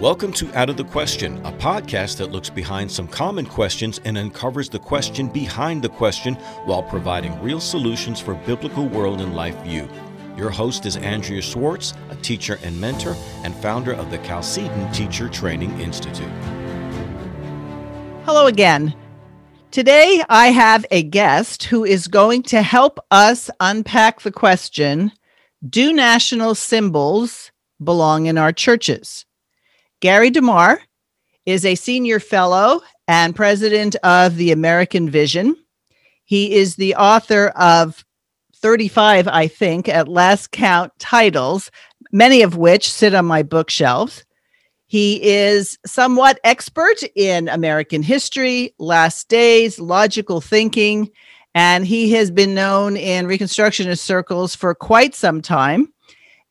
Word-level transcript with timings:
Welcome 0.00 0.32
to 0.32 0.50
Out 0.58 0.70
of 0.70 0.78
the 0.78 0.84
Question, 0.84 1.44
a 1.44 1.52
podcast 1.52 2.16
that 2.16 2.32
looks 2.32 2.48
behind 2.48 2.90
some 2.90 3.06
common 3.06 3.44
questions 3.44 4.00
and 4.06 4.16
uncovers 4.16 4.70
the 4.70 4.78
question 4.78 5.28
behind 5.28 5.82
the 5.82 5.90
question 5.90 6.36
while 6.64 6.82
providing 6.82 7.38
real 7.42 7.60
solutions 7.60 8.18
for 8.18 8.32
biblical 8.46 8.88
world 8.88 9.20
and 9.20 9.36
life 9.36 9.62
view. 9.62 9.86
Your 10.38 10.48
host 10.48 10.86
is 10.86 10.96
Andrea 10.96 11.42
Schwartz, 11.42 11.92
a 12.08 12.16
teacher 12.16 12.58
and 12.62 12.80
mentor 12.80 13.14
and 13.44 13.54
founder 13.56 13.92
of 13.92 14.10
the 14.10 14.16
Chalcedon 14.16 14.90
Teacher 14.90 15.28
Training 15.28 15.78
Institute. 15.78 16.32
Hello 18.24 18.46
again. 18.46 18.94
Today 19.70 20.24
I 20.30 20.46
have 20.46 20.86
a 20.90 21.02
guest 21.02 21.64
who 21.64 21.84
is 21.84 22.08
going 22.08 22.42
to 22.44 22.62
help 22.62 23.00
us 23.10 23.50
unpack 23.60 24.22
the 24.22 24.32
question 24.32 25.12
Do 25.68 25.92
national 25.92 26.54
symbols 26.54 27.52
belong 27.84 28.24
in 28.24 28.38
our 28.38 28.50
churches? 28.50 29.26
Gary 30.00 30.30
DeMar 30.30 30.80
is 31.44 31.66
a 31.66 31.74
senior 31.74 32.20
fellow 32.20 32.80
and 33.06 33.36
president 33.36 33.96
of 33.96 34.36
the 34.36 34.50
American 34.50 35.10
Vision. 35.10 35.54
He 36.24 36.54
is 36.54 36.76
the 36.76 36.94
author 36.94 37.48
of 37.48 38.02
35, 38.56 39.28
I 39.28 39.46
think, 39.46 39.88
at 39.90 40.08
last 40.08 40.52
count 40.52 40.92
titles, 40.98 41.70
many 42.12 42.40
of 42.40 42.56
which 42.56 42.90
sit 42.90 43.14
on 43.14 43.26
my 43.26 43.42
bookshelves. 43.42 44.24
He 44.86 45.22
is 45.22 45.78
somewhat 45.84 46.40
expert 46.44 47.02
in 47.14 47.48
American 47.48 48.02
history, 48.02 48.74
last 48.78 49.28
days, 49.28 49.78
logical 49.78 50.40
thinking, 50.40 51.10
and 51.54 51.86
he 51.86 52.12
has 52.12 52.30
been 52.30 52.54
known 52.54 52.96
in 52.96 53.26
Reconstructionist 53.26 54.00
circles 54.00 54.54
for 54.54 54.74
quite 54.74 55.14
some 55.14 55.42
time. 55.42 55.92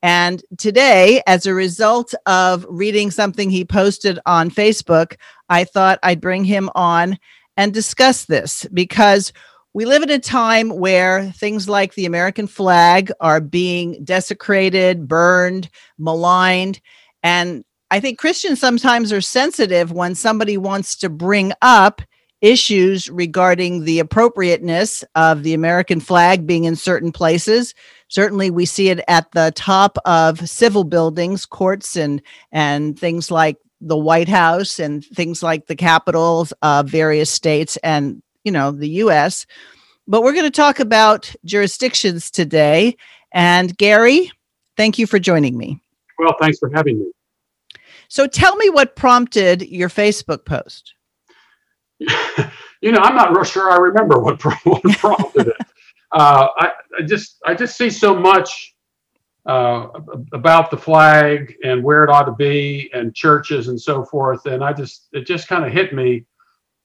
And 0.01 0.41
today, 0.57 1.21
as 1.27 1.45
a 1.45 1.53
result 1.53 2.13
of 2.25 2.65
reading 2.69 3.11
something 3.11 3.49
he 3.49 3.65
posted 3.65 4.19
on 4.25 4.49
Facebook, 4.49 5.15
I 5.49 5.65
thought 5.65 5.99
I'd 6.03 6.21
bring 6.21 6.45
him 6.45 6.69
on 6.75 7.17
and 7.57 7.73
discuss 7.73 8.25
this 8.25 8.65
because 8.73 9.33
we 9.73 9.85
live 9.85 10.01
in 10.01 10.09
a 10.09 10.19
time 10.19 10.69
where 10.69 11.31
things 11.31 11.67
like 11.67 11.93
the 11.93 12.05
American 12.05 12.47
flag 12.47 13.11
are 13.19 13.41
being 13.41 14.03
desecrated, 14.03 15.07
burned, 15.07 15.69
maligned. 15.97 16.79
And 17.21 17.65
I 17.91 17.99
think 17.99 18.17
Christians 18.19 18.59
sometimes 18.59 19.11
are 19.11 19.21
sensitive 19.21 19.91
when 19.91 20.15
somebody 20.15 20.57
wants 20.57 20.95
to 20.97 21.09
bring 21.09 21.51
up 21.61 22.01
issues 22.41 23.09
regarding 23.09 23.83
the 23.83 23.99
appropriateness 23.99 25.03
of 25.15 25.43
the 25.43 25.53
American 25.53 25.99
flag 25.99 26.47
being 26.47 26.63
in 26.63 26.75
certain 26.75 27.11
places. 27.11 27.73
Certainly, 28.09 28.51
we 28.51 28.65
see 28.65 28.89
it 28.89 28.99
at 29.07 29.31
the 29.31 29.53
top 29.55 29.97
of 30.05 30.49
civil 30.49 30.83
buildings, 30.83 31.45
courts, 31.45 31.95
and 31.95 32.21
and 32.51 32.99
things 32.99 33.31
like 33.31 33.57
the 33.81 33.97
White 33.97 34.27
House 34.27 34.79
and 34.79 35.05
things 35.05 35.41
like 35.41 35.67
the 35.67 35.75
capitals 35.75 36.51
of 36.61 36.89
various 36.89 37.29
states 37.29 37.77
and 37.77 38.21
you 38.43 38.51
know 38.51 38.71
the 38.71 38.89
U.S. 38.89 39.45
But 40.07 40.23
we're 40.23 40.33
going 40.33 40.45
to 40.45 40.51
talk 40.51 40.79
about 40.79 41.33
jurisdictions 41.45 42.31
today. 42.31 42.97
And 43.31 43.77
Gary, 43.77 44.31
thank 44.75 44.97
you 44.97 45.05
for 45.05 45.19
joining 45.19 45.55
me. 45.55 45.79
Well, 46.17 46.35
thanks 46.41 46.57
for 46.57 46.71
having 46.73 46.99
me. 46.99 47.11
So 48.07 48.25
tell 48.25 48.55
me 48.55 48.71
what 48.71 48.95
prompted 48.95 49.61
your 49.61 49.87
Facebook 49.87 50.45
post. 50.45 50.95
you 51.99 52.91
know, 52.91 53.01
I'm 53.01 53.15
not 53.15 53.35
real 53.35 53.43
sure 53.43 53.69
I 53.69 53.77
remember 53.77 54.19
what, 54.19 54.43
what 54.63 54.81
prompted 54.97 55.49
it. 55.49 55.55
Uh, 56.11 56.47
I, 56.57 56.71
just 57.05 57.37
I 57.45 57.53
just 57.53 57.77
see 57.77 57.89
so 57.89 58.15
much 58.15 58.75
uh, 59.45 59.87
about 60.33 60.71
the 60.71 60.77
flag 60.77 61.55
and 61.63 61.83
where 61.83 62.03
it 62.03 62.09
ought 62.09 62.25
to 62.25 62.33
be 62.33 62.89
and 62.93 63.15
churches 63.15 63.67
and 63.67 63.79
so 63.79 64.03
forth, 64.03 64.45
and 64.45 64.63
I 64.63 64.73
just 64.73 65.07
it 65.13 65.25
just 65.25 65.47
kind 65.47 65.65
of 65.65 65.71
hit 65.71 65.93
me 65.93 66.25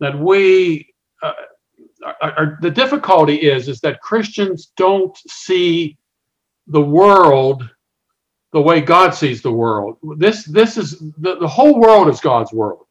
that 0.00 0.18
we 0.18 0.94
uh, 1.22 1.32
are, 2.20 2.58
the 2.60 2.70
difficulty 2.70 3.36
is 3.36 3.68
is 3.68 3.80
that 3.80 4.00
Christians 4.00 4.72
don't 4.76 5.16
see 5.28 5.98
the 6.66 6.80
world 6.80 7.68
the 8.52 8.60
way 8.60 8.80
God 8.80 9.10
sees 9.10 9.42
the 9.42 9.52
world. 9.52 9.98
This 10.16 10.44
this 10.44 10.76
is 10.76 10.98
the, 11.18 11.36
the 11.40 11.48
whole 11.48 11.80
world 11.80 12.08
is 12.08 12.20
God's 12.20 12.52
world, 12.52 12.86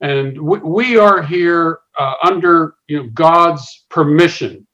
and 0.00 0.40
we, 0.40 0.58
we 0.58 0.96
are 0.98 1.22
here 1.22 1.80
uh, 1.98 2.14
under 2.24 2.74
you 2.88 3.02
know 3.02 3.08
God's 3.14 3.86
permission, 3.90 4.66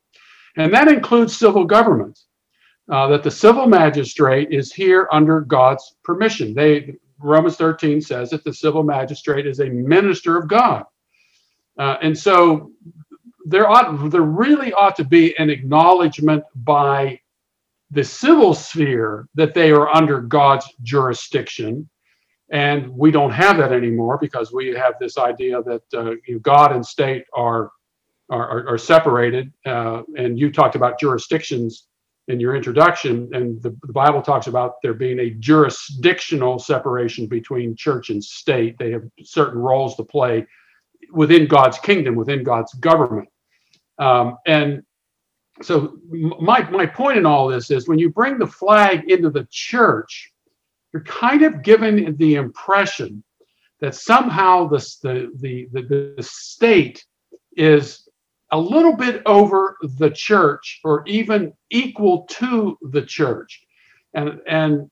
and 0.61 0.73
that 0.73 0.89
includes 0.89 1.37
civil 1.37 1.65
government. 1.65 2.19
Uh, 2.91 3.07
that 3.07 3.23
the 3.23 3.31
civil 3.31 3.69
magistrate 3.69 4.49
is 4.51 4.73
here 4.73 5.09
under 5.13 5.43
God's 5.43 5.95
permission. 6.03 6.53
They 6.53 6.97
Romans 7.21 7.57
13 7.57 8.01
says 8.01 8.31
that 8.31 8.43
the 8.43 8.53
civil 8.53 8.83
magistrate 8.83 9.47
is 9.47 9.61
a 9.61 9.69
minister 9.69 10.37
of 10.37 10.49
God. 10.49 10.85
Uh, 11.79 11.99
and 12.03 12.19
so 12.19 12.73
there 13.45 13.71
ought 13.71 14.11
there 14.11 14.23
really 14.23 14.73
ought 14.73 14.97
to 14.97 15.05
be 15.05 15.37
an 15.39 15.51
acknowledgement 15.51 16.43
by 16.57 17.21
the 17.91 18.03
civil 18.03 18.55
sphere 18.55 19.29
that 19.35 19.55
they 19.55 19.71
are 19.71 19.89
under 19.95 20.21
God's 20.21 20.67
jurisdiction. 20.83 21.89
And 22.51 22.89
we 22.89 23.13
don't 23.13 23.31
have 23.31 23.59
that 23.59 23.73
anymore 23.73 24.19
because 24.21 24.53
we 24.53 24.69
have 24.75 24.95
this 24.99 25.17
idea 25.17 25.63
that 25.63 25.83
uh, 25.97 26.15
God 26.43 26.73
and 26.73 26.85
state 26.85 27.25
are 27.35 27.71
are, 28.31 28.69
are 28.69 28.79
separated. 28.79 29.53
Uh, 29.67 30.03
and 30.17 30.39
you 30.39 30.51
talked 30.51 30.77
about 30.77 30.99
jurisdictions 30.99 31.87
in 32.29 32.39
your 32.39 32.55
introduction, 32.55 33.29
and 33.35 33.61
the, 33.61 33.77
the, 33.83 33.93
Bible 33.93 34.23
talks 34.23 34.47
about 34.47 34.75
there 34.83 34.95
being 34.95 35.19
a 35.19 35.31
jurisdictional 35.31 36.61
separation 36.61 37.27
between 37.27 37.75
church 37.75 38.11
and 38.11 38.23
state. 38.23 38.79
They 38.79 38.93
have 38.93 39.03
certain 39.23 39.59
roles 39.59 39.97
to 39.97 40.05
play 40.05 40.47
within 41.13 41.49
God's 41.49 41.79
kingdom, 41.81 42.15
within 42.15 42.45
God's 42.45 42.73
government. 42.75 43.29
Um, 43.99 44.39
and 44.47 44.85
so 45.61 45.99
my 46.09 46.63
my 46.71 46.87
point 46.87 47.19
in 47.19 47.27
all 47.27 47.49
this 47.49 47.71
is 47.71 47.89
when 47.89 47.99
you 47.99 48.11
bring 48.11 48.39
the 48.39 48.47
flag 48.47 49.11
into 49.11 49.31
the 49.31 49.47
church, 49.51 50.33
you're 50.93 51.05
kind 51.05 51.43
of 51.43 51.63
given 51.63 52.17
the 52.17 52.37
impression 52.37 53.25
that 53.81 53.95
somehow 53.95 54.69
the 54.69 54.79
the 55.03 55.31
the, 55.41 55.69
the, 55.73 56.15
the 56.17 56.23
state 56.23 57.05
is 57.57 58.09
a 58.53 58.59
little 58.59 58.97
bit 58.97 59.23
over 59.27 59.77
the 59.83 60.11
church 60.11 60.81
or 60.85 61.05
even 61.07 61.53
equal 61.71 62.23
to 62.31 62.79
the 62.83 63.03
church. 63.03 63.63
And, 64.15 64.41
and 64.47 64.91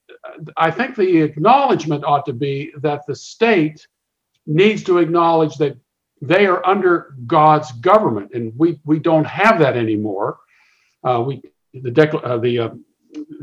I 0.57 0.71
think 0.71 0.95
the 0.95 1.23
acknowledgement 1.23 2.05
ought 2.05 2.25
to 2.27 2.33
be 2.33 2.73
that 2.79 3.03
the 3.07 3.17
state 3.17 3.87
needs 4.47 4.85
to 4.85 4.99
acknowledge 4.99 5.57
that 5.57 5.77
they 6.21 6.47
are 6.47 6.65
under 6.67 7.15
God's 7.27 7.73
government, 7.73 8.33
and 8.35 8.53
we 8.57 8.81
we 8.85 8.99
don't 8.99 9.27
have 9.27 9.61
that 9.61 9.77
anymore. 9.77 10.39
Uh, 11.05 11.23
we 11.25 11.41
the 11.73 12.21
uh, 12.25 12.39
the 12.39 12.59
uh, 12.59 12.71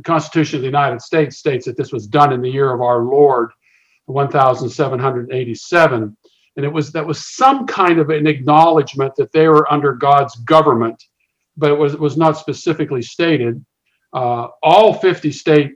Constitution 0.04 0.58
of 0.58 0.62
the 0.62 0.68
United 0.68 1.02
States 1.02 1.38
states 1.38 1.66
that 1.66 1.78
this 1.78 1.94
was 1.94 2.08
done 2.08 2.34
in 2.34 2.42
the 2.42 2.50
year 2.50 2.74
of 2.74 2.82
our 2.82 3.04
Lord, 3.04 3.52
1787, 4.08 6.18
and 6.56 6.66
it 6.66 6.72
was 6.72 6.92
that 6.92 7.06
was 7.06 7.36
some 7.36 7.68
kind 7.68 8.00
of 8.00 8.10
an 8.10 8.28
acknowledgement 8.28 9.16
that 9.16 9.32
they 9.32 9.48
were 9.48 9.72
under 9.72 9.94
God's 9.94 10.36
government, 10.38 11.02
but 11.58 11.72
it 11.72 11.78
was 11.78 11.94
it 11.94 12.00
was 12.00 12.18
not 12.18 12.38
specifically 12.38 13.02
stated. 13.02 13.64
Uh, 14.14 14.48
all 14.64 14.94
50 14.94 15.32
state 15.32 15.76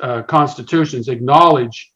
uh, 0.00 0.22
constitutions 0.22 1.08
acknowledge 1.08 1.92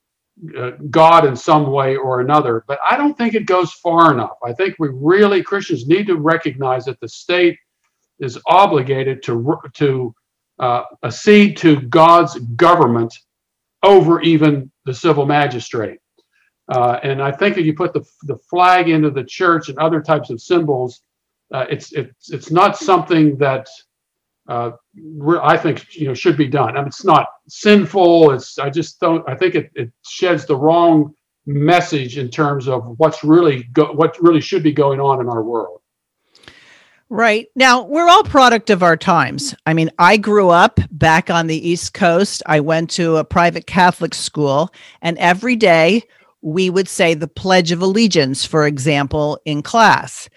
uh, 0.59 0.73
God 0.91 1.25
in 1.25 1.37
some 1.37 1.71
way 1.71 1.95
or 1.95 2.21
another. 2.21 2.65
But 2.67 2.81
I 2.89 2.97
don't 2.97 3.17
think 3.17 3.35
it 3.35 3.47
goes 3.47 3.73
far 3.75 4.13
enough. 4.13 4.37
I 4.45 4.53
think 4.53 4.75
we 4.79 4.89
really 4.93 5.43
Christians 5.43 5.87
need 5.87 6.09
to 6.09 6.17
recognize 6.17 6.87
that 6.87 6.99
the 7.01 7.09
state 7.09 7.57
is 8.19 8.39
obligated 8.47 9.23
to 9.25 9.61
to 9.75 10.15
uh, 10.59 10.83
accede 11.05 11.57
to 11.59 11.81
God's 11.83 12.39
government 12.57 13.15
over 13.85 14.21
even 14.23 14.71
the 14.87 14.95
civil 14.95 15.27
magistrate. 15.27 15.99
Uh, 16.69 16.99
and 17.03 17.23
I 17.23 17.31
think 17.31 17.59
if 17.59 17.67
you 17.67 17.75
put 17.75 17.93
the 17.93 18.05
the 18.23 18.39
flag 18.49 18.89
into 18.89 19.11
the 19.11 19.25
church 19.25 19.69
and 19.69 19.79
other 19.79 20.01
types 20.01 20.31
of 20.31 20.41
symbols, 20.41 21.03
uh, 21.53 21.67
it's 21.69 21.93
it's 21.93 22.31
it's 22.31 22.51
not 22.51 22.77
something 22.77 23.37
that 23.39 23.69
uh, 24.49 24.71
I 25.43 25.57
think 25.57 25.95
you 25.95 26.07
know 26.07 26.15
should 26.15 26.37
be 26.37 26.49
done. 26.49 26.77
I 26.77 26.81
mean, 26.81 26.89
it's 26.89 27.05
not 27.05 27.29
sinful. 27.49 28.31
It's 28.33 28.59
I 28.59 28.71
just 28.71 28.99
don't. 29.01 29.29
I 29.29 29.35
think 29.35 29.55
it, 29.55 29.71
it 29.75 29.93
sheds 30.07 30.47
the 30.47 30.57
wrong 30.57 31.15
message 31.47 32.17
in 32.17 32.31
terms 32.31 32.67
of 32.69 32.95
what's 32.99 33.23
really 33.23 33.65
go, 33.75 33.93
what 33.93 34.21
really 34.23 34.41
should 34.41 34.63
be 34.63 34.73
going 34.73 35.01
on 35.01 35.21
in 35.21 35.29
our 35.29 35.43
world. 35.43 35.81
Right. 37.11 37.49
Now, 37.55 37.85
we're 37.85 38.09
all 38.09 38.25
product 38.25 38.71
of 38.71 38.83
our 38.83 38.97
times. 38.97 39.55
I 39.67 39.75
mean, 39.75 39.91
I 39.99 40.17
grew 40.17 40.49
up 40.49 40.81
back 40.91 41.29
on 41.29 41.47
the 41.47 41.69
East 41.69 41.93
Coast. 41.93 42.43
I 42.47 42.61
went 42.61 42.91
to 42.93 43.19
a 43.19 43.25
private 43.25 43.67
Catholic 43.67 44.15
school, 44.15 44.73
and 45.03 45.19
every 45.19 45.55
day 45.55 46.05
we 46.45 46.71
would 46.71 46.89
say 46.89 47.15
the 47.15 47.27
Pledge 47.27 47.73
of 47.73 47.83
Allegiance, 47.83 48.45
for 48.45 48.67
example, 48.67 49.41
in 49.45 49.63
class. 49.63 50.29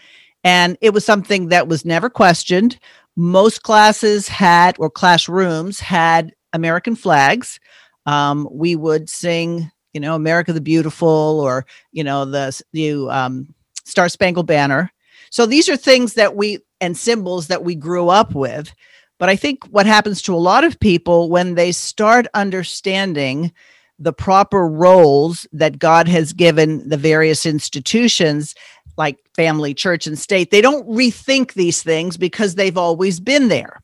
And 0.43 0.77
it 0.81 0.93
was 0.93 1.05
something 1.05 1.49
that 1.49 1.67
was 1.67 1.85
never 1.85 2.09
questioned 2.09 2.79
most 3.19 3.63
classes 3.63 4.27
had 4.27 4.75
or 4.79 4.89
classrooms 4.89 5.79
had 5.79 6.33
American 6.53 6.95
flags. 6.95 7.59
Um, 8.05 8.47
we 8.51 8.75
would 8.75 9.09
sing 9.09 9.71
you 9.97 10.01
know, 10.01 10.13
America 10.13 10.53
the 10.53 10.61
Beautiful 10.61 11.39
or, 11.39 11.65
you 11.91 12.03
know, 12.03 12.23
the, 12.23 12.61
the 12.71 13.09
um, 13.09 13.51
Star 13.83 14.09
Spangled 14.09 14.45
Banner. 14.45 14.91
So 15.31 15.47
these 15.47 15.67
are 15.69 15.75
things 15.75 16.13
that 16.13 16.35
we, 16.35 16.59
and 16.79 16.95
symbols 16.95 17.47
that 17.47 17.63
we 17.63 17.73
grew 17.73 18.09
up 18.09 18.35
with. 18.35 18.71
But 19.17 19.29
I 19.29 19.35
think 19.35 19.65
what 19.71 19.87
happens 19.87 20.21
to 20.21 20.35
a 20.35 20.37
lot 20.37 20.63
of 20.63 20.79
people 20.79 21.31
when 21.31 21.55
they 21.55 21.71
start 21.71 22.27
understanding 22.35 23.51
the 23.99 24.13
proper 24.13 24.67
roles 24.67 25.47
that 25.51 25.79
God 25.79 26.07
has 26.07 26.33
given 26.33 26.87
the 26.87 26.97
various 26.97 27.45
institutions, 27.45 28.53
like 28.97 29.17
family, 29.35 29.73
church, 29.73 30.07
and 30.07 30.17
state, 30.17 30.51
they 30.51 30.61
don't 30.61 30.87
rethink 30.87 31.53
these 31.53 31.81
things 31.81 32.17
because 32.17 32.55
they've 32.55 32.77
always 32.77 33.19
been 33.19 33.47
there. 33.47 33.81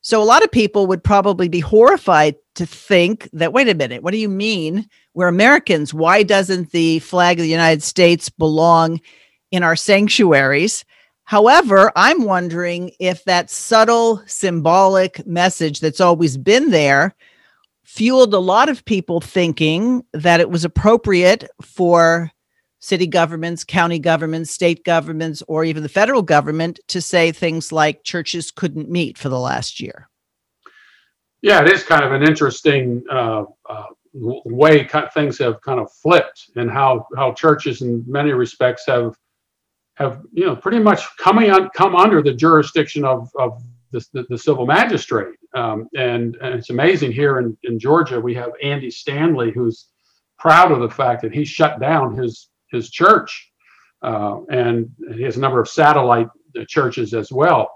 So 0.00 0.22
a 0.22 0.24
lot 0.24 0.44
of 0.44 0.52
people 0.52 0.86
would 0.86 1.02
probably 1.02 1.48
be 1.48 1.60
horrified 1.60 2.36
to 2.56 2.66
think 2.66 3.28
that, 3.32 3.54
wait 3.54 3.68
a 3.68 3.74
minute, 3.74 4.02
what 4.02 4.12
do 4.12 4.18
you 4.18 4.28
mean? 4.28 4.86
We're 5.14 5.28
Americans. 5.28 5.94
Why 5.94 6.22
doesn't 6.22 6.72
the 6.72 6.98
flag 6.98 7.38
of 7.38 7.42
the 7.42 7.48
United 7.48 7.82
States 7.82 8.28
belong 8.28 9.00
in 9.50 9.62
our 9.62 9.76
sanctuaries? 9.76 10.84
However, 11.24 11.90
I'm 11.96 12.24
wondering 12.24 12.90
if 13.00 13.24
that 13.24 13.48
subtle 13.48 14.22
symbolic 14.26 15.26
message 15.26 15.80
that's 15.80 16.02
always 16.02 16.36
been 16.36 16.70
there 16.70 17.14
fueled 17.84 18.34
a 18.34 18.38
lot 18.38 18.68
of 18.68 18.84
people 18.84 19.20
thinking 19.20 20.04
that 20.12 20.40
it 20.40 20.50
was 20.50 20.64
appropriate 20.64 21.48
for 21.62 22.30
city 22.80 23.06
governments, 23.06 23.64
county 23.64 23.98
governments, 23.98 24.50
state 24.50 24.84
governments, 24.84 25.42
or 25.48 25.64
even 25.64 25.82
the 25.82 25.88
federal 25.88 26.22
government 26.22 26.80
to 26.88 27.00
say 27.00 27.32
things 27.32 27.72
like 27.72 28.04
churches 28.04 28.50
couldn't 28.50 28.90
meet 28.90 29.16
for 29.16 29.28
the 29.28 29.38
last 29.38 29.80
year. 29.80 30.08
Yeah, 31.40 31.62
it 31.62 31.70
is 31.70 31.82
kind 31.82 32.04
of 32.04 32.12
an 32.12 32.22
interesting 32.22 33.04
uh, 33.10 33.44
uh, 33.68 33.86
way 34.14 34.88
things 35.12 35.38
have 35.38 35.60
kind 35.60 35.80
of 35.80 35.92
flipped, 35.92 36.50
and 36.56 36.70
how 36.70 37.06
how 37.16 37.32
churches, 37.32 37.82
in 37.82 38.02
many 38.06 38.32
respects, 38.32 38.84
have 38.86 39.14
have 39.94 40.22
you 40.32 40.46
know 40.46 40.56
pretty 40.56 40.78
much 40.78 41.04
coming 41.18 41.50
on 41.50 41.68
come 41.70 41.94
under 41.96 42.22
the 42.22 42.32
jurisdiction 42.32 43.04
of 43.04 43.30
of 43.38 43.62
the, 44.12 44.26
the, 44.28 44.38
civil 44.38 44.66
magistrate. 44.66 45.36
Um, 45.54 45.88
and, 45.94 46.36
and 46.42 46.54
it's 46.54 46.70
amazing 46.70 47.12
here 47.12 47.38
in, 47.38 47.56
in 47.62 47.78
Georgia 47.78 48.20
we 48.20 48.34
have 48.34 48.50
Andy 48.62 48.90
Stanley 48.90 49.52
who's 49.52 49.88
proud 50.38 50.72
of 50.72 50.80
the 50.80 50.90
fact 50.90 51.22
that 51.22 51.32
he 51.32 51.44
shut 51.44 51.80
down 51.80 52.16
his 52.16 52.48
his 52.70 52.90
church, 52.90 53.52
uh, 54.02 54.40
and 54.50 54.90
he 55.14 55.22
has 55.22 55.36
a 55.36 55.40
number 55.40 55.60
of 55.60 55.68
satellite 55.68 56.28
churches 56.68 57.14
as 57.14 57.32
well. 57.32 57.70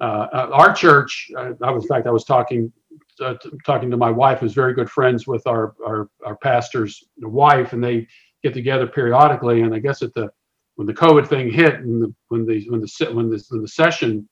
Uh, 0.00 0.26
uh 0.32 0.50
our 0.52 0.72
church, 0.74 1.30
uh, 1.36 1.52
I 1.62 1.70
was 1.70 1.84
in 1.84 1.88
fact 1.88 2.06
I 2.06 2.10
was 2.10 2.24
talking 2.24 2.72
uh, 3.20 3.34
talking 3.64 3.90
to 3.90 3.96
my 3.96 4.10
wife, 4.10 4.40
who's 4.40 4.52
very 4.52 4.74
good 4.74 4.90
friends 4.90 5.26
with 5.26 5.46
our 5.46 5.74
our, 5.84 6.08
our 6.24 6.36
pastor's 6.36 7.02
wife, 7.18 7.72
and 7.72 7.82
they 7.82 8.06
get 8.42 8.54
together 8.54 8.86
periodically. 8.86 9.62
And 9.62 9.74
I 9.74 9.78
guess 9.78 10.02
at 10.02 10.12
the 10.14 10.30
when 10.76 10.86
the 10.86 10.94
COVID 10.94 11.26
thing 11.26 11.50
hit 11.50 11.74
and 11.76 12.02
the, 12.02 12.14
when 12.28 12.46
the 12.46 12.64
when 12.68 12.80
the 12.80 13.10
when 13.12 13.30
the 13.30 13.44
when 13.48 13.62
the 13.62 13.68
session 13.68 14.28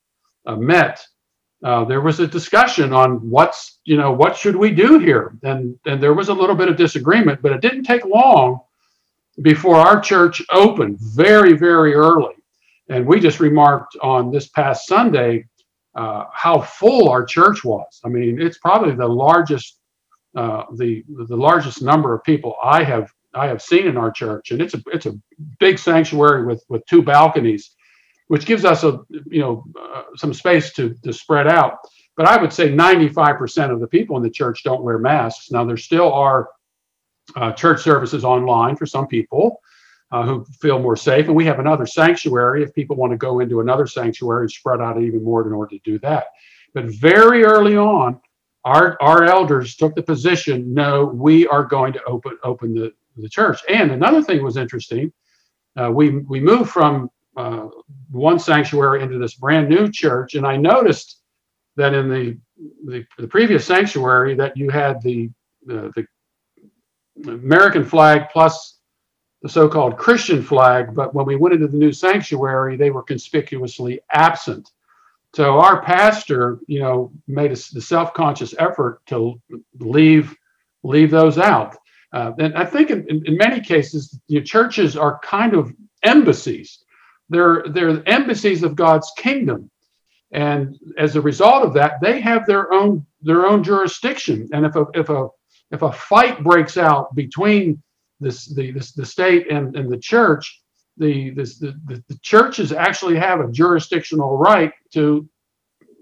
uh, 0.47 0.57
met, 0.57 1.05
uh, 1.65 1.85
there 1.85 2.03
was 2.03 2.21
a 2.21 2.27
discussion 2.27 2.93
on 2.93 3.29
what's 3.31 3.81
you 3.85 3.97
know 3.97 4.13
what 4.13 4.37
should 4.37 4.55
we 4.55 4.71
do 4.71 4.99
here, 4.99 5.37
and 5.43 5.79
and 5.87 6.03
there 6.03 6.15
was 6.15 6.29
a 6.29 6.35
little 6.35 6.55
bit 6.55 6.69
of 6.69 6.77
disagreement, 6.77 7.41
but 7.43 7.53
it 7.53 7.63
didn't 7.63 7.85
take 7.85 8.05
long 8.05 8.61
before 9.43 9.77
our 9.77 9.99
church 9.99 10.43
opened 10.53 10.99
very 11.01 11.55
very 11.55 11.95
early, 11.95 12.35
and 12.91 13.07
we 13.07 13.19
just 13.19 13.41
remarked 13.41 13.97
on 14.03 14.31
this 14.31 14.49
past 14.49 14.87
Sunday 14.87 15.47
uh, 15.95 16.25
how 16.33 16.61
full 16.61 17.09
our 17.09 17.25
church 17.25 17.65
was. 17.65 18.01
I 18.05 18.09
mean, 18.09 18.41
it's 18.41 18.59
probably 18.59 18.95
the 18.95 19.09
largest 19.09 19.79
uh, 20.37 20.65
the 20.75 21.03
the 21.29 21.37
largest 21.37 21.83
number 21.83 22.15
of 22.15 22.23
people 22.25 22.57
I 22.63 22.85
have 22.85 23.11
I 23.35 23.47
have 23.47 23.63
seen 23.63 23.87
in 23.87 23.97
our 23.97 24.11
church, 24.11 24.51
and 24.51 24.61
it's 24.61 24.75
a 24.75 24.83
it's 24.93 25.07
a 25.07 25.19
big 25.61 25.79
sanctuary 25.79 26.45
with 26.45 26.63
with 26.69 26.85
two 26.87 27.03
balconies, 27.03 27.74
which 28.29 28.47
gives 28.47 28.65
us 28.65 28.85
a 28.85 29.01
you 29.27 29.41
know 29.41 29.65
uh, 29.81 30.03
some 30.17 30.35
space 30.35 30.73
to 30.75 30.95
to 31.03 31.13
spread 31.13 31.47
out. 31.47 31.79
But 32.17 32.27
I 32.27 32.41
would 32.41 32.53
say 32.53 32.71
95% 32.71 33.73
of 33.73 33.81
the 33.81 33.89
people 33.89 34.17
in 34.17 34.23
the 34.23 34.31
church 34.31 34.63
don't 34.63 34.85
wear 34.85 34.99
masks. 34.99 35.51
Now 35.51 35.65
there 35.65 35.77
still 35.77 36.13
are 36.13 36.49
uh, 37.35 37.53
church 37.53 37.83
services 37.83 38.25
online 38.25 38.77
for 38.77 38.87
some 38.87 39.09
people 39.09 39.61
uh, 40.13 40.23
who 40.23 40.45
feel 40.61 40.79
more 40.79 40.97
safe, 40.97 41.27
and 41.27 41.35
we 41.35 41.45
have 41.45 41.59
another 41.59 41.87
sanctuary 41.87 42.63
if 42.63 42.73
people 42.73 42.97
want 42.97 43.11
to 43.11 43.17
go 43.17 43.41
into 43.41 43.61
another 43.61 43.87
sanctuary 43.87 44.45
and 44.45 44.51
spread 44.51 44.81
out 44.81 45.01
even 45.01 45.25
more 45.25 45.45
in 45.47 45.53
order 45.53 45.71
to 45.71 45.81
do 45.85 45.99
that. 46.01 46.27
But 46.73 46.87
very 46.87 47.45
early 47.45 47.77
on, 47.77 48.21
our, 48.65 48.97
our 49.01 49.25
elders 49.25 49.77
took 49.77 49.95
the 49.95 50.03
position 50.03 50.73
no 50.73 51.05
we 51.05 51.47
are 51.49 51.65
going 51.65 51.93
to 51.93 52.03
open 52.05 52.39
open 52.43 52.75
the, 52.75 52.93
the 53.17 53.29
church. 53.29 53.61
And 53.69 53.91
another 53.91 54.23
thing 54.23 54.43
was 54.43 54.57
interesting. 54.57 55.13
Uh, 55.77 55.91
we 55.91 56.19
we 56.19 56.41
moved 56.41 56.71
from 56.71 57.11
uh, 57.37 57.69
one 58.11 58.39
sanctuary 58.39 59.03
into 59.03 59.19
this 59.19 59.35
brand 59.35 59.69
new 59.69 59.91
church, 59.91 60.35
and 60.35 60.47
I 60.47 60.57
noticed 60.57 61.21
that 61.77 61.95
in 61.95 62.09
the 62.09 62.39
the, 62.87 63.05
the 63.19 63.27
previous 63.27 63.67
sanctuary 63.67 64.37
that 64.37 64.57
you 64.57 64.71
had 64.71 65.03
the, 65.03 65.31
the 65.67 66.07
the 67.17 67.33
American 67.33 67.85
flag 67.85 68.29
plus 68.33 68.79
the 69.43 69.49
so-called 69.49 69.99
Christian 69.99 70.43
flag, 70.43 70.95
but 70.95 71.15
when 71.15 71.27
we 71.27 71.37
went 71.37 71.55
into 71.55 71.69
the 71.69 71.77
new 71.77 71.93
sanctuary, 71.93 72.77
they 72.77 72.91
were 72.91 73.03
conspicuously 73.03 74.01
absent. 74.11 74.71
So 75.35 75.59
our 75.59 75.83
pastor, 75.83 76.61
you 76.67 76.81
know, 76.81 77.13
made 77.27 77.51
a, 77.53 77.57
the 77.75 77.83
self-conscious 77.83 78.55
effort 78.59 79.01
to 79.07 79.41
leave 79.79 80.35
leave 80.83 81.11
those 81.11 81.39
out. 81.39 81.77
Uh, 82.13 82.33
and 82.39 82.57
I 82.57 82.65
think 82.65 82.91
in, 82.91 83.23
in, 83.27 83.37
many 83.37 83.61
cases, 83.61 84.19
you 84.29 84.39
know, 84.39 84.45
churches 84.45 84.97
are 84.97 85.19
kind 85.21 85.55
of 85.55 85.73
embassies. 86.05 86.84
They're, 87.29 87.65
they're 87.69 88.07
embassies 88.09 88.63
of 88.63 88.77
God's 88.77 89.11
kingdom. 89.17 89.71
And 90.35 90.77
as 90.99 91.15
a 91.15 91.21
result 91.21 91.65
of 91.65 91.75
that, 91.75 92.01
they 92.01 92.21
have 92.21 92.45
their 92.45 92.73
own 92.73 93.07
their 93.23 93.47
own 93.47 93.63
jurisdiction. 93.63 94.49
And 94.53 94.67
if 94.67 94.75
a 94.75 94.87
if 94.93 95.09
a 95.09 95.29
if 95.71 95.83
a 95.83 95.93
fight 95.93 96.43
breaks 96.43 96.77
out 96.77 97.15
between 97.15 97.81
this 98.19 98.47
the 98.53 98.73
this, 98.73 98.93
the 98.93 99.07
state 99.07 99.51
and, 99.51 99.77
and 99.77 99.91
the 99.91 99.99
church, 99.99 100.61
the, 100.97 101.31
this, 101.31 101.59
the 101.59 101.79
the 101.87 102.03
the 102.09 102.19
churches 102.23 102.73
actually 102.73 103.17
have 103.17 103.41
a 103.41 103.51
jurisdictional 103.51 104.37
right 104.37 104.73
to 104.93 105.29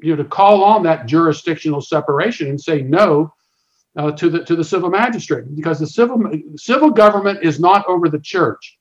you 0.03 0.17
know 0.17 0.23
to 0.23 0.29
call 0.29 0.65
on 0.65 0.83
that 0.85 1.07
jurisdictional 1.07 1.83
separation 1.83 2.49
and 2.49 2.61
say 2.61 2.81
no 2.81 3.33
uh, 3.97 4.13
to 4.13 4.31
the 4.31 4.45
to 4.45 4.57
the 4.57 4.65
civil 4.65 4.89
magistrate 4.89 5.45
because 5.55 5.79
the 5.79 5.87
civil 5.87 6.19
civil 6.57 6.91
government 6.91 7.41
is 7.43 7.61
not 7.61 7.87
over 7.87 8.09
the 8.09 8.21
church. 8.21 8.79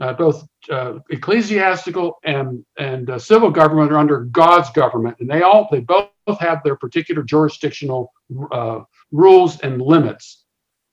Uh, 0.00 0.12
both 0.12 0.46
uh, 0.70 0.94
ecclesiastical 1.10 2.18
and 2.24 2.64
and 2.78 3.10
uh, 3.10 3.18
civil 3.18 3.50
government 3.50 3.90
are 3.90 3.98
under 3.98 4.20
God's 4.20 4.70
government, 4.70 5.16
and 5.18 5.28
they 5.28 5.42
all 5.42 5.68
they 5.72 5.80
both 5.80 6.10
have 6.38 6.62
their 6.62 6.76
particular 6.76 7.22
jurisdictional 7.24 8.12
uh, 8.52 8.80
rules 9.10 9.58
and 9.60 9.82
limits. 9.82 10.44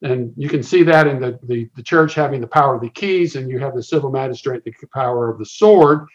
And 0.02 0.34
you 0.36 0.50
can 0.50 0.64
see 0.64 0.84
that 0.84 1.06
in 1.08 1.20
the, 1.20 1.40
the 1.44 1.70
the 1.76 1.84
church 1.84 2.16
having 2.16 2.42
the 2.42 2.48
power 2.48 2.76
of 2.76 2.82
the 2.82 2.90
keys, 2.90 3.36
and 3.36 3.50
you 3.50 3.60
have 3.60 3.76
the 3.76 3.84
civil 3.84 4.10
magistrate 4.10 4.64
the 4.64 4.74
power 4.92 5.30
of 5.30 5.38
the 5.38 5.46
sword. 5.46 6.08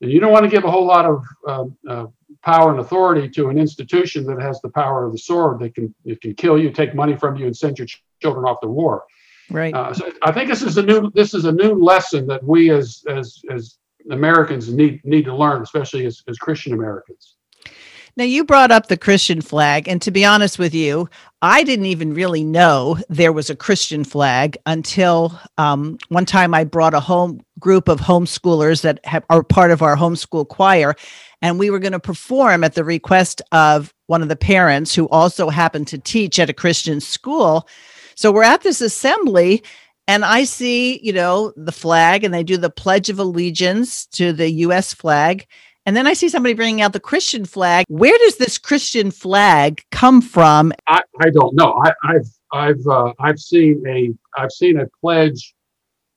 And 0.00 0.10
you 0.10 0.18
don't 0.18 0.32
want 0.32 0.44
to 0.44 0.50
give 0.50 0.64
a 0.64 0.70
whole 0.70 0.86
lot 0.86 1.06
of 1.06 1.24
um, 1.46 1.76
uh, 1.88 2.06
power 2.42 2.72
and 2.72 2.80
authority 2.80 3.28
to 3.30 3.48
an 3.48 3.58
institution 3.58 4.26
that 4.26 4.40
has 4.40 4.60
the 4.60 4.68
power 4.70 5.06
of 5.06 5.12
the 5.12 5.18
sword 5.18 5.60
that 5.60 5.74
can 5.74 5.94
it 6.04 6.20
can 6.20 6.34
kill 6.34 6.58
you, 6.58 6.70
take 6.70 6.94
money 6.94 7.16
from 7.16 7.36
you, 7.36 7.46
and 7.46 7.56
send 7.56 7.78
your 7.78 7.86
children 8.20 8.44
off 8.44 8.60
to 8.60 8.68
war. 8.68 9.04
Right. 9.50 9.74
Uh, 9.74 9.92
so 9.92 10.12
I 10.22 10.32
think 10.32 10.48
this 10.48 10.62
is 10.62 10.78
a 10.78 10.82
new 10.82 11.10
this 11.12 11.34
is 11.34 11.44
a 11.44 11.52
new 11.52 11.74
lesson 11.74 12.26
that 12.28 12.42
we 12.42 12.70
as 12.70 13.04
as 13.08 13.42
as 13.50 13.78
Americans 14.10 14.72
need 14.72 15.04
need 15.04 15.24
to 15.26 15.34
learn, 15.34 15.62
especially 15.62 16.06
as, 16.06 16.22
as 16.28 16.38
Christian 16.38 16.72
Americans. 16.72 17.36
Now, 18.16 18.24
you 18.24 18.44
brought 18.44 18.70
up 18.70 18.86
the 18.86 18.96
Christian 18.96 19.40
flag, 19.40 19.88
and 19.88 20.00
to 20.02 20.12
be 20.12 20.24
honest 20.24 20.56
with 20.56 20.72
you, 20.72 21.08
I 21.42 21.64
didn't 21.64 21.86
even 21.86 22.14
really 22.14 22.44
know 22.44 22.96
there 23.08 23.32
was 23.32 23.50
a 23.50 23.56
Christian 23.56 24.04
flag 24.04 24.56
until 24.66 25.36
um, 25.58 25.98
one 26.10 26.24
time 26.24 26.54
I 26.54 26.62
brought 26.62 26.94
a 26.94 27.00
home 27.00 27.40
group 27.58 27.88
of 27.88 28.00
homeschoolers 28.00 28.82
that 28.82 29.04
have, 29.04 29.24
are 29.30 29.42
part 29.42 29.72
of 29.72 29.82
our 29.82 29.96
homeschool 29.96 30.46
choir, 30.46 30.94
and 31.42 31.58
we 31.58 31.70
were 31.70 31.80
going 31.80 31.92
to 31.92 31.98
perform 31.98 32.62
at 32.62 32.74
the 32.74 32.84
request 32.84 33.42
of 33.50 33.92
one 34.06 34.22
of 34.22 34.28
the 34.28 34.36
parents 34.36 34.94
who 34.94 35.08
also 35.08 35.50
happened 35.50 35.88
to 35.88 35.98
teach 35.98 36.38
at 36.38 36.48
a 36.48 36.54
Christian 36.54 37.00
school. 37.00 37.66
So 38.16 38.32
we're 38.32 38.42
at 38.42 38.62
this 38.62 38.80
assembly, 38.80 39.62
and 40.06 40.24
I 40.24 40.44
see, 40.44 41.00
you 41.02 41.12
know, 41.12 41.52
the 41.56 41.72
flag, 41.72 42.24
and 42.24 42.32
they 42.32 42.44
do 42.44 42.56
the 42.56 42.70
Pledge 42.70 43.10
of 43.10 43.18
Allegiance 43.18 44.06
to 44.06 44.32
the 44.32 44.50
U.S. 44.50 44.92
flag. 44.92 45.46
And 45.86 45.94
then 45.94 46.06
I 46.06 46.14
see 46.14 46.28
somebody 46.28 46.54
bringing 46.54 46.80
out 46.80 46.94
the 46.94 47.00
Christian 47.00 47.44
flag. 47.44 47.84
Where 47.88 48.16
does 48.18 48.36
this 48.36 48.56
Christian 48.56 49.10
flag 49.10 49.82
come 49.90 50.22
from? 50.22 50.72
I, 50.88 51.02
I 51.20 51.30
don't 51.30 51.54
know. 51.54 51.78
I, 51.84 52.12
have 52.12 52.26
I've 52.52 52.86
uh, 52.86 53.12
I've 53.18 53.38
seen 53.38 53.84
a 53.86 54.10
I've 54.40 54.52
seen 54.52 54.80
a 54.80 54.86
pledge 55.00 55.54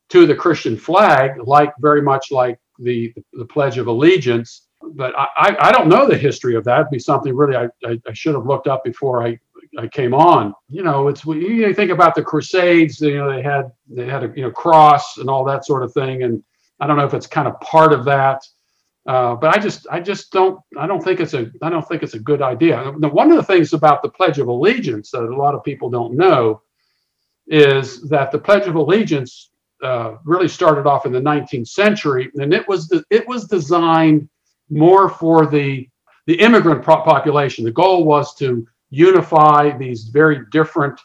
to 0.10 0.26
the 0.26 0.36
Christian 0.36 0.78
flag, 0.78 1.32
like 1.44 1.74
very 1.80 2.02
much 2.02 2.32
like 2.32 2.58
the 2.80 3.14
the 3.34 3.46
Pledge 3.46 3.78
of 3.78 3.88
Allegiance. 3.88 4.68
But 4.94 5.14
I, 5.18 5.58
I 5.60 5.72
don't 5.72 5.90
know 5.90 6.08
the 6.08 6.18
history 6.18 6.56
of 6.56 6.64
that. 6.66 6.82
It'd 6.82 6.92
be 6.92 7.00
something 7.00 7.36
really 7.36 7.56
I, 7.58 7.66
I, 7.84 8.00
I 8.08 8.14
should 8.14 8.36
have 8.36 8.46
looked 8.46 8.68
up 8.68 8.84
before 8.84 9.26
I 9.26 9.38
I 9.78 9.88
came 9.88 10.14
on. 10.14 10.54
You 10.70 10.84
know, 10.84 11.08
it's 11.08 11.26
you 11.26 11.74
think 11.74 11.92
about 11.92 12.16
the 12.16 12.24
Crusades. 12.24 13.02
You 13.02 13.18
know, 13.18 13.32
they 13.32 13.42
had 13.42 13.72
they 13.90 14.06
had 14.06 14.24
a 14.24 14.32
you 14.36 14.44
know 14.44 14.52
cross 14.52 15.18
and 15.18 15.30
all 15.30 15.44
that 15.46 15.66
sort 15.66 15.84
of 15.84 15.94
thing, 15.94 16.24
and 16.24 16.44
I 16.80 16.88
don't 16.88 16.98
know 16.98 17.06
if 17.06 17.14
it's 17.14 17.28
kind 17.28 17.48
of 17.48 17.60
part 17.62 17.94
of 17.94 18.06
that. 18.06 18.42
Uh, 19.08 19.36
but 19.36 19.56
I 19.56 19.60
just 19.60 19.88
I 19.90 20.02
just 20.02 20.32
don't 20.32 20.60
I 20.78 20.86
don't 20.86 21.02
think 21.02 21.22
it's 21.22 21.34
a 21.34 21.50
I 21.62 21.70
don't 21.70 21.88
think 21.88 22.04
it's 22.04 22.14
a 22.14 22.20
good 22.20 22.42
idea. 22.42 22.92
One 22.92 23.32
of 23.32 23.38
the 23.38 23.44
things 23.44 23.74
about 23.74 24.02
the 24.02 24.10
Pledge 24.10 24.38
of 24.40 24.48
Allegiance 24.48 25.12
that 25.12 25.24
a 25.24 25.36
lot 25.36 25.56
of 25.56 25.64
people 25.64 25.90
don't 25.90 26.16
know 26.16 26.62
is 27.48 28.02
that 28.10 28.32
the 28.32 28.40
Pledge 28.40 28.68
of 28.68 28.76
Allegiance 28.76 29.52
uh, 29.82 30.16
really 30.26 30.48
started 30.48 30.86
off 30.86 31.06
in 31.06 31.14
the 31.14 31.22
19th 31.22 31.70
century, 31.70 32.30
and 32.36 32.54
it 32.54 32.68
was 32.68 32.88
the, 32.90 33.04
it 33.10 33.28
was 33.28 33.46
designed 33.46 34.28
more 34.70 35.10
for 35.10 35.46
the 35.46 35.88
the 36.26 36.36
immigrant 36.42 36.84
population. 36.84 37.64
The 37.64 37.72
goal 37.72 38.04
was 38.04 38.36
to 38.36 38.68
unify 38.90 39.78
these 39.78 40.06
very 40.06 40.46
different 40.52 41.00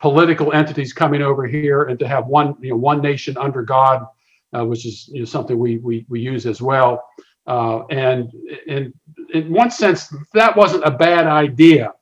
political 0.00 0.52
entities 0.52 0.92
coming 0.92 1.22
over 1.22 1.46
here 1.46 1.84
and 1.84 1.98
to 1.98 2.06
have 2.06 2.26
one 2.26 2.54
you 2.60 2.70
know 2.70 2.76
one 2.76 3.00
nation 3.00 3.36
under 3.38 3.62
God, 3.62 4.06
uh, 4.52 4.64
which 4.64 4.86
is 4.86 5.08
you 5.08 5.20
know, 5.20 5.24
something 5.24 5.58
we, 5.58 5.78
we 5.78 6.04
we 6.08 6.20
use 6.20 6.46
as 6.46 6.60
well. 6.60 7.04
Uh, 7.46 7.86
and 7.86 8.32
in 8.66 8.92
in 9.32 9.52
one 9.52 9.70
sense, 9.70 10.14
that 10.32 10.56
wasn't 10.56 10.84
a 10.84 10.90
bad 10.90 11.26
idea. 11.26 11.92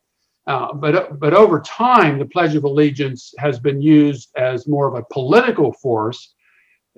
Uh, 0.46 0.72
but 0.72 1.18
but 1.20 1.34
over 1.34 1.60
time, 1.60 2.18
the 2.18 2.26
Pledge 2.26 2.54
of 2.54 2.64
Allegiance 2.64 3.32
has 3.38 3.60
been 3.60 3.80
used 3.80 4.30
as 4.36 4.66
more 4.66 4.88
of 4.88 4.94
a 4.94 5.04
political 5.12 5.72
force 5.72 6.34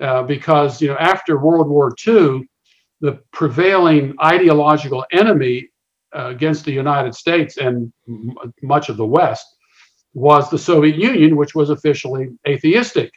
uh, 0.01 0.23
because 0.23 0.81
you 0.81 0.87
know 0.87 0.97
after 0.97 1.37
World 1.39 1.69
War 1.69 1.93
II, 2.07 2.47
the 3.01 3.19
prevailing 3.31 4.15
ideological 4.23 5.05
enemy 5.11 5.69
uh, 6.15 6.27
against 6.27 6.65
the 6.65 6.71
United 6.71 7.15
States 7.15 7.57
and 7.57 7.91
m- 8.07 8.35
much 8.61 8.89
of 8.89 8.97
the 8.97 9.05
West 9.05 9.45
was 10.13 10.49
the 10.49 10.57
Soviet 10.57 10.95
Union, 10.95 11.35
which 11.35 11.55
was 11.55 11.69
officially 11.69 12.29
atheistic. 12.47 13.11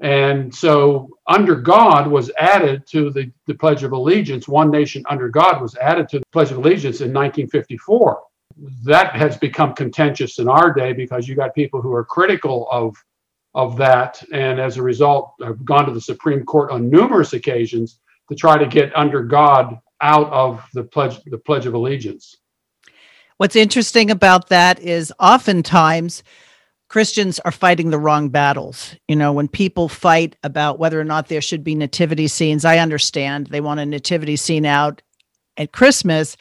And 0.00 0.54
so, 0.54 1.10
under 1.26 1.56
God 1.56 2.06
was 2.06 2.30
added 2.38 2.86
to 2.90 3.10
the, 3.10 3.32
the 3.46 3.54
Pledge 3.54 3.82
of 3.82 3.90
Allegiance, 3.90 4.46
one 4.46 4.70
nation 4.70 5.02
under 5.10 5.28
God 5.28 5.60
was 5.60 5.74
added 5.76 6.08
to 6.10 6.20
the 6.20 6.26
Pledge 6.32 6.52
of 6.52 6.58
Allegiance 6.58 7.00
in 7.00 7.12
1954 7.12 8.20
that 8.84 9.14
has 9.14 9.36
become 9.36 9.74
contentious 9.74 10.38
in 10.38 10.48
our 10.48 10.72
day 10.72 10.92
because 10.92 11.28
you 11.28 11.34
got 11.34 11.54
people 11.54 11.80
who 11.80 11.92
are 11.92 12.04
critical 12.04 12.68
of 12.70 12.96
of 13.54 13.76
that. 13.76 14.22
And 14.32 14.60
as 14.60 14.76
a 14.76 14.82
result 14.82 15.32
have 15.42 15.64
gone 15.64 15.86
to 15.86 15.92
the 15.92 16.00
supreme 16.00 16.44
court 16.44 16.70
on 16.70 16.90
numerous 16.90 17.32
occasions 17.32 18.00
to 18.28 18.36
try 18.36 18.58
to 18.58 18.66
get 18.66 18.94
under 18.96 19.22
god 19.22 19.78
out 20.00 20.30
of 20.32 20.62
the 20.74 20.84
pledge 20.84 21.22
the 21.24 21.38
pledge 21.38 21.66
of 21.66 21.74
allegiance 21.74 22.36
what's 23.36 23.56
interesting 23.56 24.10
about 24.10 24.48
that 24.48 24.80
is 24.80 25.12
oftentimes 25.20 26.22
Christians 26.88 27.38
are 27.40 27.52
fighting 27.52 27.90
the 27.90 27.98
wrong 27.98 28.30
battles. 28.30 28.96
You 29.08 29.16
know, 29.16 29.30
when 29.30 29.46
people 29.46 29.90
fight 29.90 30.36
about 30.42 30.78
whether 30.78 30.98
or 30.98 31.04
not 31.04 31.28
there 31.28 31.42
should 31.42 31.62
be 31.62 31.74
nativity 31.74 32.28
scenes, 32.28 32.64
I 32.64 32.78
understand 32.78 33.48
they 33.48 33.60
want 33.60 33.80
a 33.80 33.84
nativity 33.84 34.36
scene 34.36 34.64
out 34.64 35.02
at 35.58 35.72
Christmas, 35.72 36.38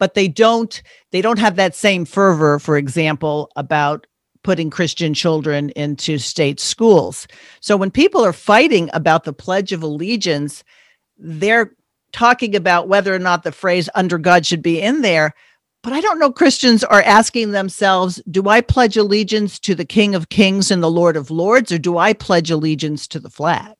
but 0.00 0.14
they 0.14 0.26
don't 0.26 0.82
they 1.12 1.22
don't 1.22 1.38
have 1.38 1.54
that 1.54 1.76
same 1.76 2.04
fervor 2.04 2.58
for 2.58 2.76
example 2.76 3.52
about 3.54 4.08
putting 4.42 4.70
christian 4.70 5.14
children 5.14 5.70
into 5.70 6.18
state 6.18 6.58
schools 6.58 7.28
so 7.60 7.76
when 7.76 7.92
people 7.92 8.24
are 8.24 8.32
fighting 8.32 8.90
about 8.92 9.22
the 9.22 9.32
pledge 9.32 9.70
of 9.70 9.84
allegiance 9.84 10.64
they're 11.18 11.70
talking 12.12 12.56
about 12.56 12.88
whether 12.88 13.14
or 13.14 13.18
not 13.18 13.42
the 13.42 13.52
phrase 13.52 13.88
under 13.94 14.18
god 14.18 14.46
should 14.46 14.62
be 14.62 14.80
in 14.80 15.02
there 15.02 15.34
but 15.82 15.92
i 15.92 16.00
don't 16.00 16.18
know 16.18 16.32
christians 16.32 16.84
are 16.84 17.02
asking 17.02 17.50
themselves 17.50 18.22
do 18.30 18.48
i 18.48 18.60
pledge 18.60 18.96
allegiance 18.96 19.58
to 19.58 19.74
the 19.74 19.84
king 19.84 20.14
of 20.14 20.28
kings 20.28 20.70
and 20.70 20.82
the 20.82 20.90
lord 20.90 21.16
of 21.16 21.30
lords 21.30 21.70
or 21.72 21.78
do 21.78 21.98
i 21.98 22.12
pledge 22.12 22.50
allegiance 22.50 23.06
to 23.06 23.18
the 23.18 23.30
flag 23.30 23.74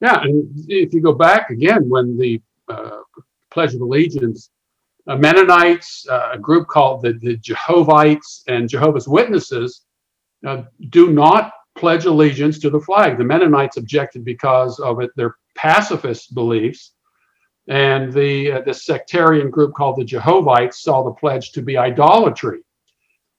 yeah 0.00 0.20
and 0.22 0.48
if 0.68 0.92
you 0.92 1.00
go 1.00 1.12
back 1.12 1.50
again 1.50 1.88
when 1.88 2.16
the 2.18 2.40
uh, 2.68 2.98
pledge 3.50 3.74
of 3.74 3.80
allegiance 3.80 4.50
uh, 5.06 5.16
Mennonites, 5.16 6.06
uh, 6.08 6.30
a 6.32 6.38
group 6.38 6.66
called 6.66 7.02
the, 7.02 7.12
the 7.12 8.42
and 8.48 8.68
Jehovah's 8.68 9.08
Witnesses, 9.08 9.82
uh, 10.46 10.62
do 10.88 11.12
not 11.12 11.52
pledge 11.76 12.04
allegiance 12.06 12.58
to 12.60 12.70
the 12.70 12.80
flag. 12.80 13.18
The 13.18 13.24
Mennonites 13.24 13.76
objected 13.76 14.24
because 14.24 14.78
of 14.78 15.00
it, 15.00 15.10
their 15.16 15.36
pacifist 15.56 16.34
beliefs. 16.34 16.93
And 17.68 18.12
the, 18.12 18.52
uh, 18.52 18.60
the 18.60 18.74
sectarian 18.74 19.50
group 19.50 19.74
called 19.74 19.96
the 19.96 20.04
Jehovites 20.04 20.82
saw 20.82 21.02
the 21.02 21.12
pledge 21.12 21.52
to 21.52 21.62
be 21.62 21.78
idolatry. 21.78 22.60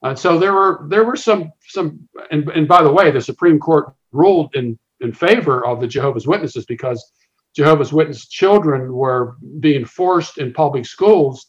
And 0.02 0.18
so 0.18 0.38
there 0.38 0.54
were 0.54 0.86
there 0.90 1.04
were 1.04 1.16
some 1.16 1.52
some 1.68 2.08
and, 2.30 2.48
and 2.50 2.68
by 2.68 2.84
the 2.84 2.92
way, 2.92 3.12
the 3.12 3.22
Supreme 3.22 3.60
Court 3.60 3.94
ruled 4.12 4.54
in 4.56 4.78
in 5.00 5.14
favor 5.14 5.66
of 5.66 5.80
the 5.80 5.88
Jehovah's 5.88 6.28
Witnesses 6.28 6.66
because 6.66 7.12
Jehovah's 7.56 7.94
Witness 7.94 8.28
children 8.28 8.94
were 8.94 9.38
being 9.60 9.86
forced 9.86 10.38
in 10.38 10.54
public 10.54 10.86
schools 10.86 11.48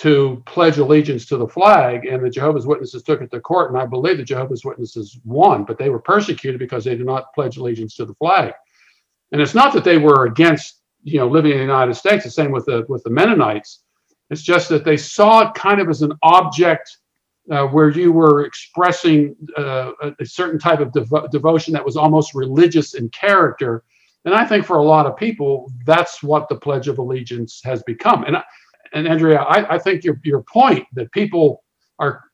to 0.00 0.42
pledge 0.46 0.78
allegiance 0.78 1.26
to 1.26 1.36
the 1.36 1.46
flag, 1.46 2.06
and 2.06 2.24
the 2.24 2.30
Jehovah's 2.30 2.66
Witnesses 2.66 3.02
took 3.02 3.20
it 3.20 3.30
to 3.30 3.40
court, 3.40 3.70
and 3.70 3.78
I 3.78 3.84
believe 3.84 4.16
the 4.16 4.24
Jehovah's 4.24 4.64
Witnesses 4.64 5.18
won, 5.24 5.64
but 5.64 5.76
they 5.78 5.90
were 5.90 5.98
persecuted 5.98 6.58
because 6.58 6.84
they 6.84 6.96
did 6.96 7.04
not 7.04 7.34
pledge 7.34 7.58
allegiance 7.58 7.96
to 7.96 8.06
the 8.06 8.14
flag. 8.14 8.54
And 9.32 9.42
it's 9.42 9.54
not 9.54 9.74
that 9.74 9.84
they 9.84 9.98
were 9.98 10.24
against, 10.24 10.79
you 11.02 11.18
know, 11.18 11.28
living 11.28 11.52
in 11.52 11.58
the 11.58 11.64
United 11.64 11.94
States. 11.94 12.24
The 12.24 12.30
same 12.30 12.52
with 12.52 12.66
the 12.66 12.84
with 12.88 13.02
the 13.04 13.10
Mennonites. 13.10 13.82
It's 14.30 14.42
just 14.42 14.68
that 14.68 14.84
they 14.84 14.96
saw 14.96 15.48
it 15.48 15.54
kind 15.54 15.80
of 15.80 15.88
as 15.88 16.02
an 16.02 16.12
object 16.22 16.98
uh, 17.50 17.66
where 17.66 17.90
you 17.90 18.12
were 18.12 18.44
expressing 18.44 19.34
uh, 19.56 19.92
a, 20.20 20.24
certain 20.24 20.58
type 20.58 20.78
of 20.78 20.92
devo- 20.92 21.28
devotion 21.30 21.72
that 21.72 21.84
was 21.84 21.96
almost 21.96 22.32
religious 22.32 22.94
in 22.94 23.08
character. 23.08 23.82
And 24.24 24.34
I 24.34 24.44
think 24.44 24.64
for 24.64 24.78
a 24.78 24.84
lot 24.84 25.06
of 25.06 25.16
people, 25.16 25.72
that's 25.84 26.22
what 26.22 26.48
the 26.48 26.54
Pledge 26.54 26.86
of 26.86 26.98
Allegiance 26.98 27.60
has 27.64 27.82
become. 27.82 28.24
And 28.24 28.36
and 28.92 29.06
Andrea, 29.06 29.40
I, 29.40 29.74
I 29.74 29.78
think 29.78 30.04
your 30.04 30.20
your 30.24 30.42
point 30.42 30.86
that 30.94 31.10
people 31.12 31.64
are 31.98 32.24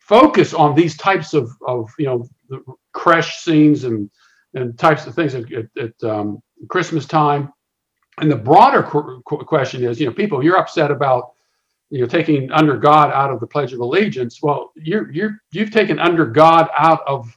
focus 0.00 0.54
on 0.54 0.74
these 0.74 0.96
types 0.96 1.34
of 1.34 1.50
of 1.66 1.90
you 1.98 2.06
know 2.06 2.28
the 2.48 2.62
creche 2.92 3.38
scenes 3.38 3.84
and 3.84 4.10
and 4.54 4.78
types 4.78 5.06
of 5.06 5.14
things 5.14 5.34
at, 5.34 5.44
at, 5.52 5.66
at 5.78 6.04
um, 6.04 6.42
Christmas 6.68 7.06
time. 7.06 7.52
And 8.20 8.30
the 8.30 8.36
broader 8.36 8.82
qu- 8.82 9.22
question 9.22 9.84
is, 9.84 10.00
you 10.00 10.06
know, 10.06 10.12
people, 10.12 10.44
you're 10.44 10.58
upset 10.58 10.90
about, 10.90 11.32
you 11.90 12.00
know, 12.00 12.06
taking 12.06 12.50
under 12.52 12.76
God 12.76 13.12
out 13.12 13.30
of 13.30 13.40
the 13.40 13.46
Pledge 13.46 13.72
of 13.72 13.80
Allegiance. 13.80 14.42
Well, 14.42 14.72
you're 14.76 15.10
you're 15.12 15.40
you've 15.52 15.70
taken 15.72 15.98
under 15.98 16.26
God 16.26 16.68
out 16.78 17.00
of 17.06 17.36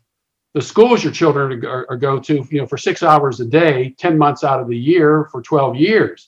the 0.53 0.61
schools 0.61 1.03
your 1.03 1.13
children 1.13 1.65
are, 1.65 1.87
are 1.89 1.97
go 1.97 2.19
to, 2.19 2.45
you 2.51 2.59
know, 2.59 2.67
for 2.67 2.77
six 2.77 3.03
hours 3.03 3.39
a 3.41 3.45
day, 3.45 3.95
ten 3.99 4.17
months 4.17 4.43
out 4.43 4.59
of 4.61 4.67
the 4.67 4.77
year 4.77 5.29
for 5.31 5.41
twelve 5.41 5.75
years 5.75 6.27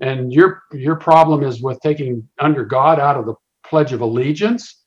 and 0.00 0.32
your 0.32 0.62
your 0.72 0.96
problem 0.96 1.42
is 1.42 1.62
with 1.62 1.80
taking 1.80 2.28
under 2.38 2.64
God 2.64 3.00
out 3.00 3.16
of 3.16 3.26
the 3.26 3.34
Pledge 3.64 3.92
of 3.92 4.00
Allegiance. 4.00 4.82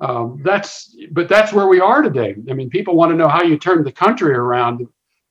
Um, 0.00 0.40
that's 0.44 0.96
but 1.12 1.28
that's 1.28 1.52
where 1.52 1.68
we 1.68 1.80
are 1.80 2.02
today. 2.02 2.34
I 2.50 2.52
mean, 2.54 2.70
people 2.70 2.96
want 2.96 3.10
to 3.12 3.16
know 3.16 3.28
how 3.28 3.42
you 3.42 3.58
turn 3.58 3.84
the 3.84 3.92
country 3.92 4.32
around. 4.34 4.86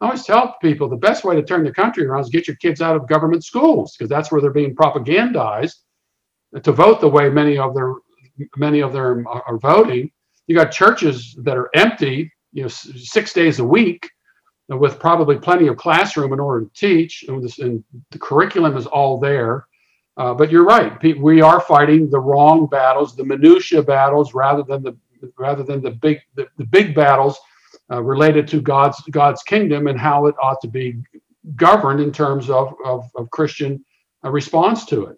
I 0.05 0.09
always 0.09 0.23
tell 0.23 0.55
people 0.61 0.87
the 0.87 0.95
best 0.97 1.23
way 1.23 1.35
to 1.35 1.41
turn 1.41 1.63
the 1.63 1.71
country 1.71 2.05
around 2.05 2.21
is 2.21 2.29
get 2.29 2.47
your 2.47 2.57
kids 2.57 2.79
out 2.79 2.95
of 2.95 3.07
government 3.07 3.43
schools 3.43 3.95
because 3.97 4.07
that's 4.07 4.31
where 4.31 4.39
they're 4.39 4.51
being 4.51 4.75
propagandized 4.75 5.77
to 6.61 6.71
vote 6.71 7.01
the 7.01 7.07
way 7.07 7.27
many 7.27 7.57
of 7.57 7.73
their 7.73 7.95
many 8.55 8.81
of 8.81 8.93
them 8.93 9.25
are 9.25 9.57
voting. 9.57 10.11
You 10.45 10.55
got 10.55 10.71
churches 10.71 11.35
that 11.39 11.57
are 11.57 11.71
empty, 11.73 12.31
you 12.53 12.61
know, 12.61 12.67
six 12.67 13.33
days 13.33 13.57
a 13.57 13.63
week 13.63 14.07
with 14.69 14.99
probably 14.99 15.39
plenty 15.39 15.65
of 15.65 15.77
classroom 15.77 16.33
in 16.33 16.39
order 16.39 16.65
to 16.65 16.71
teach, 16.75 17.25
and, 17.27 17.43
this, 17.43 17.57
and 17.57 17.83
the 18.11 18.19
curriculum 18.19 18.77
is 18.77 18.85
all 18.85 19.19
there. 19.19 19.65
Uh, 20.17 20.35
but 20.35 20.51
you're 20.51 20.65
right; 20.65 21.01
we 21.19 21.41
are 21.41 21.61
fighting 21.61 22.11
the 22.11 22.19
wrong 22.19 22.67
battles, 22.67 23.15
the 23.15 23.25
minutia 23.25 23.81
battles, 23.81 24.35
rather 24.35 24.61
than 24.61 24.83
the 24.83 24.95
rather 25.39 25.63
than 25.63 25.81
the 25.81 25.89
big 25.89 26.19
the, 26.35 26.47
the 26.57 26.65
big 26.65 26.93
battles 26.93 27.39
uh, 27.91 28.01
related 28.01 28.47
to 28.49 28.61
God's 28.61 29.01
God's 29.11 29.43
kingdom 29.43 29.87
and 29.87 29.99
how 29.99 30.25
it 30.25 30.35
ought 30.41 30.61
to 30.61 30.67
be 30.67 30.95
governed 31.55 31.99
in 31.99 32.11
terms 32.11 32.49
of 32.49 32.73
of, 32.83 33.09
of 33.15 33.29
Christian 33.31 33.83
uh, 34.23 34.29
response 34.29 34.85
to 34.85 35.05
it. 35.05 35.17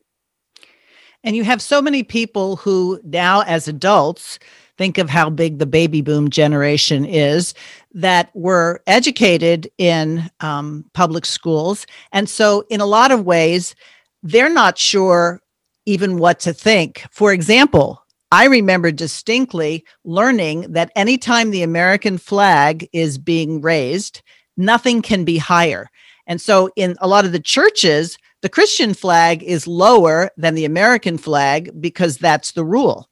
And 1.23 1.35
you 1.35 1.43
have 1.43 1.61
so 1.61 1.81
many 1.81 2.03
people 2.03 2.57
who 2.57 2.99
now, 3.03 3.41
as 3.41 3.67
adults, 3.67 4.39
think 4.77 4.97
of 4.97 5.09
how 5.09 5.29
big 5.29 5.59
the 5.59 5.65
baby 5.65 6.01
boom 6.01 6.29
generation 6.29 7.05
is 7.05 7.53
that 7.93 8.29
were 8.35 8.81
educated 8.85 9.69
in 9.77 10.29
um, 10.39 10.85
public 10.93 11.25
schools. 11.25 11.85
And 12.11 12.29
so, 12.29 12.65
in 12.69 12.79
a 12.79 12.85
lot 12.85 13.11
of 13.11 13.25
ways, 13.25 13.75
they're 14.23 14.53
not 14.53 14.77
sure 14.77 15.41
even 15.85 16.17
what 16.17 16.39
to 16.41 16.53
think. 16.53 17.05
For 17.11 17.33
example, 17.33 18.03
I 18.31 18.45
remember 18.45 18.91
distinctly 18.91 19.85
learning 20.03 20.73
that 20.73 20.91
anytime 20.95 21.51
the 21.51 21.63
American 21.63 22.17
flag 22.17 22.87
is 22.91 23.17
being 23.17 23.61
raised, 23.61 24.21
nothing 24.57 25.01
can 25.01 25.23
be 25.23 25.37
higher. 25.37 25.89
And 26.25 26.41
so, 26.41 26.69
in 26.75 26.95
a 26.99 27.07
lot 27.07 27.25
of 27.25 27.31
the 27.31 27.39
churches, 27.39 28.17
the 28.41 28.49
Christian 28.49 28.93
flag 28.93 29.43
is 29.43 29.65
lower 29.65 30.29
than 30.37 30.55
the 30.55 30.65
American 30.65 31.17
flag 31.17 31.71
because 31.79 32.17
that's 32.17 32.51
the 32.51 32.65
rule. 32.65 33.09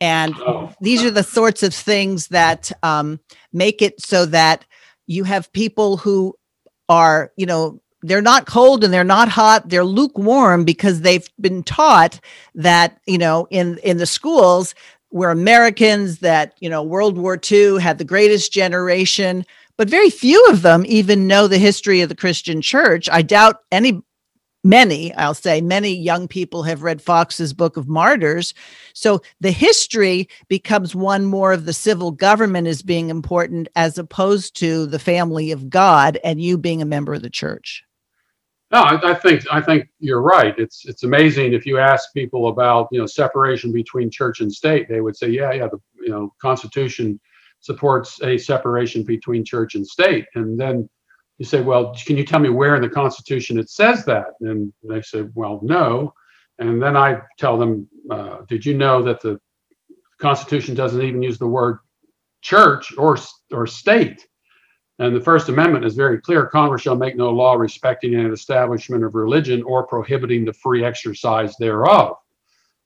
And 0.00 0.34
oh. 0.40 0.72
these 0.80 1.02
are 1.02 1.10
the 1.10 1.22
sorts 1.22 1.62
of 1.62 1.72
things 1.72 2.28
that 2.28 2.70
um, 2.82 3.18
make 3.52 3.80
it 3.80 4.00
so 4.00 4.26
that 4.26 4.66
you 5.06 5.24
have 5.24 5.52
people 5.52 5.96
who 5.96 6.34
are, 6.88 7.32
you 7.36 7.46
know, 7.46 7.80
they're 8.02 8.22
not 8.22 8.46
cold 8.46 8.84
and 8.84 8.92
they're 8.92 9.04
not 9.04 9.28
hot 9.28 9.68
they're 9.68 9.84
lukewarm 9.84 10.64
because 10.64 11.00
they've 11.00 11.28
been 11.40 11.62
taught 11.62 12.20
that 12.54 12.98
you 13.06 13.18
know 13.18 13.46
in 13.50 13.78
in 13.78 13.96
the 13.96 14.06
schools 14.06 14.74
we're 15.10 15.30
americans 15.30 16.18
that 16.18 16.54
you 16.60 16.68
know 16.68 16.82
world 16.82 17.16
war 17.16 17.38
ii 17.50 17.80
had 17.80 17.98
the 17.98 18.04
greatest 18.04 18.52
generation 18.52 19.44
but 19.76 19.90
very 19.90 20.10
few 20.10 20.44
of 20.46 20.62
them 20.62 20.84
even 20.86 21.26
know 21.26 21.46
the 21.46 21.58
history 21.58 22.00
of 22.00 22.08
the 22.08 22.14
christian 22.14 22.60
church 22.60 23.08
i 23.10 23.22
doubt 23.22 23.60
any 23.72 24.02
many, 24.66 25.14
I'll 25.14 25.34
say, 25.34 25.60
many 25.60 25.94
young 25.94 26.28
people 26.28 26.64
have 26.64 26.82
read 26.82 27.00
Foxe's 27.00 27.52
Book 27.52 27.76
of 27.76 27.88
Martyrs. 27.88 28.52
So 28.92 29.22
the 29.40 29.52
history 29.52 30.28
becomes 30.48 30.94
one 30.94 31.24
more 31.24 31.52
of 31.52 31.64
the 31.64 31.72
civil 31.72 32.10
government 32.10 32.66
as 32.66 32.82
being 32.82 33.08
important 33.08 33.68
as 33.76 33.96
opposed 33.96 34.56
to 34.56 34.86
the 34.86 34.98
family 34.98 35.52
of 35.52 35.70
God 35.70 36.18
and 36.24 36.40
you 36.40 36.58
being 36.58 36.82
a 36.82 36.86
member 36.86 37.14
of 37.14 37.22
the 37.22 37.30
church. 37.30 37.85
No, 38.72 38.80
I, 38.80 39.12
I, 39.12 39.14
think 39.14 39.44
I 39.52 39.60
think 39.60 39.88
you're 40.00 40.22
right. 40.22 40.54
It's 40.58 40.86
it's 40.86 41.04
amazing 41.04 41.52
if 41.52 41.66
you 41.66 41.78
ask 41.78 42.12
people 42.12 42.48
about 42.48 42.88
you 42.90 42.98
know 42.98 43.06
separation 43.06 43.72
between 43.72 44.10
church 44.10 44.40
and 44.40 44.52
state, 44.52 44.88
they 44.88 45.00
would 45.00 45.16
say, 45.16 45.28
yeah, 45.28 45.52
yeah, 45.52 45.68
the 45.68 45.78
you 46.00 46.08
know 46.08 46.34
Constitution 46.42 47.20
supports 47.60 48.20
a 48.22 48.36
separation 48.36 49.04
between 49.04 49.44
church 49.44 49.76
and 49.76 49.86
state, 49.86 50.26
and 50.34 50.58
then 50.58 50.88
you 51.38 51.44
say, 51.44 51.60
well, 51.60 51.94
can 51.94 52.16
you 52.16 52.24
tell 52.24 52.40
me 52.40 52.48
where 52.48 52.76
in 52.76 52.82
the 52.82 52.88
Constitution 52.88 53.58
it 53.58 53.70
says 53.70 54.04
that? 54.06 54.28
And 54.40 54.72
they 54.82 55.02
say, 55.02 55.26
well, 55.34 55.60
no. 55.62 56.14
And 56.58 56.82
then 56.82 56.96
I 56.96 57.20
tell 57.38 57.58
them, 57.58 57.86
uh, 58.10 58.38
did 58.48 58.64
you 58.64 58.74
know 58.74 59.02
that 59.02 59.20
the 59.20 59.38
Constitution 60.18 60.74
doesn't 60.74 61.02
even 61.02 61.22
use 61.22 61.38
the 61.38 61.46
word 61.46 61.78
church 62.40 62.92
or 62.96 63.18
or 63.52 63.66
state? 63.66 64.26
And 64.98 65.14
the 65.14 65.20
First 65.20 65.48
Amendment 65.48 65.84
is 65.84 65.94
very 65.94 66.20
clear: 66.20 66.46
Congress 66.46 66.82
shall 66.82 66.96
make 66.96 67.16
no 67.16 67.30
law 67.30 67.54
respecting 67.54 68.14
an 68.14 68.32
establishment 68.32 69.04
of 69.04 69.14
religion 69.14 69.62
or 69.62 69.86
prohibiting 69.86 70.44
the 70.44 70.52
free 70.52 70.84
exercise 70.84 71.54
thereof. 71.58 72.16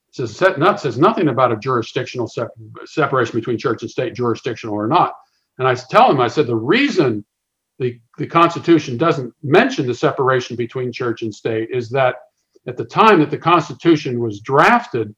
It 0.09 0.29
says, 0.29 0.37
says 0.37 0.99
nothing 0.99 1.29
about 1.29 1.53
a 1.53 1.57
jurisdictional 1.57 2.29
separation 2.85 3.39
between 3.39 3.59
church 3.59 3.83
and 3.83 3.91
state, 3.91 4.15
jurisdictional 4.15 4.75
or 4.75 4.89
not. 4.89 5.15
And 5.59 5.69
I 5.69 5.75
tell 5.75 6.09
them, 6.09 6.21
I 6.21 6.27
said, 6.27 6.49
the 6.49 6.57
reason 6.57 7.25
the, 7.79 8.01
the 8.19 8.27
Constitution 8.27 8.97
doesn't 8.97 9.33
mention 9.43 9.87
the 9.87 9.95
separation 9.95 10.57
between 10.57 10.91
church 10.91 11.23
and 11.23 11.33
state 11.33 11.71
is 11.71 11.91
that 11.91 12.17
at 12.67 12.77
the 12.77 12.85
time 12.85 13.21
that 13.21 13.31
the 13.31 13.39
Constitution 13.39 14.21
was 14.21 14.41
drafted, 14.41 15.15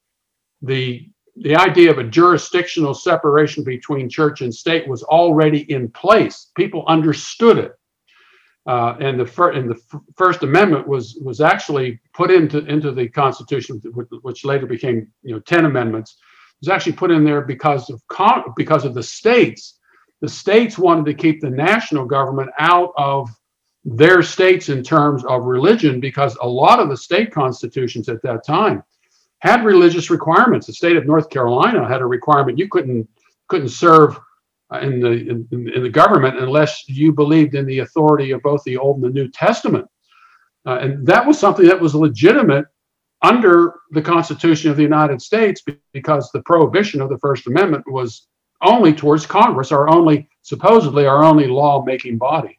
the 0.61 1.09
the 1.37 1.57
idea 1.57 1.91
of 1.91 1.99
a 1.99 2.05
jurisdictional 2.05 2.95
separation 2.95 3.65
between 3.65 4.09
church 4.09 4.43
and 4.43 4.55
state 4.55 4.87
was 4.87 5.03
already 5.03 5.71
in 5.73 5.89
place. 5.91 6.51
People 6.55 6.85
understood 6.87 7.59
it, 7.59 7.73
uh, 8.67 8.97
and 9.01 9.19
the 9.19 9.27
fir- 9.27 9.53
and 9.53 9.71
the 9.71 9.81
f- 9.93 10.01
First 10.17 10.43
Amendment 10.43 10.87
was 10.87 11.19
was 11.23 11.41
actually 11.41 12.01
put 12.15 12.31
into 12.31 12.65
into 12.67 12.93
the 12.93 13.09
Constitution, 13.09 13.81
which 14.23 14.45
later 14.45 14.67
became 14.67 15.09
you 15.23 15.35
know 15.35 15.41
ten 15.41 15.65
amendments. 15.65 16.19
Was 16.61 16.69
actually 16.69 16.93
put 16.93 17.11
in 17.11 17.25
there 17.25 17.41
because 17.41 17.91
of 17.91 18.01
con- 18.09 18.45
because 18.57 18.85
of 18.85 18.95
the 18.95 19.03
states 19.03 19.79
the 20.23 20.29
states 20.29 20.79
wanted 20.79 21.05
to 21.05 21.15
keep 21.15 21.41
the 21.41 21.51
national 21.51 22.07
government 22.07 22.49
out 22.59 22.93
of 22.97 23.29
their 23.85 24.23
states 24.23 24.69
in 24.69 24.83
terms 24.83 25.25
of 25.25 25.45
religion 25.45 25.99
because 25.99 26.37
a 26.41 26.47
lot 26.47 26.79
of 26.79 26.89
the 26.89 26.97
state 26.97 27.33
constitutions 27.33 28.09
at 28.09 28.23
that 28.23 28.47
time 28.47 28.85
had 29.43 29.65
religious 29.65 30.09
requirements. 30.09 30.69
The 30.69 30.73
state 30.73 30.97
of 30.97 31.05
North 31.05 31.29
Carolina 31.29 31.87
had 31.87 32.01
a 32.01 32.07
requirement 32.07 32.59
you 32.59 32.69
couldn't 32.69 33.09
couldn't 33.49 33.71
serve 33.71 34.19
uh, 34.73 34.79
in 34.79 35.01
the 35.01 35.11
in, 35.11 35.49
in 35.75 35.83
the 35.83 35.91
government 35.91 36.39
unless 36.39 36.89
you 36.89 37.13
believed 37.13 37.57
in 37.57 37.67
the 37.67 37.81
authority 37.81 38.31
of 38.31 38.41
both 38.43 38.63
the 38.63 38.77
Old 38.77 38.97
and 38.97 39.05
the 39.05 39.11
New 39.11 39.29
Testament, 39.29 39.87
uh, 40.65 40.79
and 40.81 41.05
that 41.07 41.27
was 41.27 41.41
something 41.41 41.67
that 41.67 41.81
was 41.81 41.95
legitimate 41.95 42.67
under 43.23 43.75
the 43.91 44.03
Constitution 44.03 44.71
of 44.71 44.77
the 44.77 44.83
United 44.83 45.21
States 45.21 45.63
because 45.93 46.31
the 46.31 46.43
prohibition 46.43 47.01
of 47.01 47.09
the 47.09 47.19
First 47.19 47.47
Amendment 47.49 47.85
was 47.89 48.29
only 48.63 48.93
towards 48.93 49.27
Congress, 49.27 49.73
our 49.73 49.89
only, 49.89 50.29
supposedly, 50.43 51.07
our 51.07 51.25
only 51.25 51.49
law 51.49 51.85
making 51.85 52.17
body. 52.17 52.59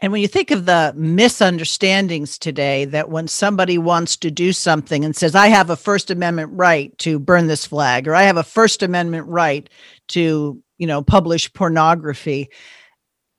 And 0.00 0.12
when 0.12 0.22
you 0.22 0.28
think 0.28 0.52
of 0.52 0.64
the 0.64 0.92
misunderstandings 0.96 2.38
today, 2.38 2.84
that 2.86 3.10
when 3.10 3.26
somebody 3.26 3.78
wants 3.78 4.16
to 4.18 4.30
do 4.30 4.52
something 4.52 5.04
and 5.04 5.16
says, 5.16 5.34
I 5.34 5.48
have 5.48 5.70
a 5.70 5.76
First 5.76 6.10
Amendment 6.10 6.50
right 6.52 6.96
to 6.98 7.18
burn 7.18 7.48
this 7.48 7.66
flag, 7.66 8.06
or 8.06 8.14
I 8.14 8.22
have 8.22 8.36
a 8.36 8.44
First 8.44 8.82
Amendment 8.84 9.26
right 9.26 9.68
to, 10.08 10.62
you 10.78 10.86
know, 10.86 11.02
publish 11.02 11.52
pornography, 11.52 12.48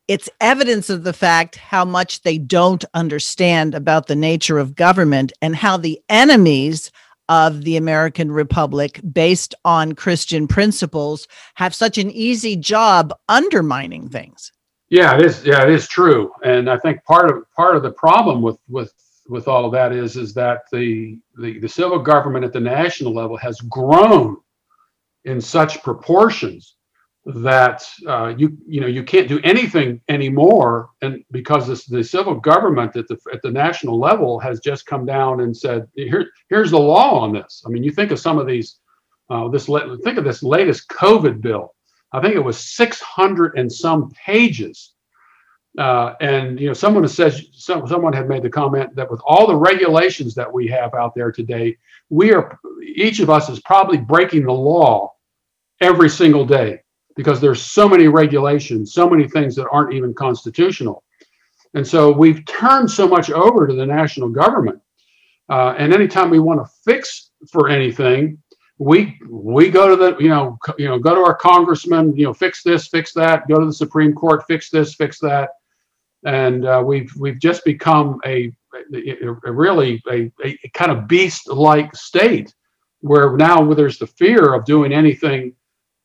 it's 0.10 0.30
evidence 0.42 0.90
of 0.90 1.04
the 1.04 1.14
fact 1.14 1.56
how 1.56 1.86
much 1.86 2.24
they 2.24 2.38
don't 2.38 2.84
understand 2.94 3.74
about 3.74 4.08
the 4.08 4.16
nature 4.16 4.58
of 4.58 4.76
government 4.76 5.32
and 5.42 5.56
how 5.56 5.78
the 5.78 6.02
enemies 6.10 6.92
of 7.30 7.64
the 7.64 7.78
American 7.78 8.32
Republic 8.32 9.00
based 9.14 9.54
on 9.64 9.94
Christian 9.94 10.48
principles 10.48 11.28
have 11.54 11.76
such 11.76 11.98
an 12.00 12.10
easy 12.12 12.58
job 12.58 13.14
undermining 13.30 14.10
things. 14.10 14.52
Yeah, 14.90 15.16
it 15.16 15.26
is. 15.26 15.46
Yeah, 15.46 15.64
it 15.64 15.70
is 15.70 15.88
true. 15.88 16.32
And 16.44 16.70
I 16.70 16.78
think 16.78 17.04
part 17.04 17.30
of 17.32 17.44
part 17.56 17.76
of 17.76 17.84
the 17.84 17.92
problem 17.92 18.42
with 18.42 18.58
with 18.68 18.94
with 19.28 19.48
all 19.48 19.66
of 19.66 19.72
that 19.74 19.92
is 19.94 20.18
is 20.18 20.34
that 20.34 20.64
the 20.72 21.20
the, 21.38 21.60
the 21.60 21.70
civil 21.70 22.00
government 22.00 22.46
at 22.46 22.54
the 22.54 22.60
national 22.60 23.14
level 23.14 23.38
has 23.38 23.60
grown 23.62 24.38
in 25.26 25.40
such 25.40 25.84
proportions 25.84 26.76
that 27.26 27.84
uh, 28.08 28.34
you 28.36 28.58
you 28.66 28.82
know 28.82 28.88
you 28.88 29.04
can't 29.04 29.28
do 29.28 29.40
anything 29.44 30.02
anymore, 30.10 30.90
and 31.04 31.24
because 31.32 31.68
this, 31.68 31.86
the 31.86 32.04
civil 32.04 32.36
government 32.36 32.96
at 32.96 33.08
the 33.08 33.18
at 33.32 33.42
the 33.44 33.52
national 33.52 34.00
level 34.00 34.40
has 34.40 34.60
just 34.60 34.88
come 34.88 35.06
down 35.06 35.42
and 35.42 35.56
said 35.56 35.88
here 35.94 36.26
here's 36.50 36.72
the 36.72 36.80
law 36.80 37.20
on 37.20 37.32
this. 37.32 37.64
I 37.66 37.70
mean, 37.70 37.84
you 37.84 37.92
think 37.92 38.10
of 38.10 38.20
some 38.20 38.40
of 38.40 38.48
these 38.48 38.80
uh, 39.30 39.48
this 39.50 39.66
think 39.68 40.18
of 40.18 40.24
this 40.24 40.42
latest 40.42 40.90
COVID 40.90 41.42
bill. 41.42 41.76
I 42.12 42.22
think 42.22 42.36
it 42.36 42.44
was 42.44 42.60
600 42.60 43.58
and 43.58 43.72
some 43.72 44.12
pages. 44.12 44.94
Uh, 45.78 46.16
and 46.20 46.60
you 46.60 46.68
know, 46.68 46.74
someone 46.74 47.08
says 47.08 47.46
some, 47.54 47.88
someone 47.88 48.12
had 48.12 48.28
made 48.28 48.44
the 48.44 48.50
comment 48.50 48.96
that 48.96 49.10
with 49.10 49.22
all 49.26 49.46
the 49.48 49.56
regulations 49.56 50.34
that 50.36 50.52
we 50.52 50.68
have 50.68 50.94
out 50.96 51.14
there 51.14 51.32
today, 51.32 51.78
we 52.10 52.34
are 52.34 52.60
each 52.84 53.20
of 53.20 53.30
us 53.30 53.50
is 53.50 53.60
probably 53.60 53.98
breaking 53.98 54.46
the 54.46 54.52
law 54.52 55.14
every 55.80 56.10
single 56.10 56.46
day 56.46 56.82
because 57.16 57.40
there's 57.40 57.62
so 57.62 57.88
many 57.88 58.08
regulations, 58.08 58.94
so 58.94 59.08
many 59.10 59.28
things 59.28 59.56
that 59.56 59.70
aren't 59.70 59.94
even 59.94 60.14
constitutional. 60.14 61.04
And 61.76 61.88
so 61.88 62.12
we've 62.12 62.44
turned 62.46 62.90
so 62.90 63.08
much 63.08 63.30
over 63.30 63.68
to 63.68 63.74
the 63.74 63.86
national 63.86 64.30
government. 64.30 64.82
Uh, 65.50 65.76
and 65.78 65.94
anytime 65.94 66.30
we 66.30 66.40
want 66.40 66.60
to 66.66 66.72
fix 66.84 67.32
for 67.52 67.70
anything, 67.70 68.42
we 68.80 69.20
we 69.30 69.70
go 69.70 69.90
to 69.90 69.96
the 69.98 70.18
you 70.24 70.30
know 70.30 70.58
you 70.78 70.88
know 70.88 70.98
go 70.98 71.14
to 71.14 71.22
our 71.22 71.36
congressman 71.36 72.16
you 72.16 72.24
know 72.24 72.34
fix 72.34 72.64
this 72.64 72.88
fix 72.88 73.14
that 73.14 73.48
go 73.48 73.60
to 73.60 73.66
the 73.66 73.74
Supreme 73.74 74.14
Court 74.14 74.44
fix 74.48 74.70
this 74.70 74.96
fix 74.96 75.20
that, 75.20 75.50
and 76.26 76.66
uh, 76.66 76.82
we've 76.84 77.14
we've 77.18 77.40
just 77.40 77.64
become 77.66 78.20
a, 78.26 78.52
a, 78.96 79.28
a 79.46 79.52
really 79.52 80.02
a, 80.10 80.32
a 80.44 80.70
kind 80.74 80.92
of 80.92 81.08
beast 81.08 81.50
like 81.50 81.94
state 81.94 82.56
where 83.02 83.36
now 83.36 83.74
there's 83.74 84.00
the 84.00 84.08
fear 84.08 84.54
of 84.54 84.66
doing 84.66 84.94
anything 84.94 85.54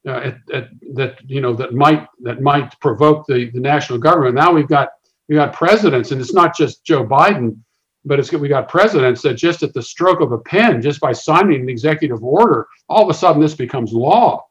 uh, 0.06 0.10
at, 0.10 0.36
at, 0.52 0.68
that 0.94 1.18
you 1.26 1.40
know 1.40 1.54
that 1.54 1.74
might 1.74 2.08
that 2.22 2.42
might 2.42 2.78
provoke 2.80 3.24
the, 3.26 3.50
the 3.50 3.60
national 3.60 4.00
government. 4.00 4.34
Now 4.34 4.52
we've 4.52 4.68
got 4.68 4.88
we 5.28 5.36
got 5.36 5.52
presidents, 5.52 6.10
and 6.10 6.20
it's 6.20 6.34
not 6.34 6.56
just 6.56 6.84
Joe 6.84 7.06
Biden, 7.06 7.56
but 8.04 8.18
it's 8.18 8.32
we 8.32 8.48
got 8.48 8.68
presidents 8.68 9.22
that 9.22 9.34
just 9.34 9.62
at 9.62 9.72
the 9.72 9.82
stroke 9.82 10.20
of 10.20 10.32
a 10.32 10.38
pen, 10.38 10.82
just 10.82 11.00
by 11.00 11.12
signing 11.12 11.62
an 11.62 11.68
executive 11.68 12.22
order, 12.22 12.66
all 12.88 13.02
of 13.02 13.10
a 13.10 13.14
sudden 13.14 13.40
this 13.40 13.54
becomes 13.54 13.92
law. 13.92 14.44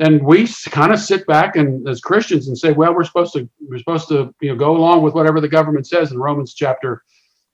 And 0.00 0.24
we 0.24 0.46
kind 0.70 0.92
of 0.92 1.00
sit 1.00 1.26
back 1.26 1.56
and 1.56 1.88
as 1.88 2.00
Christians 2.00 2.48
and 2.48 2.56
say, 2.56 2.72
well, 2.72 2.94
we're 2.94 3.04
supposed 3.04 3.32
to 3.34 3.48
we're 3.60 3.78
supposed 3.78 4.08
to 4.08 4.34
you 4.40 4.50
know 4.50 4.56
go 4.56 4.76
along 4.76 5.02
with 5.02 5.14
whatever 5.14 5.40
the 5.40 5.48
government 5.48 5.86
says 5.86 6.12
in 6.12 6.18
Romans 6.18 6.54
chapter 6.54 7.02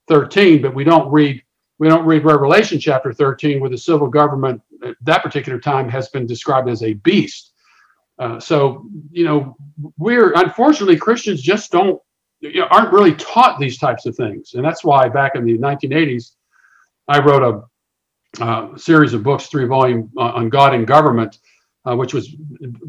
13, 0.08 0.60
but 0.60 0.74
we 0.74 0.84
don't 0.84 1.10
read 1.10 1.42
we 1.78 1.88
don't 1.88 2.06
read 2.06 2.24
Revelation 2.24 2.78
chapter 2.78 3.12
13, 3.12 3.60
where 3.60 3.70
the 3.70 3.78
civil 3.78 4.08
government 4.08 4.62
at 4.84 4.96
that 5.02 5.22
particular 5.22 5.58
time 5.58 5.88
has 5.88 6.08
been 6.08 6.26
described 6.26 6.68
as 6.68 6.82
a 6.82 6.94
beast. 6.94 7.52
Uh, 8.18 8.38
so, 8.38 8.86
you 9.10 9.24
know, 9.24 9.56
we're 9.98 10.32
unfortunately 10.34 10.96
Christians 10.96 11.42
just 11.42 11.72
don't 11.72 12.00
you 12.52 12.60
know, 12.60 12.66
aren't 12.70 12.92
really 12.92 13.14
taught 13.14 13.58
these 13.58 13.78
types 13.78 14.06
of 14.06 14.16
things, 14.16 14.54
and 14.54 14.64
that's 14.64 14.84
why 14.84 15.08
back 15.08 15.34
in 15.34 15.44
the 15.44 15.58
1980s, 15.58 16.32
I 17.08 17.20
wrote 17.20 17.42
a 17.42 18.42
uh, 18.42 18.76
series 18.76 19.14
of 19.14 19.22
books, 19.22 19.46
three 19.46 19.66
volume 19.66 20.10
uh, 20.16 20.32
on 20.32 20.48
God 20.48 20.74
and 20.74 20.86
government, 20.86 21.38
uh, 21.84 21.94
which 21.94 22.14
was 22.14 22.28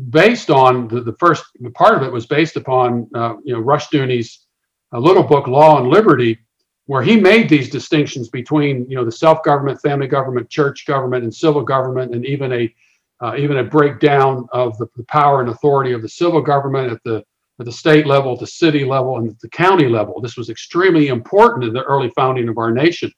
based 0.09 0.49
on 0.49 0.87
the, 0.87 1.01
the 1.01 1.13
first 1.13 1.45
part 1.73 1.95
of 1.95 2.03
it 2.03 2.11
was 2.11 2.25
based 2.25 2.55
upon 2.55 3.09
uh, 3.15 3.35
you 3.43 3.53
know 3.53 3.61
Rushdoony's 3.61 4.45
uh, 4.93 4.99
little 4.99 5.23
book 5.23 5.47
Law 5.47 5.79
and 5.79 5.89
Liberty, 5.89 6.39
where 6.87 7.01
he 7.01 7.19
made 7.19 7.49
these 7.49 7.69
distinctions 7.69 8.29
between 8.29 8.89
you 8.89 8.95
know 8.95 9.05
the 9.05 9.11
self-government, 9.11 9.81
family 9.81 10.07
government, 10.07 10.49
church 10.49 10.85
government, 10.85 11.23
and 11.23 11.33
civil 11.33 11.61
government, 11.61 12.13
and 12.13 12.25
even 12.25 12.51
a 12.53 12.73
uh, 13.21 13.35
even 13.37 13.57
a 13.57 13.63
breakdown 13.63 14.45
of 14.51 14.77
the, 14.77 14.87
the, 14.97 15.03
power 15.05 15.39
and 15.39 15.49
authority 15.49 15.93
of 15.93 16.01
the 16.01 16.09
civil 16.09 16.41
government 16.41 16.91
at 16.91 17.01
the 17.05 17.23
at 17.59 17.65
the 17.65 17.71
state 17.71 18.05
level, 18.05 18.35
the 18.35 18.47
city 18.47 18.83
level, 18.83 19.17
and 19.17 19.35
the 19.41 19.49
county 19.49 19.87
level. 19.87 20.19
This 20.19 20.37
was 20.37 20.49
extremely 20.49 21.07
important 21.07 21.63
in 21.63 21.73
the 21.73 21.83
early 21.83 22.09
founding 22.15 22.49
of 22.49 22.57
our 22.57 22.71
nation. 22.71 23.11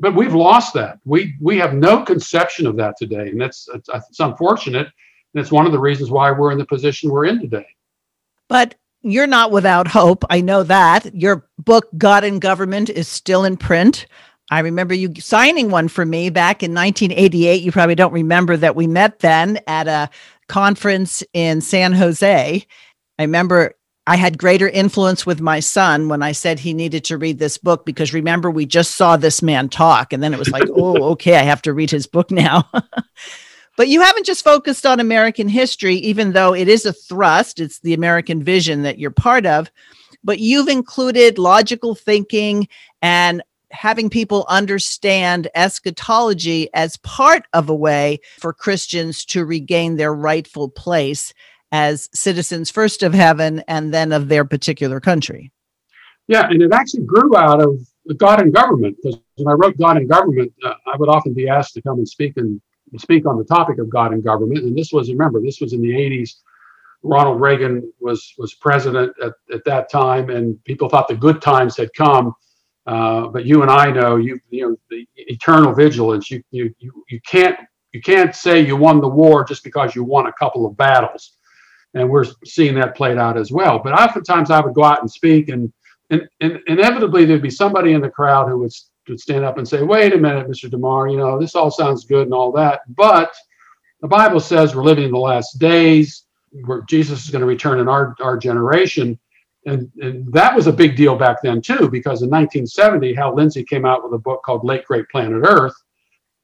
But 0.00 0.14
we've 0.14 0.34
lost 0.34 0.74
that. 0.74 0.98
We 1.04 1.34
we 1.40 1.58
have 1.58 1.74
no 1.74 2.02
conception 2.02 2.66
of 2.66 2.76
that 2.76 2.96
today, 2.98 3.28
and 3.28 3.40
that's 3.40 3.68
it's, 3.74 3.88
it's 3.92 4.20
unfortunate. 4.20 4.86
And 4.86 5.40
it's 5.40 5.52
one 5.52 5.66
of 5.66 5.72
the 5.72 5.78
reasons 5.78 6.10
why 6.10 6.30
we're 6.30 6.52
in 6.52 6.58
the 6.58 6.66
position 6.66 7.10
we're 7.10 7.26
in 7.26 7.40
today. 7.40 7.66
But 8.48 8.74
you're 9.02 9.26
not 9.26 9.50
without 9.50 9.86
hope. 9.86 10.24
I 10.30 10.40
know 10.40 10.62
that. 10.62 11.14
Your 11.14 11.46
book, 11.58 11.88
God 11.98 12.24
and 12.24 12.40
Government, 12.40 12.88
is 12.88 13.06
still 13.06 13.44
in 13.44 13.56
print. 13.56 14.06
I 14.50 14.60
remember 14.60 14.94
you 14.94 15.12
signing 15.18 15.70
one 15.70 15.88
for 15.88 16.04
me 16.04 16.30
back 16.30 16.62
in 16.62 16.74
1988. 16.74 17.62
You 17.62 17.72
probably 17.72 17.94
don't 17.94 18.12
remember 18.12 18.56
that 18.56 18.76
we 18.76 18.86
met 18.86 19.20
then 19.20 19.58
at 19.66 19.88
a 19.88 20.10
conference 20.48 21.22
in 21.32 21.60
San 21.60 21.92
Jose. 21.92 22.66
I 23.18 23.22
remember 23.22 23.74
I 24.06 24.16
had 24.16 24.36
greater 24.36 24.68
influence 24.68 25.24
with 25.24 25.40
my 25.40 25.60
son 25.60 26.08
when 26.08 26.22
I 26.22 26.32
said 26.32 26.58
he 26.58 26.74
needed 26.74 27.04
to 27.04 27.16
read 27.16 27.38
this 27.38 27.56
book 27.56 27.86
because 27.86 28.12
remember, 28.12 28.50
we 28.50 28.66
just 28.66 28.96
saw 28.96 29.16
this 29.16 29.40
man 29.40 29.70
talk. 29.70 30.12
And 30.12 30.22
then 30.22 30.34
it 30.34 30.38
was 30.38 30.50
like, 30.50 30.68
oh, 30.76 31.02
okay, 31.12 31.36
I 31.36 31.42
have 31.42 31.62
to 31.62 31.72
read 31.72 31.90
his 31.90 32.06
book 32.06 32.30
now. 32.30 32.68
but 33.76 33.88
you 33.88 34.02
haven't 34.02 34.26
just 34.26 34.44
focused 34.44 34.84
on 34.84 35.00
American 35.00 35.48
history, 35.48 35.96
even 35.96 36.32
though 36.32 36.54
it 36.54 36.68
is 36.68 36.84
a 36.84 36.92
thrust, 36.92 37.60
it's 37.60 37.80
the 37.80 37.94
American 37.94 38.42
vision 38.42 38.82
that 38.82 38.98
you're 38.98 39.10
part 39.10 39.46
of. 39.46 39.70
But 40.22 40.38
you've 40.38 40.68
included 40.68 41.38
logical 41.38 41.94
thinking 41.94 42.68
and 43.00 43.42
having 43.70 44.10
people 44.10 44.46
understand 44.48 45.48
eschatology 45.54 46.68
as 46.74 46.98
part 46.98 47.46
of 47.54 47.68
a 47.68 47.74
way 47.74 48.20
for 48.38 48.52
Christians 48.52 49.24
to 49.26 49.44
regain 49.44 49.96
their 49.96 50.14
rightful 50.14 50.68
place 50.68 51.32
as 51.74 52.08
citizens 52.14 52.70
first 52.70 53.02
of 53.02 53.12
heaven 53.12 53.60
and 53.66 53.92
then 53.92 54.12
of 54.12 54.28
their 54.28 54.44
particular 54.44 55.00
country. 55.00 55.50
Yeah, 56.28 56.46
and 56.48 56.62
it 56.62 56.72
actually 56.72 57.02
grew 57.02 57.36
out 57.36 57.60
of 57.60 57.84
God 58.16 58.40
and 58.40 58.54
government 58.54 58.96
because 59.02 59.18
when 59.34 59.52
I 59.52 59.56
wrote 59.56 59.76
God 59.76 59.96
and 59.96 60.08
government, 60.08 60.52
uh, 60.64 60.74
I 60.86 60.96
would 60.96 61.08
often 61.08 61.34
be 61.34 61.48
asked 61.48 61.74
to 61.74 61.82
come 61.82 61.98
and 61.98 62.08
speak 62.08 62.34
and 62.36 62.60
speak 62.96 63.26
on 63.26 63.38
the 63.38 63.44
topic 63.44 63.80
of 63.80 63.90
God 63.90 64.12
and 64.12 64.22
government. 64.22 64.62
And 64.62 64.78
this 64.78 64.92
was, 64.92 65.10
remember, 65.10 65.40
this 65.42 65.60
was 65.60 65.72
in 65.72 65.82
the 65.82 65.90
80s. 65.90 66.34
Ronald 67.02 67.40
Reagan 67.40 67.92
was 67.98 68.32
was 68.38 68.54
president 68.54 69.12
at, 69.20 69.32
at 69.52 69.64
that 69.64 69.90
time, 69.90 70.30
and 70.30 70.62
people 70.62 70.88
thought 70.88 71.08
the 71.08 71.16
good 71.16 71.42
times 71.42 71.76
had 71.76 71.92
come. 71.92 72.34
Uh, 72.86 73.26
but 73.26 73.46
you 73.46 73.62
and 73.62 73.70
I 73.70 73.90
know 73.90 74.16
you 74.16 74.38
you 74.48 74.68
know 74.68 74.76
the 74.90 75.06
eternal 75.16 75.74
vigilance. 75.74 76.30
You 76.30 76.40
you 76.52 76.72
you 76.78 77.04
you 77.10 77.20
can't 77.26 77.58
you 77.92 78.00
can't 78.00 78.34
say 78.34 78.60
you 78.60 78.76
won 78.76 79.00
the 79.00 79.08
war 79.08 79.44
just 79.44 79.64
because 79.64 79.94
you 79.94 80.04
won 80.04 80.28
a 80.28 80.32
couple 80.32 80.64
of 80.64 80.76
battles, 80.76 81.36
and 81.94 82.10
we're 82.10 82.26
seeing 82.44 82.74
that 82.74 82.96
played 82.96 83.18
out 83.18 83.36
as 83.36 83.52
well. 83.52 83.78
But 83.78 83.92
oftentimes 83.92 84.50
I 84.50 84.60
would 84.60 84.74
go 84.74 84.84
out 84.84 85.00
and 85.00 85.10
speak, 85.10 85.48
and 85.48 85.72
and, 86.10 86.28
and 86.40 86.60
inevitably 86.66 87.24
there'd 87.24 87.42
be 87.42 87.50
somebody 87.50 87.92
in 87.92 88.00
the 88.00 88.10
crowd 88.10 88.48
who 88.48 88.58
would 88.58 88.72
would 89.08 89.20
stand 89.20 89.44
up 89.44 89.58
and 89.58 89.66
say, 89.66 89.82
"Wait 89.82 90.12
a 90.12 90.18
minute, 90.18 90.48
Mr. 90.48 90.70
DeMar, 90.70 91.08
you 91.08 91.16
know 91.16 91.38
this 91.38 91.54
all 91.54 91.70
sounds 91.70 92.04
good 92.04 92.26
and 92.26 92.34
all 92.34 92.52
that, 92.52 92.80
but 92.94 93.32
the 94.00 94.08
Bible 94.08 94.40
says 94.40 94.74
we're 94.74 94.84
living 94.84 95.04
in 95.04 95.12
the 95.12 95.18
last 95.18 95.58
days. 95.58 96.24
Where 96.66 96.82
Jesus 96.82 97.24
is 97.24 97.30
going 97.30 97.40
to 97.40 97.46
return 97.46 97.80
in 97.80 97.88
our 97.88 98.14
our 98.20 98.36
generation." 98.36 99.18
And, 99.66 99.90
and, 100.02 100.30
that 100.30 100.54
was 100.54 100.66
a 100.66 100.72
big 100.72 100.94
deal 100.94 101.16
back 101.16 101.38
then 101.42 101.62
too, 101.62 101.88
because 101.88 102.20
in 102.20 102.28
1970, 102.28 103.14
Hal 103.14 103.34
Lindsey 103.34 103.64
came 103.64 103.86
out 103.86 104.04
with 104.04 104.12
a 104.12 104.18
book 104.18 104.42
called 104.42 104.62
Late 104.62 104.84
Great 104.84 105.08
Planet 105.08 105.42
Earth, 105.42 105.72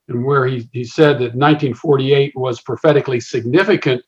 and 0.09 0.25
where 0.25 0.47
he, 0.47 0.71
he 0.73 0.85
said 0.85 1.17
that 1.17 1.35
1948 1.35 2.35
was 2.35 2.63
prophetically 2.63 3.21
significant 3.21 4.03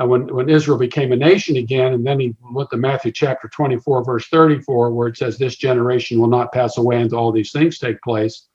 uh, 0.00 0.06
when, 0.06 0.32
when 0.34 0.48
Israel 0.48 0.78
became 0.78 1.12
a 1.12 1.16
nation 1.16 1.56
again. 1.56 1.92
And 1.92 2.06
then 2.06 2.20
he 2.20 2.34
went 2.52 2.70
to 2.70 2.76
Matthew 2.76 3.12
chapter 3.12 3.48
24, 3.48 4.04
verse 4.04 4.26
34, 4.28 4.92
where 4.92 5.08
it 5.08 5.16
says, 5.16 5.36
This 5.36 5.56
generation 5.56 6.20
will 6.20 6.28
not 6.28 6.52
pass 6.52 6.78
away 6.78 7.00
until 7.00 7.18
all 7.18 7.32
these 7.32 7.52
things 7.52 7.78
take 7.78 8.00
place. 8.02 8.46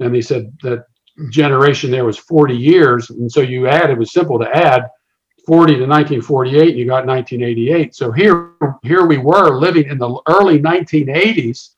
And 0.00 0.14
he 0.14 0.22
said 0.22 0.52
that 0.62 0.86
generation 1.30 1.90
there 1.90 2.04
was 2.04 2.18
40 2.18 2.56
years. 2.56 3.10
And 3.10 3.30
so 3.30 3.40
you 3.40 3.68
add, 3.68 3.90
it 3.90 3.98
was 3.98 4.12
simple 4.12 4.38
to 4.38 4.56
add 4.56 4.88
40 5.46 5.74
to 5.74 5.86
1948 5.86 6.70
and 6.70 6.78
you 6.78 6.86
got 6.86 7.06
1988 7.06 7.94
so 7.94 8.10
here 8.10 8.52
here 8.82 9.04
we 9.04 9.18
were 9.18 9.58
living 9.58 9.84
in 9.90 9.98
the 9.98 10.20
early 10.26 10.58
1980s 10.58 11.74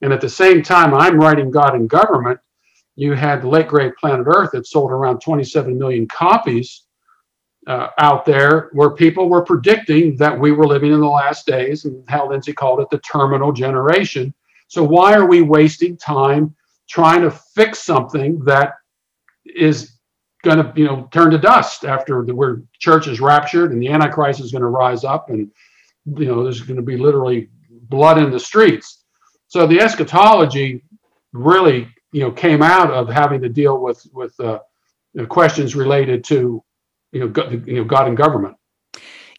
and 0.00 0.14
at 0.14 0.20
the 0.22 0.28
same 0.28 0.62
time 0.62 0.94
i'm 0.94 1.18
writing 1.18 1.50
god 1.50 1.74
and 1.74 1.90
government 1.90 2.40
you 2.96 3.12
had 3.12 3.42
the 3.42 3.48
late 3.48 3.68
great 3.68 3.94
planet 3.96 4.26
earth 4.26 4.50
that 4.52 4.66
sold 4.66 4.90
around 4.90 5.20
27 5.20 5.78
million 5.78 6.08
copies 6.08 6.84
uh, 7.66 7.88
out 7.98 8.24
there 8.24 8.70
where 8.72 8.90
people 8.90 9.28
were 9.28 9.44
predicting 9.44 10.16
that 10.16 10.38
we 10.38 10.52
were 10.52 10.66
living 10.66 10.92
in 10.92 11.00
the 11.00 11.06
last 11.06 11.46
days 11.46 11.84
and 11.84 12.04
Hal 12.08 12.30
Lindsey 12.30 12.52
called 12.52 12.80
it 12.80 12.90
the 12.90 12.98
terminal 12.98 13.52
generation. 13.52 14.34
So 14.68 14.82
why 14.82 15.14
are 15.14 15.26
we 15.26 15.42
wasting 15.42 15.96
time 15.96 16.54
trying 16.88 17.22
to 17.22 17.30
fix 17.30 17.80
something 17.80 18.40
that 18.44 18.74
is 19.44 19.98
going 20.42 20.58
to 20.58 20.72
you 20.74 20.86
know 20.86 21.08
turn 21.12 21.30
to 21.30 21.38
dust 21.38 21.84
after 21.84 22.24
the 22.24 22.34
where 22.34 22.62
church 22.78 23.06
is 23.06 23.20
raptured 23.20 23.72
and 23.72 23.80
the 23.80 23.88
antichrist 23.88 24.40
is 24.40 24.50
going 24.50 24.62
to 24.62 24.68
rise 24.68 25.04
up 25.04 25.30
and 25.30 25.50
you 26.16 26.26
know 26.26 26.42
there's 26.42 26.62
going 26.62 26.76
to 26.76 26.82
be 26.82 26.96
literally 26.96 27.48
blood 27.88 28.18
in 28.18 28.30
the 28.30 28.40
streets? 28.40 29.04
So 29.46 29.66
the 29.66 29.80
eschatology 29.80 30.82
really 31.32 31.88
you 32.10 32.22
know 32.22 32.32
came 32.32 32.62
out 32.62 32.90
of 32.90 33.08
having 33.08 33.40
to 33.42 33.48
deal 33.48 33.78
with 33.78 34.04
with 34.12 34.38
uh, 34.40 34.58
questions 35.28 35.76
related 35.76 36.24
to 36.24 36.62
you 37.12 37.20
know, 37.20 37.28
God, 37.28 37.66
you 37.66 37.76
know 37.76 37.84
god 37.84 38.08
and 38.08 38.16
government 38.16 38.56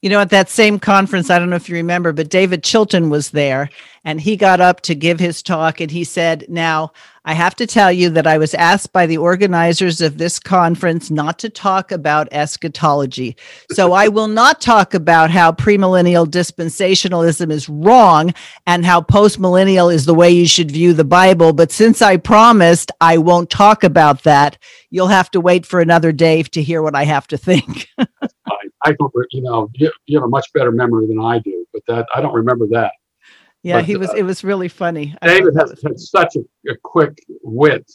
you 0.03 0.09
know, 0.09 0.19
at 0.19 0.31
that 0.31 0.49
same 0.49 0.79
conference, 0.79 1.29
I 1.29 1.39
don't 1.39 1.49
know 1.49 1.55
if 1.55 1.69
you 1.69 1.75
remember, 1.75 2.11
but 2.11 2.29
David 2.29 2.61
Chilton 2.61 3.09
was 3.09 3.29
there 3.29 3.69
and 4.03 4.19
he 4.19 4.35
got 4.35 4.59
up 4.59 4.81
to 4.81 4.95
give 4.95 5.17
his 5.17 5.41
talk 5.41 5.79
and 5.79 5.89
he 5.89 6.03
said, 6.03 6.43
Now, 6.49 6.91
I 7.23 7.33
have 7.33 7.55
to 7.55 7.65
tell 7.65 7.89
you 7.89 8.09
that 8.09 8.27
I 8.27 8.37
was 8.37 8.53
asked 8.53 8.91
by 8.91 9.05
the 9.05 9.15
organizers 9.15 10.01
of 10.01 10.17
this 10.17 10.39
conference 10.39 11.09
not 11.09 11.39
to 11.39 11.49
talk 11.49 11.93
about 11.93 12.27
eschatology. 12.33 13.37
So 13.71 13.93
I 13.93 14.09
will 14.09 14.27
not 14.27 14.59
talk 14.59 14.93
about 14.93 15.31
how 15.31 15.53
premillennial 15.53 16.27
dispensationalism 16.27 17.49
is 17.49 17.69
wrong 17.69 18.33
and 18.67 18.85
how 18.85 18.99
postmillennial 18.99 19.93
is 19.93 20.05
the 20.05 20.13
way 20.13 20.29
you 20.29 20.47
should 20.47 20.69
view 20.69 20.91
the 20.91 21.05
Bible. 21.05 21.53
But 21.53 21.71
since 21.71 22.01
I 22.01 22.17
promised 22.17 22.91
I 22.99 23.19
won't 23.19 23.49
talk 23.49 23.85
about 23.85 24.23
that, 24.23 24.57
you'll 24.89 25.07
have 25.07 25.31
to 25.31 25.39
wait 25.39 25.65
for 25.65 25.79
another 25.79 26.11
day 26.11 26.43
to 26.43 26.61
hear 26.61 26.81
what 26.81 26.93
I 26.93 27.05
have 27.05 27.27
to 27.27 27.37
think. 27.37 27.87
I 28.85 28.93
don't, 28.93 29.13
you 29.31 29.41
know, 29.41 29.69
you, 29.73 29.91
you 30.05 30.17
have 30.17 30.25
a 30.25 30.29
much 30.29 30.51
better 30.53 30.71
memory 30.71 31.07
than 31.07 31.19
I 31.19 31.39
do, 31.39 31.65
but 31.73 31.83
that 31.87 32.07
I 32.13 32.21
don't 32.21 32.33
remember 32.33 32.67
that. 32.67 32.93
Yeah, 33.63 33.77
but, 33.77 33.85
he 33.85 33.95
was. 33.95 34.09
Uh, 34.09 34.15
it 34.17 34.23
was 34.23 34.43
really 34.43 34.67
funny. 34.67 35.15
David 35.21 35.55
has, 35.57 35.73
has 35.85 36.09
such 36.09 36.35
a, 36.35 36.71
a, 36.71 36.75
quick 36.83 37.17
wit, 37.43 37.89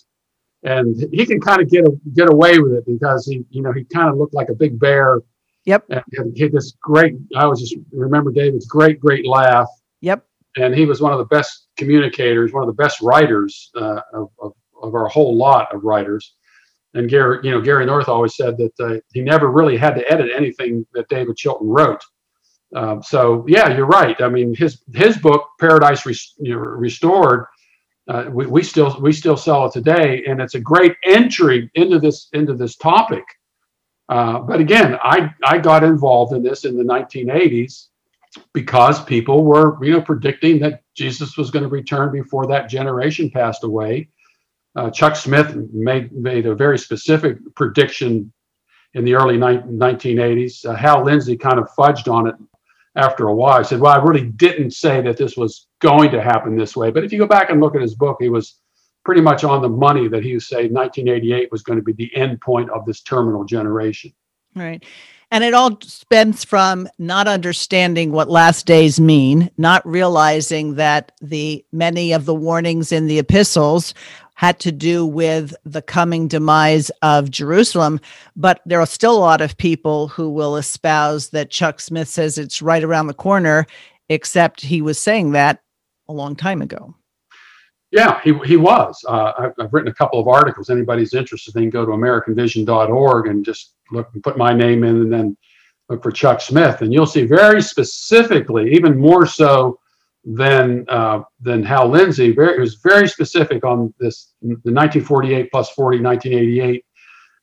and 0.63 0.97
he 1.13 1.27
can 1.27 1.41
kind 1.41 1.61
of 1.61 1.71
get 1.71 1.85
a, 1.85 1.93
get 2.15 2.33
away 2.33 2.59
with 2.59 2.73
it 2.73 2.87
because 2.87 3.27
he, 3.27 3.45
you 3.51 3.63
know, 3.63 3.73
he 3.73 3.85
kind 3.85 4.09
of 4.09 4.17
looked 4.17 4.35
like 4.35 4.49
a 4.49 4.55
big 4.55 4.79
bear. 4.79 5.21
Yep. 5.67 5.85
And 5.91 6.35
he 6.35 6.45
had 6.45 6.53
this 6.53 6.73
great. 6.83 7.15
I 7.37 7.45
was 7.47 7.61
just 7.61 7.77
remember 7.93 8.33
David's 8.33 8.67
great, 8.67 8.99
great 8.99 9.27
laugh. 9.27 9.69
Yep. 10.01 10.25
And 10.57 10.75
he 10.75 10.87
was 10.87 11.03
one 11.03 11.13
of 11.13 11.19
the 11.19 11.27
best 11.27 11.69
communicators, 11.77 12.53
one 12.53 12.63
of 12.63 12.69
the 12.69 12.83
best 12.83 13.03
writers 13.03 13.71
uh, 13.77 14.01
of, 14.15 14.31
of, 14.41 14.53
of 14.83 14.95
our 14.95 15.09
whole 15.09 15.37
lot 15.37 15.73
of 15.75 15.85
writers 15.85 16.35
and 16.99 17.09
Gary, 17.09 17.39
you 17.43 17.51
know, 17.51 17.61
Gary 17.61 17.87
North 17.87 18.09
always 18.09 18.37
said 18.37 18.57
that 18.59 18.73
uh, 18.81 18.97
he 19.13 19.21
never 19.21 19.51
really 19.51 19.77
had 19.77 19.95
to 19.95 20.13
edit 20.13 20.31
anything 20.35 20.85
that 20.95 21.09
David 21.09 21.37
Chilton 21.37 21.69
wrote. 21.69 22.03
Um, 22.75 23.03
so 23.03 23.45
yeah, 23.49 23.75
you're 23.75 23.87
right. 23.87 24.21
I 24.21 24.29
mean, 24.29 24.55
his 24.55 24.83
his 24.95 25.17
book 25.17 25.49
Paradise 25.59 26.05
you 26.39 26.55
know, 26.55 26.59
Restored, 26.59 27.47
uh, 28.09 28.25
we, 28.31 28.47
we 28.47 28.63
still 28.63 28.99
we 29.01 29.13
still 29.13 29.37
sell 29.37 29.67
it 29.67 29.73
today, 29.73 30.25
and 30.27 30.41
it's 30.41 30.55
a 30.55 30.61
great 30.61 30.95
entry 31.05 31.71
into 31.75 31.99
this 31.99 32.29
into 32.33 32.55
this 32.55 32.77
topic. 32.77 33.25
Uh, 34.09 34.41
but 34.41 34.61
again, 34.61 34.99
I 35.03 35.33
I 35.45 35.59
got 35.59 35.85
involved 35.85 36.35
in 36.35 36.43
this 36.43 36.65
in 36.65 36.77
the 36.77 36.85
1980s 36.85 37.87
because 38.53 39.03
people 39.05 39.45
were 39.45 39.83
you 39.83 39.93
know 39.93 40.03
predicting 40.03 40.59
that 40.61 40.83
Jesus 40.95 41.39
was 41.39 41.51
going 41.51 41.63
to 41.63 41.69
return 41.69 42.13
before 42.13 42.47
that 42.49 42.69
generation 42.69 43.31
passed 43.31 43.65
away 43.65 44.11
uh, 44.79 44.91
Chuck 44.91 45.17
Smith 45.17 45.57
made 45.73 46.13
made 46.13 46.47
a 46.47 46.55
very 46.55 46.79
specific 46.79 47.37
prediction 47.57 48.33
in 48.95 49.05
the 49.05 49.15
early 49.15 49.37
ni- 49.37 49.65
1980s. 49.87 50.65
Uh, 50.65 50.75
Hal 50.75 51.05
Lindsey 51.05 51.37
kind 51.37 51.59
of 51.59 51.69
fudged 51.77 52.11
on 52.11 52.29
it 52.29 52.37
after 52.95 53.27
a 53.27 53.35
while. 53.35 53.59
He 53.59 53.65
said, 53.65 53.81
"Well, 53.81 53.93
I 53.93 54.03
really 54.03 54.27
didn't 54.27 54.71
say 54.71 55.01
that 55.03 55.17
this 55.17 55.37
was 55.37 55.67
going 55.81 56.13
to 56.13 56.23
happen 56.23 56.57
this 56.57 56.77
way." 56.77 56.93
But 56.93 57.03
if 57.03 57.13
you 57.13 57.19
go 57.19 57.27
back 57.27 57.51
and 57.51 57.61
look 57.61 57.75
at 57.75 57.83
his 57.83 57.97
book, 57.97 58.19
he 58.21 58.29
was 58.29 58.61
pretty 59.05 59.21
much 59.21 59.43
on 59.43 59.63
the 59.63 59.69
money 59.69 60.07
that 60.07 60.23
he 60.23 60.35
was 60.35 60.49
saying 60.49 60.73
1988 60.73 61.51
was 61.51 61.63
going 61.63 61.79
to 61.79 61.85
be 61.85 61.93
the 61.95 62.15
end 62.15 62.41
point 62.41 62.71
of 62.71 62.85
this 62.87 63.01
terminal 63.01 63.45
generation. 63.45 64.13
Right. 64.55 64.85
And 65.31 65.45
it 65.45 65.53
all 65.53 65.79
stems 65.83 66.45
from 66.45 66.89
not 66.99 67.29
understanding 67.29 68.13
what 68.13 68.31
last 68.31 68.65
days 68.65 68.99
mean, 68.99 69.51
not 69.59 69.87
realizing 69.87 70.77
that 70.77 71.13
the 71.21 71.65
many 71.71 72.13
of 72.13 72.25
the 72.25 72.35
warnings 72.35 72.93
in 72.93 73.07
the 73.07 73.19
epistles 73.19 73.93
had 74.39 74.61
to 74.61 74.71
do 74.71 75.05
with 75.05 75.53
the 75.65 75.83
coming 75.83 76.29
demise 76.29 76.93
of 77.03 77.29
Jerusalem. 77.29 77.99
But 78.37 78.61
there 78.65 78.79
are 78.79 78.87
still 78.87 79.19
a 79.19 79.19
lot 79.19 79.41
of 79.41 79.57
people 79.57 80.07
who 80.07 80.31
will 80.31 80.57
espouse 80.57 81.31
that 81.31 81.51
Chuck 81.51 81.81
Smith 81.81 82.07
says 82.07 82.39
it's 82.39 82.63
right 82.63 82.85
around 82.85 83.09
the 83.09 83.15
corner, 83.15 83.67
except 84.09 84.61
he 84.61 84.81
was 84.81 84.97
saying 84.97 85.33
that 85.33 85.61
a 86.09 86.13
long 86.13 86.37
time 86.37 86.63
ago. 86.63 86.95
Yeah, 87.91 88.21
he, 88.23 88.33
he 88.45 88.57
was. 88.57 89.05
Uh, 89.09 89.33
I've, 89.37 89.55
I've, 89.59 89.73
written 89.73 89.91
a 89.91 89.95
couple 89.95 90.21
of 90.21 90.29
articles. 90.29 90.71
Anybody's 90.71 91.15
interested, 91.15 91.53
they 91.53 91.63
can 91.63 91.71
go 91.71 91.85
to 91.85 91.91
AmericanVision.org 91.91 93.27
and 93.27 93.45
just 93.45 93.75
look 93.91 94.09
and 94.15 94.23
put 94.23 94.39
my 94.39 94.53
name 94.53 94.85
in 94.85 95.01
and 95.01 95.13
then 95.13 95.37
look 95.89 96.01
for 96.01 96.13
Chuck 96.13 96.41
Smith. 96.41 96.81
And 96.81 96.93
you'll 96.93 97.07
see 97.07 97.25
very 97.25 97.61
specifically, 97.61 98.73
even 98.73 98.97
more 98.97 99.27
so 99.27 99.81
than 100.37 100.85
uh, 100.89 101.23
than 101.41 101.63
Hal 101.63 101.89
Lindsey. 101.89 102.33
Very, 102.33 102.57
it 102.57 102.61
was 102.61 102.77
very 102.77 103.09
specific 103.09 103.65
on 103.65 103.93
this 103.99 104.35
the 104.43 104.73
1948 104.73 105.51
plus 105.51 105.71
40 105.71 106.01
1988, 106.01 106.85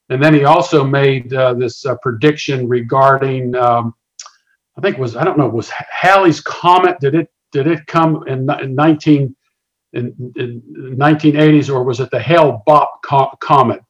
and 0.09 0.23
then 0.23 0.33
he 0.33 0.45
also 0.45 0.83
made 0.83 1.33
uh, 1.33 1.53
this 1.55 1.85
uh, 1.85 1.95
prediction 2.01 2.67
regarding 2.67 3.55
um, 3.55 3.95
I 4.77 4.81
think 4.81 4.97
it 4.97 5.01
was 5.01 5.15
I 5.15 5.23
don't 5.23 5.37
know 5.37 5.47
was 5.47 5.69
Halley's 5.69 6.41
comet 6.41 6.99
did 6.99 7.15
it 7.15 7.29
did 7.51 7.67
it 7.67 7.85
come 7.87 8.23
in, 8.27 8.49
in 8.61 8.75
19 8.75 9.35
in, 9.93 10.33
in 10.35 10.61
1980s 10.97 11.73
or 11.73 11.83
was 11.83 11.99
it 11.99 12.11
the 12.11 12.19
Hale 12.19 12.61
Bopp 12.67 12.87
co- 13.03 13.31
comet? 13.39 13.81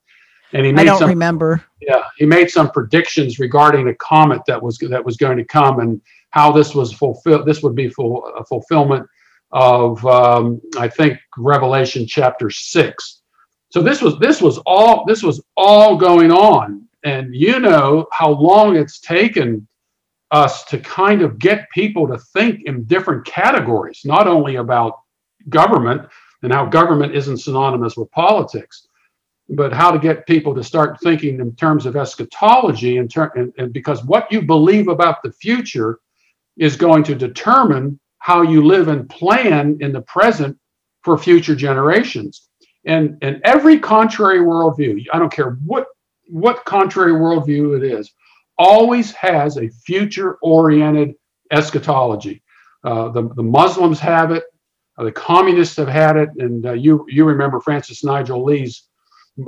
And 0.54 0.66
he 0.66 0.72
made 0.72 0.84
I 0.84 0.86
don't 0.86 1.00
some, 1.00 1.10
remember. 1.10 1.64
Yeah, 1.82 2.04
he 2.18 2.26
made 2.26 2.50
some 2.50 2.70
predictions 2.70 3.40
regarding 3.40 3.90
a 3.90 3.96
comet 3.96 4.42
that 4.48 4.62
was 4.62 4.78
that 4.78 5.04
was 5.04 5.18
going 5.18 5.38
to 5.38 5.44
come 5.44 5.80
and 5.80 6.00
how 6.36 6.52
this 6.52 6.76
was 6.76 6.92
fulfilled. 6.92 7.48
This 7.48 7.64
would 7.64 7.76
be 7.76 7.90
full 7.90 8.26
a 8.38 8.44
fulfillment 8.46 9.08
of 9.52 10.06
um, 10.06 10.62
I 10.78 10.88
think 10.88 11.18
Revelation 11.38 12.06
chapter 12.06 12.50
six. 12.50 13.22
So 13.70 13.82
this 13.82 14.02
was 14.02 14.20
this 14.20 14.42
was 14.42 14.58
all 14.66 15.06
this 15.06 15.24
was 15.24 15.42
all 15.56 15.96
going 15.96 16.32
on, 16.32 16.88
and 17.04 17.34
you 17.34 17.60
know 17.60 18.08
how 18.12 18.30
long 18.30 18.76
it's 18.76 19.00
taken 19.00 19.66
us 20.32 20.66
to 20.66 20.78
kind 20.80 21.22
of 21.22 21.40
get 21.40 21.70
people 21.74 22.06
to 22.08 22.18
think 22.34 22.64
in 22.66 22.84
different 22.84 23.26
categories, 23.26 24.02
not 24.04 24.28
only 24.28 24.56
about 24.58 25.00
government 25.48 26.02
and 26.44 26.52
how 26.52 26.66
government 26.66 27.16
isn't 27.16 27.38
synonymous 27.38 27.96
with 27.96 28.12
politics, 28.12 28.88
but 29.50 29.72
how 29.72 29.92
to 29.92 30.00
get 30.00 30.28
people 30.28 30.54
to 30.56 30.64
start 30.64 31.00
thinking 31.02 31.40
in 31.40 31.56
terms 31.56 31.86
of 31.86 31.96
eschatology 31.96 32.98
and, 32.98 33.10
ter- 33.10 33.32
and, 33.36 33.54
and 33.58 33.72
because 33.72 34.04
what 34.04 34.30
you 34.32 34.42
believe 34.42 34.88
about 34.90 35.22
the 35.24 35.32
future 35.32 36.00
is 36.58 36.76
going 36.76 37.04
to 37.04 37.16
determine 37.16 38.00
how 38.20 38.42
you 38.42 38.66
live 38.66 38.88
and 38.88 39.10
plan 39.10 39.78
in 39.82 39.92
the 39.92 40.02
present 40.02 40.58
for 41.04 41.18
future 41.18 41.56
generations. 41.56 42.50
And, 42.86 43.18
and 43.22 43.42
every 43.44 43.80
contrary 43.80 44.40
worldview, 44.40 45.06
I 45.14 45.20
don't 45.20 45.32
care 45.32 45.58
what, 45.66 45.88
what 46.28 46.66
contrary 46.66 47.14
worldview 47.14 47.78
it 47.78 47.84
is, 47.84 48.12
always 48.58 49.12
has 49.14 49.58
a 49.58 49.70
future 49.70 50.38
oriented 50.42 51.16
eschatology. 51.52 52.42
Uh, 52.84 53.10
the, 53.10 53.30
the 53.36 53.44
Muslims 53.44 54.00
have 54.00 54.32
it, 54.32 54.44
uh, 54.98 55.04
the 55.04 55.12
communists 55.12 55.76
have 55.76 55.88
had 55.88 56.16
it, 56.16 56.30
and 56.38 56.66
uh, 56.66 56.72
you, 56.74 57.06
you 57.10 57.26
remember 57.26 57.60
Francis 57.60 58.04
Nigel 58.04 58.44
Lee's 58.44 58.88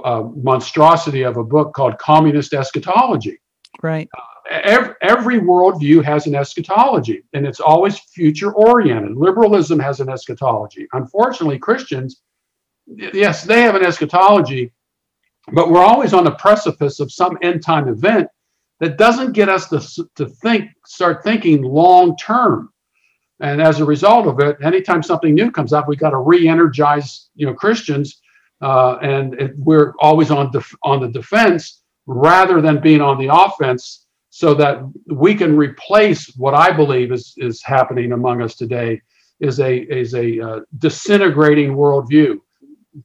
uh, 0.04 0.24
monstrosity 0.36 1.24
of 1.24 1.38
a 1.38 1.44
book 1.44 1.74
called 1.74 1.98
Communist 1.98 2.54
Eschatology. 2.54 3.40
Right. 3.82 4.10
Every, 4.50 4.94
every 5.02 5.40
worldview 5.40 6.04
has 6.04 6.28
an 6.28 6.36
eschatology 6.36 7.24
and 7.34 7.46
it's 7.46 7.60
always 7.60 8.00
future 8.00 8.54
oriented. 8.54 9.18
Liberalism 9.18 9.80
has 9.80 10.00
an 10.00 10.10
eschatology. 10.10 10.88
Unfortunately, 10.94 11.58
Christians, 11.58 12.22
yes, 12.86 13.44
they 13.44 13.62
have 13.62 13.76
an 13.76 13.86
eschatology, 13.86 14.72
but 15.52 15.70
we're 15.70 15.84
always 15.84 16.14
on 16.14 16.24
the 16.24 16.32
precipice 16.32 17.00
of 17.00 17.12
some 17.12 17.38
end 17.42 17.64
time 17.64 17.88
event 17.88 18.28
that 18.80 18.98
doesn't 18.98 19.34
get 19.34 19.50
us 19.50 19.70
to, 19.70 20.06
to 20.16 20.26
think, 20.28 20.70
start 20.86 21.24
thinking 21.24 21.64
long 21.64 22.16
term. 22.18 22.72
And 23.40 23.62
as 23.62 23.80
a 23.80 23.86
result 23.86 24.28
of 24.28 24.40
it, 24.40 24.58
anytime 24.64 25.04
something 25.04 25.34
new 25.34 25.52
comes 25.52 25.74
up, 25.74 25.88
we've 25.88 26.00
got 26.00 26.12
to 26.12 26.18
re-energize, 26.18 27.30
you 27.36 27.46
know, 27.46 27.54
Christians, 27.54 28.22
uh, 28.62 28.98
and 29.02 29.40
it, 29.40 29.52
we're 29.58 29.94
always 30.00 30.32
on 30.32 30.52
def- 30.52 30.76
on 30.84 31.02
the 31.02 31.08
defense 31.08 31.84
rather 32.08 32.62
than 32.62 32.82
being 32.82 33.02
on 33.02 33.20
the 33.20 33.28
offense 33.32 34.07
so 34.38 34.54
that 34.54 34.88
we 35.08 35.34
can 35.34 35.58
replace 35.58 36.28
what 36.36 36.54
I 36.54 36.72
believe 36.72 37.12
is, 37.12 37.34
is 37.38 37.64
happening 37.64 38.12
among 38.12 38.44
us 38.44 38.54
today 38.54 39.02
is 39.40 39.60
a, 39.60 39.80
is 39.80 40.14
a 40.14 40.40
uh, 40.40 40.60
disintegrating 40.78 41.72
worldview. 41.72 42.40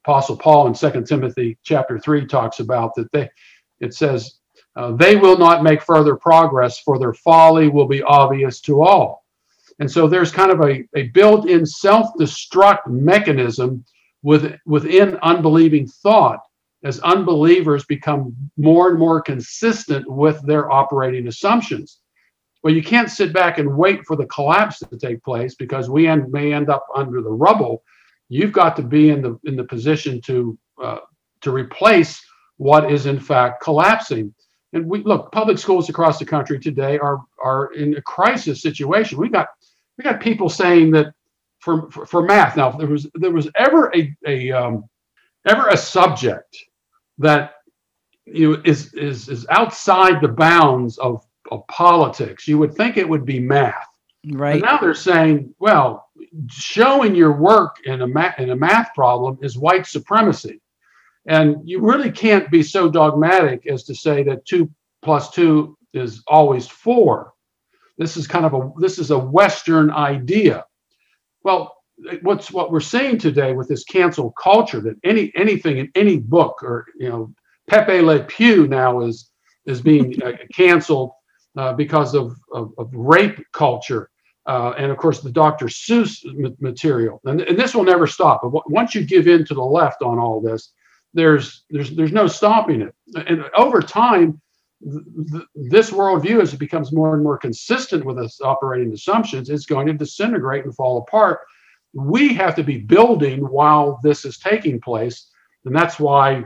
Apostle 0.05 0.37
Paul 0.37 0.67
in 0.67 0.75
2 0.75 1.05
Timothy 1.05 1.57
chapter 1.63 1.99
3 1.99 2.27
talks 2.27 2.61
about 2.61 2.95
that 2.97 3.11
they, 3.13 3.31
it 3.81 3.95
says, 3.95 4.41
uh, 4.77 4.93
they 4.93 5.17
will 5.17 5.39
not 5.39 5.63
make 5.63 5.81
further 5.81 6.17
progress, 6.17 6.81
for 6.81 6.99
their 6.99 7.15
folly 7.15 7.69
will 7.69 7.89
be 7.89 8.03
obvious 8.03 8.61
to 8.61 8.83
all. 8.83 9.25
And 9.79 9.91
so 9.91 10.07
there's 10.07 10.33
kind 10.33 10.53
of 10.53 10.61
a, 10.61 10.85
a 10.95 11.05
built 11.15 11.49
in 11.49 11.65
self 11.65 12.09
destruct 12.21 12.89
mechanism 12.89 13.87
with, 14.21 14.55
within 14.67 15.17
unbelieving 15.23 15.87
thought 15.87 16.41
as 16.85 16.99
unbelievers 17.01 17.85
become 17.85 18.35
more 18.57 18.91
and 18.91 18.99
more 18.99 19.21
consistent 19.21 20.11
with 20.11 20.45
their 20.47 20.71
operating 20.71 21.29
assumptions. 21.29 22.01
Well, 22.63 22.75
you 22.75 22.83
can't 22.83 23.11
sit 23.11 23.33
back 23.33 23.59
and 23.59 23.77
wait 23.77 24.05
for 24.07 24.17
the 24.17 24.27
collapse 24.27 24.79
to 24.79 24.99
take 24.99 25.23
place 25.25 25.55
because 25.55 25.91
we 25.91 26.07
end, 26.07 26.31
may 26.31 26.53
end 26.53 26.71
up 26.71 26.87
under 26.95 27.21
the 27.21 27.31
rubble. 27.31 27.83
You've 28.29 28.53
got 28.53 28.77
to 28.77 28.83
be 28.83 29.11
in 29.11 29.21
the 29.21 29.39
in 29.45 29.57
the 29.57 29.65
position 29.65 30.21
to 30.23 30.59
uh, 30.83 30.99
to 31.43 31.51
replace 31.51 32.21
what 32.57 32.91
is 32.91 33.07
in 33.07 33.19
fact 33.19 33.63
collapsing. 33.63 34.33
And 34.73 34.87
we 34.87 35.03
look, 35.03 35.33
public 35.33 35.59
schools 35.59 35.89
across 35.89 36.19
the 36.19 36.25
country 36.25 36.59
today 36.59 36.99
are 36.99 37.21
are 37.43 37.73
in 37.75 37.97
a 37.97 38.03
crisis 38.03 38.63
situation. 38.63 39.19
We 39.19 39.29
got 39.29 39.49
we 39.99 40.05
got 40.05 40.21
people 40.21 40.49
saying 40.49 40.93
that 40.93 41.13
for 41.59 41.91
for, 41.91 42.07
for 42.07 42.23
math. 42.23 42.57
Now, 42.57 42.71
there 42.71 42.87
was 42.87 43.11
there 43.15 43.33
was 43.33 43.51
ever 43.57 43.93
a 43.95 44.15
a 44.27 44.53
um, 44.53 44.85
ever 45.47 45.69
a 45.69 45.77
subject 45.77 46.57
that 47.19 47.55
you 48.27 48.61
is 48.65 48.93
is 48.95 49.29
is 49.29 49.47
outside 49.51 50.21
the 50.21 50.29
bounds 50.29 50.99
of, 50.99 51.25
of 51.51 51.67
politics. 51.69 52.47
You 52.47 52.59
would 52.59 52.75
think 52.75 52.97
it 52.97 53.09
would 53.09 53.25
be 53.25 53.41
math. 53.41 53.89
Right. 54.31 54.61
But 54.61 54.67
now 54.67 54.79
they're 54.79 54.95
saying, 54.95 55.55
well, 55.59 56.09
showing 56.49 57.15
your 57.15 57.33
work 57.33 57.77
in 57.85 58.03
a 58.03 58.07
math 58.07 58.39
in 58.39 58.51
a 58.51 58.57
math 58.57 58.95
problem 58.95 59.39
is 59.43 59.59
white 59.59 59.87
supremacy. 59.87 60.61
And 61.27 61.57
you 61.69 61.81
really 61.81 62.11
can't 62.11 62.51
be 62.51 62.63
so 62.63 62.91
dogmatic 62.91 63.67
as 63.67 63.85
to 63.85 63.95
say 63.95 64.23
that 64.25 64.45
two 64.45 64.71
plus 65.03 65.31
two 65.31 65.77
is 65.93 66.23
always 66.27 66.67
four. 66.67 67.33
This 67.99 68.17
is 68.17 68.27
kind 68.27 68.45
of 68.45 68.55
a 68.55 68.71
this 68.79 68.99
is 68.99 69.11
a 69.11 69.19
Western 69.19 69.91
idea. 69.91 70.65
Well, 71.45 71.77
what's 72.23 72.51
what 72.51 72.71
we're 72.71 72.81
seeing 72.81 73.19
today 73.19 73.53
with 73.53 73.69
this 73.69 73.85
cancel 73.85 74.33
culture 74.33 74.81
that 74.81 74.97
any 75.05 75.33
anything 75.35 75.79
in 75.79 75.91
any 75.95 76.19
book 76.19 76.63
or 76.63 76.87
you 76.99 77.09
know 77.09 77.33
Pepe 77.69 78.01
Le 78.01 78.25
Pew 78.25 78.67
now 78.67 79.01
is 79.01 79.31
is 79.67 79.81
being 79.81 80.21
uh, 80.25 80.33
canceled 80.55 81.13
uh, 81.57 81.73
because 81.73 82.15
of, 82.15 82.37
of, 82.53 82.73
of 82.79 82.91
rape 82.93 83.41
culture 83.53 84.11
uh, 84.47 84.75
and 84.79 84.91
of 84.91 84.97
course 84.97 85.21
the 85.21 85.31
Dr. 85.31 85.67
Seuss 85.67 86.25
material 86.61 87.21
and, 87.25 87.41
and 87.43 87.59
this 87.59 87.75
will 87.75 87.85
never 87.85 88.07
stop. 88.07 88.41
But 88.43 88.71
once 88.71 88.95
you 88.95 89.05
give 89.05 89.29
in 89.29 89.45
to 89.47 89.55
the 89.55 89.63
left 89.63 90.03
on 90.03 90.19
all 90.19 90.41
this, 90.41 90.73
there's 91.15 91.65
there's 91.71 91.95
there's 91.95 92.13
no 92.13 92.27
stopping 92.27 92.83
it. 92.83 92.95
And 93.15 93.45
over 93.55 93.81
time, 93.81 94.41
th- 94.83 95.45
this 95.55 95.91
worldview, 95.91 96.41
as 96.41 96.55
it 96.55 96.59
becomes 96.59 96.91
more 96.91 97.15
and 97.15 97.23
more 97.23 97.39
consistent 97.39 98.05
with 98.05 98.19
its 98.19 98.41
operating 98.41 98.93
assumptions, 98.93 99.51
is 99.51 99.67
going 99.67 99.87
to 99.87 99.93
disintegrate 99.93 100.65
and 100.65 100.75
fall 100.75 100.99
apart 100.99 101.41
we 101.95 102.35
have 102.35 102.55
to 102.57 102.63
be 102.63 102.79
building 102.79 103.41
while 103.41 104.01
this 104.03 104.25
is 104.25 104.39
taking 104.39 104.81
place. 104.81 105.31
And 105.65 105.75
that's 105.75 106.01
why 106.01 106.45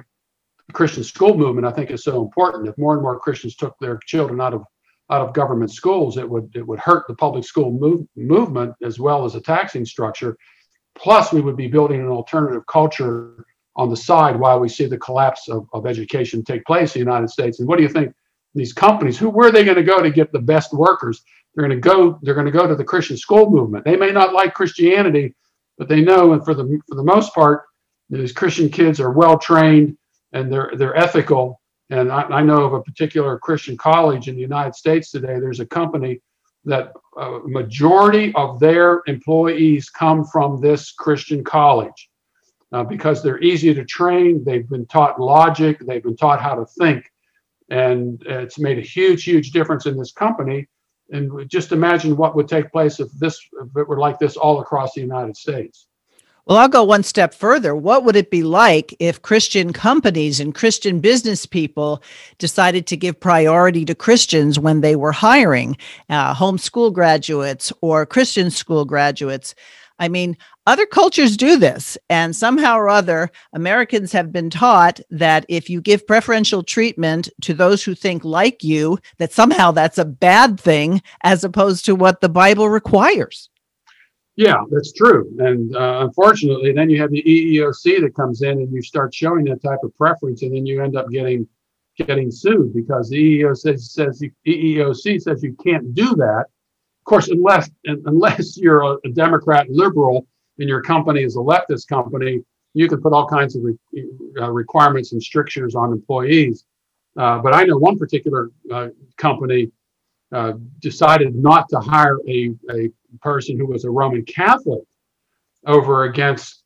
the 0.67 0.73
Christian 0.73 1.05
school 1.05 1.37
movement, 1.37 1.67
I 1.67 1.71
think, 1.71 1.91
is 1.91 2.05
so 2.05 2.23
important. 2.23 2.69
If 2.69 2.77
more 2.79 2.95
and 2.95 3.03
more 3.03 3.19
Christians 3.19 3.57
took 3.57 3.77
their 3.79 3.99
children 4.07 4.41
out 4.41 4.55
of 4.55 4.65
out 5.09 5.23
of 5.23 5.33
government 5.33 5.71
schools, 5.71 6.17
it 6.17 6.29
would 6.29 6.51
it 6.55 6.67
would 6.67 6.81
hurt 6.81 7.07
the 7.07 7.15
public 7.15 7.45
school 7.45 7.71
move, 7.71 8.07
movement 8.17 8.75
as 8.83 8.99
well 8.99 9.25
as 9.25 9.37
a 9.37 9.41
taxing 9.41 9.85
structure. 9.85 10.37
Plus, 10.97 11.33
we 11.33 11.41
would 11.41 11.57
be 11.57 11.69
building 11.69 12.01
an 12.01 12.09
alternative 12.09 12.67
culture 12.67 13.47
on 13.77 13.91
the 13.91 13.97
side 13.97 14.41
while 14.41 14.59
we 14.59 14.69
see 14.69 14.87
the 14.87 14.99
collapse 14.99 15.49
of, 15.49 15.69
of 15.73 15.87
education 15.87 16.43
take 16.43 16.65
place 16.65 16.97
in 16.97 17.01
the 17.01 17.05
United 17.05 17.29
States. 17.29 17.61
And 17.61 17.69
what 17.69 17.77
do 17.77 17.83
you 17.83 17.89
think? 17.89 18.13
These 18.55 18.73
companies, 18.73 19.19
who 19.19 19.29
where 19.29 19.49
are 19.49 19.53
they 19.53 19.65
going 19.65 19.77
to 19.77 19.83
go 19.83 20.03
to 20.03 20.11
get 20.11 20.33
the 20.33 20.41
best 20.41 20.73
workers? 20.73 21.23
They're 21.57 21.67
going 21.67 21.83
to 21.83 21.89
go. 21.89 22.21
They're 22.23 22.35
going 22.35 22.47
to 22.47 22.53
go 22.53 22.69
to 22.69 22.77
the 22.77 22.85
Christian 22.85 23.17
school 23.17 23.51
movement. 23.51 23.85
They 23.85 23.97
may 23.97 24.13
not 24.13 24.35
like 24.35 24.55
Christianity, 24.55 25.35
but 25.79 25.89
they 25.89 26.03
know, 26.03 26.35
and 26.35 26.45
for 26.45 26.55
the 26.55 26.81
for 26.89 26.97
the 26.97 27.05
most 27.05 27.35
part, 27.35 27.65
these 28.11 28.33
Christian 28.33 28.69
kids 28.69 29.01
are 29.01 29.13
well 29.13 29.39
trained 29.39 29.97
and 30.33 30.53
they're 30.53 30.73
they're 30.77 30.97
ethical. 30.97 31.61
And 31.91 32.13
I, 32.13 32.23
I, 32.23 32.43
know 32.43 32.65
of 32.65 32.75
a 32.75 32.83
particular 32.83 33.39
Christian 33.39 33.77
college 33.77 34.29
in 34.29 34.35
the 34.35 34.41
United 34.43 34.75
States 34.75 35.11
today. 35.11 35.39
There's 35.41 35.61
a 35.61 35.67
company 35.67 36.21
that 36.65 36.93
a 37.17 37.21
uh, 37.21 37.41
majority 37.45 38.35
of 38.35 38.61
their 38.61 39.03
employees 39.07 39.89
come 39.91 40.25
from 40.25 40.61
this 40.61 40.93
Christian 40.93 41.45
college. 41.45 42.11
uh, 42.73 42.85
because 42.85 43.23
they're 43.23 43.43
easy 43.43 43.73
to 43.75 43.85
train. 43.85 44.45
They've 44.45 44.69
been 44.69 44.87
taught 44.87 45.21
logic, 45.21 45.81
they've 45.87 46.03
been 46.03 46.17
taught 46.17 46.43
how 46.43 46.55
to 46.57 46.67
think, 46.67 47.11
and 47.71 48.23
it's 48.27 48.59
made 48.59 48.79
a 48.79 48.83
huge, 48.83 49.25
huge 49.25 49.51
difference 49.53 49.87
in 49.87 49.97
this 49.97 50.13
company. 50.13 50.67
And 51.11 51.49
just 51.49 51.73
imagine 51.73 52.17
what 52.17 52.35
would 52.35 52.49
take 52.49 52.73
place 52.73 52.99
if 53.01 53.11
this 53.13 53.41
if 53.63 53.77
it 53.77 53.89
were 53.89 53.99
like 53.99 54.19
this 54.19 54.37
all 54.37 54.61
across 54.61 54.95
the 54.95 55.01
United 55.01 55.37
States. 55.37 55.87
Well, 56.47 56.59
I'll 56.59 56.69
go 56.69 56.85
one 56.85 57.03
step 57.03 57.35
further. 57.35 57.75
What 57.75 58.05
would 58.05 58.15
it 58.15 58.31
be 58.31 58.45
like 58.45 58.95
if 59.01 59.21
Christian 59.21 59.73
companies 59.73 60.39
and 60.39 60.55
Christian 60.55 61.01
business 61.01 61.45
people 61.45 62.05
decided 62.39 62.87
to 62.87 62.97
give 62.97 63.19
priority 63.19 63.85
to 63.85 63.97
Christians 63.97 64.57
when 64.57 64.81
they 64.81 64.95
were 64.95 65.11
hiring 65.11 65.77
uh, 66.09 66.35
homeschool 66.35 66.93
graduates 66.93 67.73
or 67.81 68.07
Christian 68.07 68.51
school 68.51 68.85
graduates? 68.85 69.57
I 69.99 70.07
mean, 70.09 70.37
other 70.67 70.87
cultures 70.87 71.37
do 71.37 71.57
this, 71.57 71.97
and 72.11 72.35
somehow 72.35 72.77
or 72.77 72.89
other, 72.89 73.31
Americans 73.53 74.11
have 74.13 74.33
been 74.33 74.51
taught 74.51 75.01
that 75.11 75.47
if 75.49 75.71
you 75.71 75.81
give 75.81 76.07
preferential 76.07 76.65
treatment 76.65 77.29
to 77.43 77.55
those 77.55 77.85
who 77.85 77.95
think 77.95 78.25
like 78.25 78.65
you, 78.65 78.99
that 79.19 79.33
somehow 79.33 79.71
that's 79.71 79.99
a 79.99 80.05
bad 80.05 80.59
thing 80.59 81.03
as 81.23 81.45
opposed 81.45 81.85
to 81.85 81.95
what 81.95 82.21
the 82.21 82.29
Bible 82.29 82.69
requires. 82.69 83.49
Yeah, 84.35 84.63
that's 84.71 84.93
true. 84.93 85.33
And 85.39 85.75
uh, 85.75 86.01
unfortunately, 86.03 86.73
then 86.73 86.91
you 86.91 87.01
have 87.01 87.11
the 87.11 87.23
EEOC 87.23 88.03
that 88.03 88.15
comes 88.15 88.43
in 88.43 88.59
and 88.59 88.71
you 88.73 88.83
start 88.83 89.15
showing 89.15 89.45
that 89.45 89.63
type 89.63 89.79
of 89.83 89.97
preference, 89.97 90.43
and 90.43 90.55
then 90.55 90.67
you 90.67 90.83
end 90.83 90.97
up 90.97 91.09
getting 91.11 91.49
getting 91.97 92.31
sued 92.31 92.75
because 92.75 93.09
the 93.09 93.41
EEOC 93.41 93.81
says, 93.81 94.23
EEOC 94.47 95.23
says 95.23 95.43
you 95.43 95.57
can't 95.65 95.95
do 95.95 96.15
that. 96.17 96.45
Of 97.01 97.05
course, 97.05 97.29
unless 97.29 97.71
unless 97.85 98.57
you're 98.59 98.83
a, 98.83 98.97
a 99.05 99.09
Democrat 99.11 99.71
liberal 99.71 100.27
and 100.59 100.69
your 100.69 100.83
company 100.83 101.23
is 101.23 101.37
a 101.37 101.41
leftist 101.41 101.89
company, 101.89 102.41
you 102.75 102.89
can 102.89 103.01
put 103.01 103.13
all 103.13 103.27
kinds 103.27 103.57
of 103.57 103.63
re, 103.65 103.77
uh, 104.41 104.51
requirements 104.51 105.13
and 105.13 105.23
strictures 105.23 105.75
on 105.75 105.93
employees. 105.93 106.65
Uh, 107.17 107.39
but 107.39 107.55
I 107.55 107.65
know 107.65 107.79
one 107.79 107.99
particular 107.99 108.51
uh, 108.73 108.89
company 109.17 109.71
uh, 110.33 110.55
decided 110.81 111.35
not 111.35 111.69
to 111.71 111.81
hire 111.81 112.19
a, 112.29 112.53
a 112.71 112.91
person 113.23 113.57
who 113.57 113.67
was 113.67 113.85
a 113.85 113.91
Roman 113.91 114.25
Catholic 114.25 114.83
over 115.67 116.05
against 116.05 116.63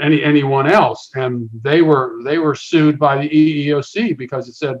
any 0.00 0.22
anyone 0.22 0.66
else, 0.66 1.10
and 1.14 1.50
they 1.62 1.82
were 1.82 2.20
they 2.24 2.38
were 2.38 2.54
sued 2.54 2.98
by 2.98 3.18
the 3.18 3.28
EEOC 3.28 4.16
because 4.16 4.48
it 4.48 4.54
said 4.54 4.76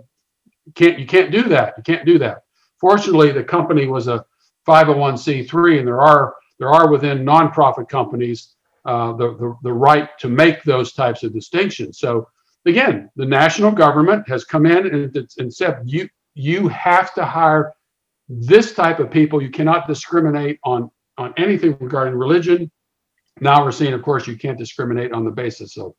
can't 0.74 0.98
you 0.98 1.06
can't 1.06 1.32
do 1.32 1.42
that 1.44 1.74
you 1.76 1.82
can't 1.82 2.06
do 2.06 2.18
that. 2.18 2.42
Fortunately, 2.80 3.30
the 3.32 3.44
company 3.44 3.86
was 3.86 4.08
a 4.08 4.24
501c3, 4.66 5.78
and 5.78 5.86
there 5.86 6.00
are 6.00 6.34
there 6.62 6.72
are 6.72 6.88
within 6.88 7.24
nonprofit 7.24 7.88
companies 7.88 8.54
uh, 8.84 9.12
the, 9.14 9.34
the 9.34 9.56
the 9.64 9.72
right 9.72 10.16
to 10.20 10.28
make 10.28 10.62
those 10.62 10.92
types 10.92 11.24
of 11.24 11.32
distinctions. 11.32 11.98
So 11.98 12.28
again, 12.66 13.10
the 13.16 13.26
national 13.26 13.72
government 13.72 14.28
has 14.28 14.44
come 14.44 14.64
in 14.66 14.86
and, 14.86 15.28
and 15.38 15.52
said 15.52 15.80
you 15.84 16.08
you 16.34 16.68
have 16.68 17.14
to 17.14 17.24
hire 17.24 17.74
this 18.28 18.74
type 18.74 19.00
of 19.00 19.10
people. 19.10 19.42
You 19.42 19.50
cannot 19.50 19.88
discriminate 19.88 20.60
on 20.62 20.88
on 21.18 21.34
anything 21.36 21.76
regarding 21.80 22.14
religion. 22.14 22.70
Now 23.40 23.64
we're 23.64 23.72
seeing, 23.72 23.92
of 23.92 24.02
course, 24.02 24.28
you 24.28 24.36
can't 24.36 24.56
discriminate 24.56 25.12
on 25.12 25.24
the 25.24 25.32
basis 25.32 25.76
of, 25.76 25.94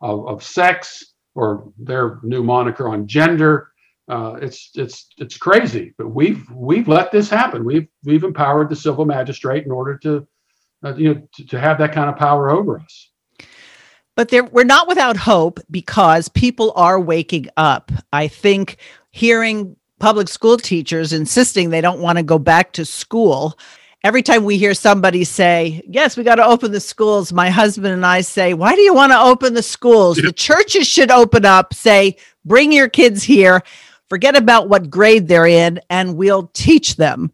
of, 0.00 0.26
of 0.26 0.42
sex 0.42 1.14
or 1.36 1.72
their 1.78 2.18
new 2.24 2.42
moniker 2.42 2.88
on 2.88 3.06
gender. 3.06 3.69
Uh, 4.10 4.36
it's 4.42 4.70
it's 4.74 5.06
it's 5.18 5.36
crazy, 5.36 5.94
but 5.96 6.08
we've 6.08 6.44
we've 6.50 6.88
let 6.88 7.12
this 7.12 7.30
happen. 7.30 7.64
We've 7.64 7.86
we've 8.04 8.24
empowered 8.24 8.68
the 8.68 8.74
civil 8.74 9.04
magistrate 9.04 9.64
in 9.64 9.70
order 9.70 9.96
to, 9.98 10.26
uh, 10.84 10.96
you 10.96 11.14
know, 11.14 11.28
to, 11.36 11.46
to 11.46 11.60
have 11.60 11.78
that 11.78 11.92
kind 11.92 12.10
of 12.10 12.16
power 12.16 12.50
over 12.50 12.80
us. 12.80 13.10
But 14.16 14.30
there, 14.30 14.42
we're 14.42 14.64
not 14.64 14.88
without 14.88 15.16
hope 15.16 15.60
because 15.70 16.28
people 16.28 16.72
are 16.74 16.98
waking 16.98 17.46
up. 17.56 17.92
I 18.12 18.26
think 18.26 18.78
hearing 19.12 19.76
public 20.00 20.26
school 20.26 20.56
teachers 20.56 21.12
insisting 21.12 21.70
they 21.70 21.80
don't 21.80 22.00
want 22.00 22.18
to 22.18 22.24
go 22.24 22.38
back 22.40 22.72
to 22.72 22.84
school 22.84 23.56
every 24.02 24.22
time 24.22 24.44
we 24.44 24.58
hear 24.58 24.74
somebody 24.74 25.24
say, 25.24 25.82
Yes, 25.86 26.16
we 26.16 26.24
got 26.24 26.36
to 26.36 26.44
open 26.44 26.72
the 26.72 26.80
schools, 26.80 27.32
my 27.32 27.50
husband 27.50 27.92
and 27.94 28.04
I 28.04 28.22
say, 28.22 28.54
Why 28.54 28.74
do 28.74 28.80
you 28.80 28.94
want 28.94 29.12
to 29.12 29.20
open 29.20 29.54
the 29.54 29.62
schools? 29.62 30.16
The 30.16 30.32
churches 30.32 30.86
should 30.86 31.10
open 31.10 31.44
up, 31.44 31.74
say, 31.74 32.16
Bring 32.44 32.72
your 32.72 32.88
kids 32.88 33.22
here, 33.22 33.62
forget 34.10 34.36
about 34.36 34.68
what 34.68 34.90
grade 34.90 35.28
they're 35.28 35.46
in, 35.46 35.80
and 35.88 36.16
we'll 36.16 36.48
teach 36.52 36.96
them. 36.96 37.32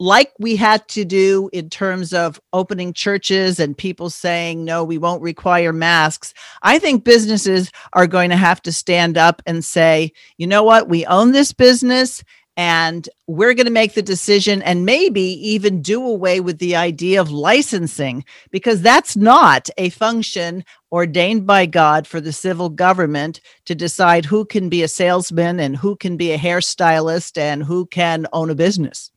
Like 0.00 0.32
we 0.38 0.54
had 0.54 0.86
to 0.90 1.04
do 1.04 1.50
in 1.52 1.68
terms 1.70 2.12
of 2.12 2.40
opening 2.52 2.92
churches 2.92 3.58
and 3.58 3.76
people 3.76 4.10
saying, 4.10 4.64
no, 4.64 4.84
we 4.84 4.96
won't 4.96 5.22
require 5.22 5.72
masks. 5.72 6.34
I 6.62 6.78
think 6.78 7.02
businesses 7.02 7.72
are 7.94 8.06
going 8.06 8.30
to 8.30 8.36
have 8.36 8.62
to 8.62 8.72
stand 8.72 9.18
up 9.18 9.42
and 9.44 9.64
say, 9.64 10.12
you 10.36 10.46
know 10.46 10.62
what, 10.62 10.88
we 10.88 11.04
own 11.06 11.32
this 11.32 11.52
business 11.52 12.22
and 12.58 13.08
we're 13.28 13.54
going 13.54 13.66
to 13.66 13.72
make 13.72 13.94
the 13.94 14.02
decision 14.02 14.62
and 14.62 14.84
maybe 14.84 15.22
even 15.48 15.80
do 15.80 16.04
away 16.04 16.40
with 16.40 16.58
the 16.58 16.74
idea 16.74 17.20
of 17.20 17.30
licensing 17.30 18.24
because 18.50 18.82
that's 18.82 19.16
not 19.16 19.70
a 19.78 19.90
function 19.90 20.64
ordained 20.90 21.46
by 21.46 21.66
God 21.66 22.04
for 22.04 22.20
the 22.20 22.32
civil 22.32 22.68
government 22.68 23.40
to 23.66 23.76
decide 23.76 24.24
who 24.24 24.44
can 24.44 24.68
be 24.68 24.82
a 24.82 24.88
salesman 24.88 25.60
and 25.60 25.76
who 25.76 25.94
can 25.94 26.16
be 26.16 26.32
a 26.32 26.38
hairstylist 26.38 27.38
and 27.38 27.62
who 27.62 27.86
can 27.86 28.26
own 28.32 28.50
a 28.50 28.56
business. 28.56 29.12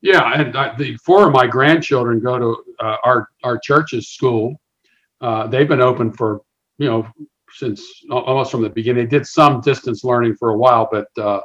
Yeah, 0.00 0.32
and 0.34 0.56
I, 0.56 0.74
the 0.76 0.96
four 0.96 1.28
of 1.28 1.32
my 1.32 1.46
grandchildren 1.46 2.18
go 2.18 2.36
to 2.38 2.64
uh, 2.80 2.96
our 3.04 3.28
our 3.44 3.58
church's 3.58 4.08
school. 4.08 4.60
Uh, 5.20 5.46
they've 5.46 5.68
been 5.68 5.80
open 5.80 6.12
for 6.12 6.42
you 6.78 6.88
know 6.88 7.08
since 7.52 8.02
almost 8.10 8.50
from 8.50 8.62
the 8.62 8.70
beginning. 8.70 9.04
They 9.04 9.18
did 9.18 9.26
some 9.26 9.60
distance 9.60 10.02
learning 10.02 10.34
for 10.36 10.50
a 10.50 10.56
while, 10.56 10.88
but 10.90 11.06
uh, 11.16 11.40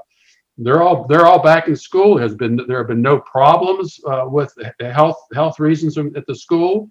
they're 0.58 0.82
all 0.82 1.08
they're 1.08 1.26
all 1.26 1.42
back 1.42 1.68
in 1.68 1.76
school. 1.76 2.18
Has 2.18 2.36
been 2.36 2.60
there 2.68 2.78
have 2.78 2.88
been 2.88 3.02
no 3.02 3.20
problems 3.20 4.00
uh, 4.08 4.26
with 4.28 4.54
health 4.80 5.18
health 5.34 5.60
reasons 5.60 5.98
at 5.98 6.26
the 6.28 6.36
school. 6.36 6.90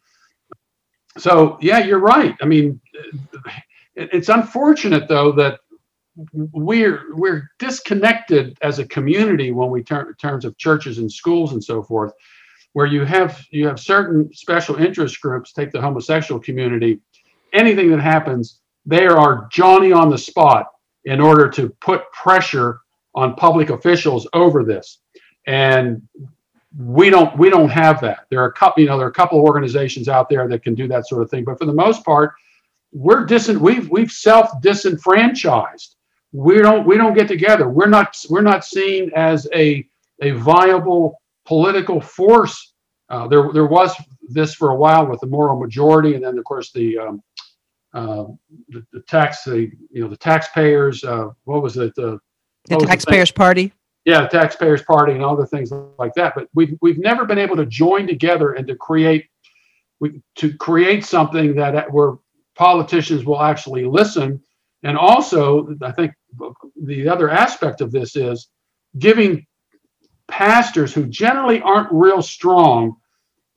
So 1.18 1.58
yeah, 1.60 1.78
you're 1.78 1.98
right. 1.98 2.36
I 2.40 2.46
mean, 2.46 2.80
it's 3.94 4.28
unfortunate 4.28 5.08
though 5.08 5.32
that 5.32 5.60
we're 6.32 7.14
we're 7.14 7.50
disconnected 7.58 8.56
as 8.62 8.78
a 8.78 8.86
community 8.86 9.52
when 9.52 9.70
we 9.70 9.82
turn 9.82 10.08
in 10.08 10.14
terms 10.14 10.44
of 10.44 10.56
churches 10.58 10.98
and 10.98 11.10
schools 11.10 11.52
and 11.52 11.62
so 11.62 11.82
forth, 11.82 12.12
where 12.72 12.86
you 12.86 13.04
have 13.04 13.44
you 13.50 13.66
have 13.66 13.78
certain 13.78 14.32
special 14.32 14.76
interest 14.76 15.20
groups. 15.20 15.52
Take 15.52 15.70
the 15.70 15.80
homosexual 15.80 16.40
community. 16.40 17.00
Anything 17.52 17.90
that 17.90 18.00
happens, 18.00 18.60
they 18.86 19.06
are 19.06 19.48
Johnny 19.50 19.92
on 19.92 20.08
the 20.08 20.18
spot 20.18 20.66
in 21.04 21.20
order 21.20 21.48
to 21.48 21.70
put 21.80 22.10
pressure 22.12 22.80
on 23.14 23.34
public 23.34 23.70
officials 23.70 24.28
over 24.32 24.64
this. 24.64 24.98
And 25.46 26.02
we 26.78 27.10
don't 27.10 27.36
we 27.36 27.50
don't 27.50 27.68
have 27.68 28.00
that. 28.02 28.26
There 28.30 28.40
are 28.40 28.46
a 28.46 28.52
couple, 28.52 28.82
you 28.82 28.88
know, 28.88 28.96
there 28.96 29.06
are 29.06 29.10
a 29.10 29.14
couple 29.14 29.38
of 29.38 29.44
organizations 29.44 30.08
out 30.08 30.28
there 30.28 30.46
that 30.48 30.62
can 30.62 30.74
do 30.74 30.86
that 30.88 31.08
sort 31.08 31.22
of 31.22 31.30
thing. 31.30 31.44
But 31.44 31.58
for 31.58 31.64
the 31.64 31.72
most 31.72 32.04
part, 32.04 32.34
we're 32.92 33.24
dis 33.24 33.48
we've 33.48 33.88
we've 33.90 34.10
self 34.10 34.60
disenfranchised. 34.60 35.96
We 36.32 36.58
don't 36.58 36.86
we 36.86 36.96
don't 36.96 37.14
get 37.14 37.26
together. 37.26 37.68
We're 37.68 37.88
not 37.88 38.16
we're 38.28 38.42
not 38.42 38.64
seen 38.64 39.10
as 39.16 39.48
a 39.52 39.86
a 40.22 40.30
viable 40.32 41.20
political 41.44 42.00
force. 42.00 42.74
Uh, 43.08 43.26
there 43.26 43.52
there 43.52 43.66
was 43.66 43.94
this 44.28 44.54
for 44.54 44.70
a 44.70 44.76
while 44.76 45.06
with 45.06 45.20
the 45.20 45.26
moral 45.26 45.58
majority, 45.58 46.14
and 46.14 46.24
then 46.24 46.38
of 46.38 46.44
course 46.44 46.70
the 46.70 46.96
um, 46.98 47.22
uh, 47.92 48.26
the, 48.68 48.86
the, 48.92 49.00
tax 49.08 49.42
the 49.42 49.70
you 49.90 50.02
know 50.02 50.08
the 50.08 50.16
taxpayers. 50.16 51.02
Uh, 51.02 51.30
what 51.44 51.62
was 51.62 51.76
it? 51.76 51.92
The 51.96 52.20
Oh, 52.70 52.80
the 52.80 52.86
taxpayers 52.86 53.30
party? 53.30 53.72
Yeah 54.04 54.22
the 54.22 54.28
taxpayers 54.28 54.82
party 54.82 55.12
and 55.12 55.24
other 55.24 55.46
things 55.46 55.72
like 55.98 56.14
that 56.14 56.34
but 56.34 56.48
we've, 56.54 56.76
we've 56.80 56.98
never 56.98 57.24
been 57.24 57.38
able 57.38 57.56
to 57.56 57.66
join 57.66 58.06
together 58.06 58.52
and 58.52 58.66
to 58.66 58.74
create 58.74 59.26
we, 60.00 60.22
to 60.36 60.56
create 60.56 61.04
something 61.04 61.54
that 61.56 61.92
where 61.92 62.14
politicians 62.56 63.24
will 63.24 63.42
actually 63.42 63.84
listen. 63.84 64.42
And 64.82 64.96
also 64.96 65.76
i 65.82 65.92
think 65.92 66.12
the 66.82 67.08
other 67.08 67.30
aspect 67.30 67.80
of 67.80 67.92
this 67.92 68.16
is 68.16 68.48
giving 68.98 69.46
pastors 70.28 70.94
who 70.94 71.06
generally 71.06 71.60
aren't 71.60 71.92
real 71.92 72.22
strong 72.22 72.96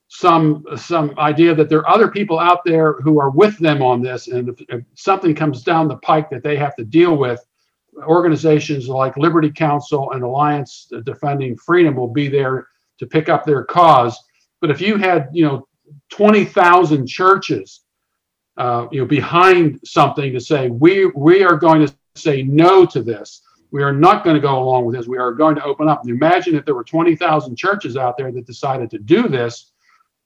some 0.10 0.64
some 0.76 1.18
idea 1.18 1.56
that 1.56 1.70
there 1.70 1.80
are 1.80 1.90
other 1.90 2.08
people 2.08 2.40
out 2.40 2.64
there 2.66 2.94
who 3.02 3.20
are 3.20 3.30
with 3.30 3.58
them 3.58 3.82
on 3.82 4.02
this 4.02 4.28
and 4.28 4.50
if, 4.50 4.62
if 4.70 4.84
something 4.96 5.34
comes 5.34 5.64
down 5.64 5.88
the 5.88 5.98
pike 5.98 6.30
that 6.30 6.44
they 6.44 6.56
have 6.56 6.76
to 6.76 6.84
deal 6.84 7.16
with 7.16 7.44
organizations 8.02 8.88
like 8.88 9.18
Liberty 9.18 9.52
Counsel 9.52 10.12
and 10.12 10.24
Alliance 10.24 10.92
Defending 11.04 11.58
Freedom 11.58 11.96
will 11.96 12.12
be 12.12 12.28
there 12.28 12.68
to 13.00 13.06
pick 13.06 13.30
up 13.30 13.46
their 13.46 13.64
cause. 13.64 14.18
But 14.62 14.72
if 14.72 14.82
you 14.82 14.98
had, 14.98 15.30
you 15.34 15.46
know, 15.46 15.68
20,000 16.10 17.08
churches, 17.08 17.82
uh, 18.58 18.88
you 18.92 19.02
know, 19.02 19.08
behind 19.08 19.80
something 19.84 20.32
to 20.32 20.40
say 20.40 20.70
we 20.70 21.08
we 21.08 21.44
are 21.44 21.56
going 21.56 21.86
to 21.86 21.94
say 22.16 22.44
no 22.44 22.86
to 22.86 23.02
this. 23.02 23.42
We 23.72 23.82
are 23.82 23.94
not 23.94 24.24
going 24.24 24.36
to 24.36 24.42
go 24.42 24.60
along 24.60 24.86
with 24.86 24.96
this. 24.96 25.08
We 25.08 25.18
are 25.18 25.32
going 25.32 25.56
to 25.56 25.64
open 25.64 25.90
up. 25.90 26.08
Imagine 26.08 26.56
if 26.56 26.64
there 26.64 26.76
were 26.76 26.84
20,000 26.84 27.56
churches 27.56 27.98
out 27.98 28.18
there 28.18 28.32
that 28.32 28.46
decided 28.46 28.92
to 28.92 29.00
do 29.00 29.28
this, 29.28 29.72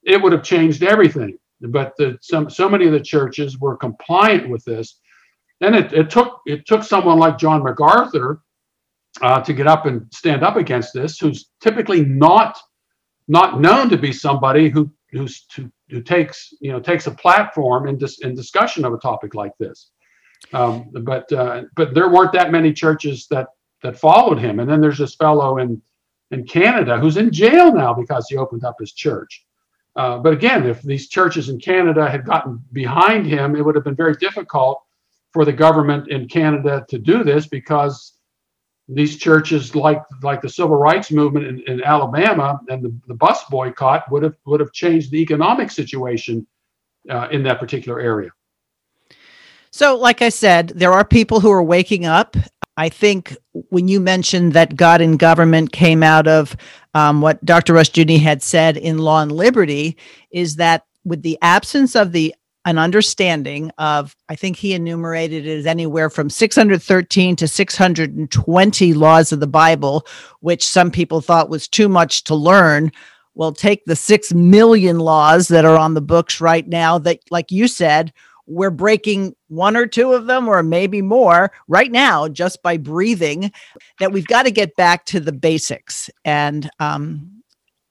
it 0.03 0.21
would 0.21 0.33
have 0.33 0.43
changed 0.43 0.83
everything. 0.83 1.37
but 1.61 1.93
the, 1.97 2.17
some, 2.21 2.49
so 2.49 2.67
many 2.67 2.85
of 2.85 2.91
the 2.91 2.99
churches 2.99 3.57
were 3.57 3.77
compliant 3.77 4.49
with 4.49 4.65
this. 4.65 4.99
And 5.61 5.75
it, 5.75 5.91
it 5.93 6.09
took 6.09 6.41
it 6.45 6.65
took 6.67 6.83
someone 6.83 7.17
like 7.19 7.37
John 7.37 7.63
MacArthur 7.63 8.41
uh, 9.21 9.41
to 9.41 9.53
get 9.53 9.67
up 9.67 9.85
and 9.85 10.05
stand 10.13 10.43
up 10.43 10.55
against 10.55 10.93
this, 10.93 11.17
who's 11.17 11.49
typically 11.61 12.05
not 12.05 12.57
not 13.27 13.59
known 13.59 13.89
to 13.89 13.97
be 13.97 14.13
somebody 14.13 14.69
who 14.69 14.91
who's 15.11 15.45
who, 15.55 15.71
who 15.89 16.01
takes 16.01 16.53
you 16.61 16.71
know 16.71 16.79
takes 16.79 17.07
a 17.07 17.11
platform 17.11 17.87
in 17.87 17.97
dis, 17.97 18.19
in 18.19 18.35
discussion 18.35 18.85
of 18.85 18.93
a 18.93 18.99
topic 18.99 19.33
like 19.33 19.53
this. 19.59 19.89
Um, 20.53 20.89
but 21.01 21.31
uh, 21.31 21.63
but 21.75 21.93
there 21.93 22.09
weren't 22.09 22.33
that 22.33 22.51
many 22.51 22.71
churches 22.71 23.27
that 23.31 23.47
that 23.83 23.97
followed 23.97 24.39
him. 24.39 24.59
And 24.59 24.69
then 24.69 24.81
there's 24.81 24.97
this 24.97 25.15
fellow 25.15 25.57
in 25.57 25.81
in 26.31 26.45
Canada 26.45 26.99
who's 26.99 27.17
in 27.17 27.31
jail 27.31 27.73
now 27.73 27.93
because 27.93 28.27
he 28.29 28.37
opened 28.37 28.63
up 28.63 28.75
his 28.79 28.93
church. 28.93 29.45
Uh, 29.95 30.19
but 30.19 30.33
again, 30.33 30.67
if 30.67 30.81
these 30.83 31.07
churches 31.07 31.49
in 31.49 31.59
Canada 31.59 32.07
had 32.07 32.23
gotten 32.23 32.63
behind 32.71 33.25
him, 33.25 33.55
it 33.55 33.65
would 33.65 33.73
have 33.73 33.83
been 33.83 33.95
very 33.95 34.13
difficult 34.15 34.83
for 35.31 35.45
the 35.45 35.53
government 35.53 36.09
in 36.09 36.27
Canada 36.27 36.85
to 36.89 36.97
do 36.97 37.23
this 37.23 37.47
because 37.47 38.13
these 38.87 39.17
churches, 39.17 39.75
like 39.75 40.01
like 40.23 40.41
the 40.41 40.49
civil 40.49 40.77
rights 40.77 41.11
movement 41.11 41.45
in, 41.45 41.59
in 41.67 41.83
Alabama 41.83 42.59
and 42.69 42.81
the, 42.81 42.95
the 43.07 43.13
bus 43.13 43.43
boycott, 43.49 44.09
would 44.11 44.23
have 44.23 44.35
would 44.45 44.59
have 44.59 44.71
changed 44.71 45.11
the 45.11 45.21
economic 45.21 45.69
situation 45.69 46.47
uh, 47.09 47.27
in 47.31 47.43
that 47.43 47.59
particular 47.59 47.99
area. 47.99 48.29
So, 49.71 49.97
like 49.97 50.21
I 50.21 50.29
said, 50.29 50.69
there 50.69 50.93
are 50.93 51.03
people 51.03 51.41
who 51.41 51.51
are 51.51 51.61
waking 51.61 52.05
up 52.05 52.37
I 52.77 52.89
think 52.89 53.35
when 53.51 53.87
you 53.87 53.99
mentioned 53.99 54.53
that 54.53 54.75
God 54.75 55.01
and 55.01 55.17
government 55.17 55.71
came 55.71 56.03
out 56.03 56.27
of 56.27 56.55
um, 56.93 57.21
what 57.21 57.43
Dr. 57.43 57.73
Rushdoony 57.73 58.21
had 58.21 58.43
said 58.43 58.77
in 58.77 58.99
Law 58.99 59.21
and 59.21 59.31
Liberty, 59.31 59.97
is 60.29 60.55
that 60.57 60.85
with 61.03 61.23
the 61.23 61.39
absence 61.41 61.95
of 61.95 62.11
the 62.11 62.35
an 62.67 62.77
understanding 62.77 63.71
of, 63.77 64.13
I 64.27 64.35
think 64.35 64.57
he 64.57 64.73
enumerated 64.73 65.47
it 65.47 65.59
as 65.59 65.65
anywhere 65.65 66.09
from 66.09 66.29
613 66.29 67.37
to 67.37 67.47
620 67.47 68.93
laws 68.93 69.31
of 69.31 69.39
the 69.39 69.47
Bible, 69.47 70.05
which 70.41 70.67
some 70.67 70.91
people 70.91 71.21
thought 71.21 71.49
was 71.49 71.69
too 71.69 71.87
much 71.87 72.25
to 72.25 72.35
learn. 72.35 72.91
Well, 73.35 73.53
take 73.53 73.85
the 73.85 73.95
6 73.95 74.33
million 74.33 74.99
laws 74.99 75.47
that 75.47 75.63
are 75.63 75.77
on 75.77 75.93
the 75.93 76.01
books 76.01 76.41
right 76.41 76.67
now 76.67 76.97
that, 76.99 77.19
like 77.31 77.53
you 77.53 77.69
said, 77.69 78.11
we're 78.47 78.69
breaking 78.69 79.33
one 79.47 79.77
or 79.77 79.87
two 79.87 80.11
of 80.11 80.25
them 80.25 80.49
or 80.49 80.61
maybe 80.61 81.01
more 81.01 81.53
right 81.69 81.91
now 81.91 82.27
just 82.27 82.61
by 82.63 82.75
breathing 82.75 83.49
that 83.99 84.11
we've 84.11 84.27
got 84.27 84.43
to 84.43 84.51
get 84.51 84.75
back 84.75 85.05
to 85.05 85.19
the 85.19 85.33
basics 85.33 86.09
and 86.23 86.69
um, 86.79 87.29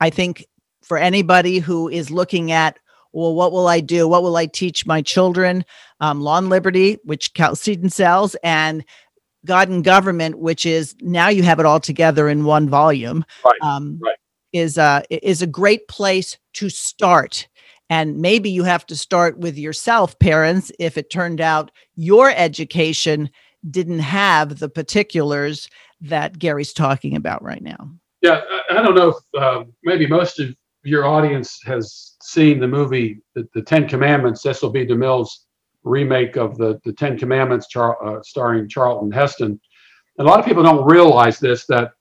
i 0.00 0.08
think 0.08 0.46
for 0.82 0.96
anybody 0.96 1.58
who 1.58 1.90
is 1.90 2.10
looking 2.10 2.52
at 2.52 2.78
well 3.16 3.34
what 3.34 3.52
will 3.52 3.66
i 3.66 3.80
do 3.80 4.06
what 4.06 4.22
will 4.22 4.36
i 4.36 4.46
teach 4.46 4.86
my 4.86 5.02
children 5.02 5.64
um, 6.00 6.20
law 6.20 6.38
and 6.38 6.48
liberty 6.48 6.98
which 7.04 7.32
chalcedon 7.34 7.90
sells 7.90 8.36
and 8.42 8.84
god 9.44 9.68
and 9.68 9.84
government 9.84 10.38
which 10.38 10.66
is 10.66 10.94
now 11.00 11.28
you 11.28 11.42
have 11.42 11.58
it 11.58 11.66
all 11.66 11.80
together 11.80 12.28
in 12.28 12.44
one 12.44 12.68
volume 12.68 13.24
right, 13.44 13.60
um, 13.62 13.98
right. 14.02 14.18
is 14.52 14.78
uh, 14.78 15.02
is 15.10 15.42
a 15.42 15.46
great 15.46 15.88
place 15.88 16.38
to 16.52 16.68
start 16.68 17.48
and 17.88 18.18
maybe 18.18 18.50
you 18.50 18.64
have 18.64 18.84
to 18.86 18.96
start 18.96 19.38
with 19.38 19.56
yourself, 19.56 20.18
parents, 20.18 20.72
if 20.78 20.98
it 20.98 21.10
turned 21.10 21.40
out 21.40 21.70
your 21.94 22.30
education 22.30 23.30
didn't 23.70 24.00
have 24.00 24.58
the 24.58 24.68
particulars 24.68 25.68
that 26.00 26.38
Gary's 26.38 26.72
talking 26.72 27.16
about 27.16 27.42
right 27.42 27.62
now. 27.62 27.90
Yeah, 28.22 28.42
I, 28.70 28.82
don't 28.82 28.94
know 28.94 29.08
if 29.10 29.40
uh, 29.40 29.64
maybe 29.84 30.06
most 30.06 30.40
of 30.40 30.54
your 30.86 31.04
audience 31.04 31.60
has 31.64 32.16
seen 32.22 32.60
the 32.60 32.68
movie 32.68 33.20
The, 33.34 33.46
the 33.54 33.62
Ten 33.62 33.88
Commandments, 33.88 34.42
Cecil 34.42 34.70
B. 34.70 34.86
DeMille's 34.86 35.46
remake 35.82 36.36
of 36.36 36.56
the, 36.56 36.80
the 36.84 36.92
Ten 36.92 37.18
Commandments 37.18 37.66
char- 37.66 38.02
uh, 38.04 38.22
starring 38.22 38.68
Charlton 38.68 39.10
Heston. 39.10 39.60
a 40.18 40.24
lot 40.24 40.38
of 40.38 40.46
people 40.46 40.62
don't 40.62 40.86
realize 40.86 41.38
this 41.38 41.66
that 41.66 41.92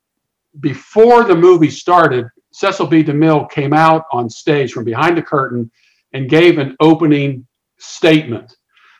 before 0.59 1.23
the 1.23 1.35
movie 1.35 1.69
started, 1.69 2.27
Cecil 2.51 2.87
B. 2.87 3.03
DeMille 3.03 3.49
came 3.49 3.73
out 3.73 4.05
on 4.11 4.29
stage 4.29 4.71
from 4.71 4.85
behind 4.85 5.17
the 5.17 5.21
curtain 5.21 5.69
and 6.13 6.29
gave 6.29 6.59
an 6.59 6.75
opening 6.79 7.45
statement. 7.77 8.55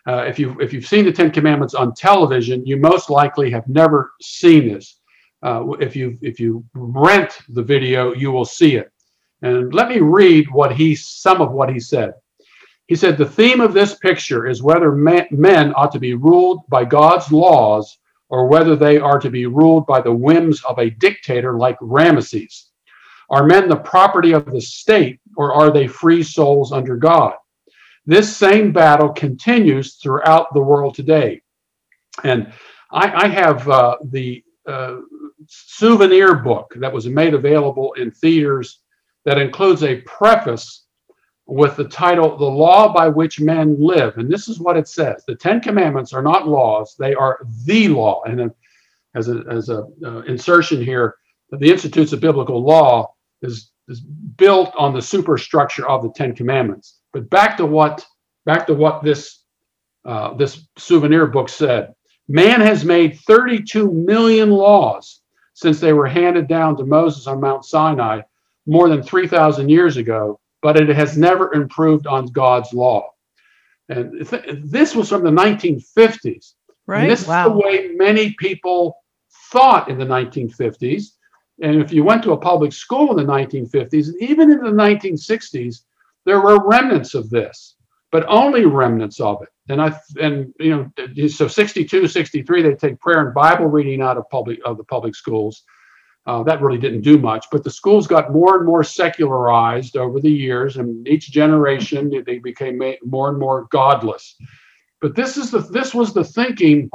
Uh, 0.08 0.26
if 0.28 0.38
you 0.38 0.60
if 0.60 0.74
you've 0.74 0.86
seen 0.86 1.06
the 1.06 1.12
Ten 1.12 1.32
Commandments 1.32 1.74
on 1.74 1.94
television, 1.94 2.66
you 2.66 2.78
most 2.78 3.10
likely 3.10 3.50
have 3.50 3.68
never 3.68 4.12
seen 4.22 4.68
this. 4.68 5.00
Uh, 5.42 5.64
if 5.80 5.96
you 5.96 6.18
if 6.22 6.40
you 6.40 6.66
rent 6.74 7.40
the 7.50 7.64
video, 7.64 8.14
you 8.14 8.32
will 8.32 8.46
see 8.46 8.76
it. 8.76 8.92
And 9.42 9.74
let 9.74 9.90
me 9.90 10.00
read 10.00 10.50
what 10.52 10.76
he 10.76 10.96
some 10.96 11.42
of 11.42 11.52
what 11.52 11.72
he 11.72 11.80
said. 11.80 12.14
He 12.88 12.96
said 12.96 13.18
the 13.18 13.26
theme 13.26 13.62
of 13.62 13.74
this 13.74 13.96
picture 13.96 14.46
is 14.46 14.62
whether 14.62 14.92
men 14.92 15.74
ought 15.76 15.92
to 15.92 16.00
be 16.00 16.14
ruled 16.14 16.62
by 16.70 16.86
God's 16.86 17.32
laws 17.32 17.98
or 18.30 18.48
whether 18.48 18.76
they 18.76 18.98
are 18.98 19.20
to 19.20 19.30
be 19.30 19.46
ruled 19.46 19.86
by 19.88 20.02
the 20.02 20.14
whims 20.14 20.64
of 20.64 20.78
a 20.80 20.90
dictator 20.90 21.58
like 21.58 21.78
Ramesses. 21.80 22.70
Are 23.30 23.46
men 23.46 23.70
the 23.70 23.76
property 23.78 24.34
of 24.34 24.46
the 24.46 24.62
state, 24.62 25.20
or 25.36 25.54
are 25.54 25.72
they 25.72 25.88
free 25.88 26.22
souls 26.22 26.72
under 26.72 26.96
God? 26.96 27.34
This 28.06 28.36
same 28.36 28.72
battle 28.72 29.10
continues 29.10 29.96
throughout 29.96 30.54
the 30.54 30.62
world 30.62 30.94
today. 30.94 31.42
And 32.24 32.54
I, 32.92 33.26
I 33.26 33.28
have 33.28 33.68
uh, 33.68 33.98
the 34.04 34.44
uh, 34.68 34.98
souvenir 35.48 36.36
book 36.36 36.74
that 36.78 36.94
was 36.94 37.08
made 37.08 37.34
available 37.34 37.94
in 37.94 38.12
theaters 38.12 38.82
that 39.26 39.38
includes 39.38 39.84
a 39.84 40.02
preface 40.02 40.86
with 41.48 41.76
the 41.76 41.88
title 41.88 42.38
The 42.38 42.46
Law 42.46 42.94
by 42.94 43.08
Which 43.08 43.40
Men 43.40 43.76
Live. 43.80 44.18
And 44.18 44.32
this 44.32 44.48
is 44.48 44.60
what 44.60 44.78
it 44.78 44.88
says 44.88 45.24
The 45.28 45.36
Ten 45.36 45.60
Commandments 45.60 46.14
are 46.14 46.24
not 46.24 46.48
laws, 46.48 46.96
they 46.98 47.14
are 47.14 47.40
the 47.66 47.90
law. 47.90 48.24
And 48.26 48.52
as 49.16 49.30
a, 49.30 49.44
as 49.50 49.70
a 49.70 49.86
uh, 50.04 50.22
insertion 50.22 50.84
here, 50.84 51.16
the 51.52 51.72
Institutes 51.72 52.14
of 52.14 52.20
Biblical 52.20 52.64
Law 52.64 53.14
is, 53.42 53.72
is 53.88 54.02
built 54.02 54.74
on 54.78 54.94
the 54.94 55.02
superstructure 55.02 55.88
of 55.88 56.04
the 56.04 56.12
Ten 56.12 56.34
Commandments. 56.34 57.00
But 57.14 57.30
back 57.30 57.58
to 57.58 57.66
what 57.66 58.06
back 58.46 58.68
to 58.68 58.74
what 58.74 59.04
this 59.04 59.44
uh, 60.06 60.34
this 60.36 60.68
souvenir 60.78 61.26
book 61.28 61.50
said. 61.50 61.94
Man 62.28 62.62
has 62.62 62.86
made 62.86 63.20
32 63.22 63.92
million 63.92 64.52
laws 64.52 65.22
since 65.54 65.80
they 65.80 65.94
were 65.94 66.08
handed 66.08 66.48
down 66.48 66.78
to 66.78 66.86
Moses 66.86 67.28
on 67.28 67.40
Mount 67.40 67.66
Sinai 67.66 68.22
more 68.66 68.90
than 68.90 69.04
3,000 69.04 69.70
years 69.70 69.98
ago, 69.98 70.40
but 70.62 70.80
it 70.80 70.90
has 70.96 71.18
never 71.18 71.54
improved 71.54 72.08
on 72.08 72.28
God's 72.28 72.74
law. 72.74 73.10
And 73.90 74.28
th- 74.28 74.60
this 74.64 74.96
was 74.96 75.10
from 75.10 75.24
the 75.24 75.30
1950s. 75.30 76.54
Right. 76.88 77.04
And 77.04 77.12
this 77.12 77.28
wow. 77.28 77.48
is 77.48 77.52
the 77.52 77.58
way 77.58 77.90
many 77.96 78.34
people 78.40 78.98
thought 79.52 79.90
in 79.90 79.98
the 79.98 80.06
1950s. 80.06 81.12
And 81.62 81.82
if 81.82 81.92
you 81.92 82.04
went 82.04 82.24
to 82.24 82.34
a 82.34 82.38
public 82.38 82.74
school 82.74 83.18
in 83.18 83.26
the 83.26 83.32
1950s, 83.32 84.08
and 84.08 84.22
even 84.22 84.52
in 84.52 84.60
the 84.60 84.72
1960s, 84.72 85.84
there 86.26 86.42
were 86.42 86.68
remnants 86.68 87.14
of 87.14 87.30
this, 87.30 87.76
but 88.12 88.26
only 88.28 88.66
remnants 88.66 89.20
of 89.20 89.42
it. 89.42 89.50
And 89.70 89.82
I 89.82 89.98
and 90.22 90.54
you 90.60 90.92
know, 90.96 91.28
so 91.28 91.48
62, 91.48 92.08
63, 92.08 92.62
they 92.62 92.76
take 92.76 93.00
prayer 93.00 93.26
and 93.26 93.34
Bible 93.34 93.66
reading 93.68 94.02
out 94.02 94.18
of 94.18 94.30
public 94.30 94.60
of 94.66 94.78
the 94.78 94.84
public 94.84 95.16
schools. 95.16 95.64
Uh, 96.28 96.42
that 96.42 96.62
really 96.62 96.80
didn't 96.80 97.02
do 97.02 97.20
much, 97.20 97.46
but 97.52 97.64
the 97.64 97.70
schools 97.70 98.08
got 98.08 98.34
more 98.34 98.58
and 98.58 98.66
more 98.66 98.84
secularized 98.84 99.96
over 99.96 100.20
the 100.20 100.32
years, 100.32 100.78
and 100.78 101.08
each 101.08 101.32
generation 101.32 102.12
they 102.26 102.40
became 102.40 102.82
more 103.04 103.30
and 103.30 103.38
more 103.38 103.68
godless. 103.70 104.36
But 105.02 105.16
this 105.16 105.38
is 105.38 105.52
the 105.52 105.60
this 105.60 105.94
was 105.94 106.14
the 106.14 106.24
thinking 106.24 106.90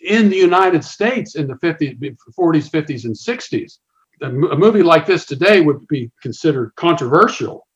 in 0.00 0.28
the 0.28 0.36
United 0.36 0.84
States 0.84 1.36
in 1.36 1.46
the 1.46 1.54
50s, 1.54 1.96
40s, 2.38 2.70
50s, 2.70 3.04
and 3.04 3.14
60s. 3.14 3.78
A 4.22 4.56
movie 4.56 4.82
like 4.82 5.06
this 5.06 5.24
today 5.24 5.60
would 5.60 5.86
be 5.88 6.10
considered 6.20 6.72
controversial 6.76 7.66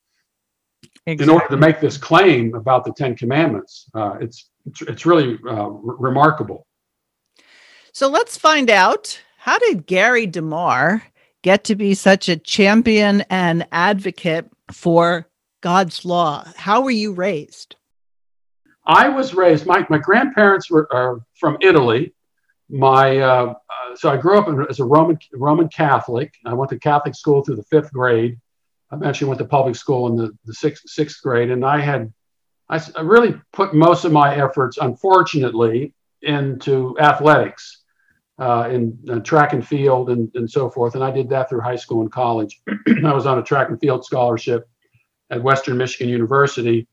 exactly. 1.05 1.23
in 1.23 1.29
order 1.29 1.47
to 1.49 1.57
make 1.57 1.81
this 1.81 1.97
claim 1.97 2.55
about 2.55 2.85
the 2.85 2.93
Ten 2.93 3.15
Commandments. 3.15 3.89
Uh, 3.93 4.17
it's, 4.21 4.49
it's 4.81 5.05
really 5.05 5.37
uh, 5.49 5.67
remarkable. 5.69 6.65
So 7.91 8.07
let's 8.07 8.37
find 8.37 8.69
out 8.69 9.21
how 9.47 9.57
did 9.59 9.85
Gary 9.85 10.27
DeMar 10.27 11.01
get 11.41 11.63
to 11.63 11.75
be 11.75 11.93
such 11.93 12.27
a 12.27 12.35
champion 12.35 13.21
and 13.29 13.65
advocate 13.71 14.45
for 14.73 15.25
God's 15.61 16.03
law? 16.03 16.45
How 16.57 16.81
were 16.81 16.91
you 16.91 17.13
raised? 17.13 17.77
I 18.85 19.07
was 19.07 19.33
raised. 19.33 19.65
My, 19.65 19.87
my 19.89 19.99
grandparents 19.99 20.69
were 20.69 20.93
are 20.93 21.21
from 21.39 21.57
Italy. 21.61 22.13
My 22.69 23.19
uh, 23.19 23.53
uh, 23.53 23.95
so 23.95 24.09
I 24.09 24.17
grew 24.17 24.37
up 24.37 24.49
in, 24.49 24.65
as 24.69 24.81
a 24.81 24.85
Roman 24.85 25.17
Roman 25.31 25.69
Catholic. 25.69 26.33
I 26.45 26.53
went 26.53 26.69
to 26.71 26.79
Catholic 26.79 27.15
school 27.15 27.41
through 27.41 27.55
the 27.55 27.63
fifth 27.63 27.93
grade. 27.93 28.37
I 28.91 28.97
eventually 28.97 29.29
went 29.29 29.39
to 29.39 29.45
public 29.45 29.77
school 29.77 30.07
in 30.07 30.17
the, 30.17 30.37
the 30.43 30.53
sixth 30.53 30.89
sixth 30.89 31.21
grade, 31.23 31.51
and 31.51 31.63
I 31.63 31.79
had 31.79 32.11
I, 32.67 32.81
I 32.97 33.01
really 33.01 33.39
put 33.53 33.73
most 33.73 34.03
of 34.03 34.11
my 34.11 34.35
efforts, 34.35 34.77
unfortunately, 34.77 35.93
into 36.21 36.99
athletics, 36.99 37.83
uh, 38.39 38.69
in 38.71 38.97
uh, 39.09 39.19
track 39.19 39.53
and 39.53 39.67
field, 39.67 40.09
and, 40.09 40.31
and 40.35 40.49
so 40.49 40.69
forth. 40.69 40.95
And 40.95 41.03
I 41.03 41.11
did 41.11 41.29
that 41.29 41.49
through 41.49 41.61
high 41.61 41.75
school 41.75 42.01
and 42.01 42.11
college. 42.11 42.61
I 43.05 43.13
was 43.13 43.25
on 43.25 43.39
a 43.39 43.43
track 43.43 43.69
and 43.69 43.79
field 43.79 44.05
scholarship 44.05 44.69
at 45.29 45.41
Western 45.41 45.77
Michigan 45.77 46.09
University 46.09 46.87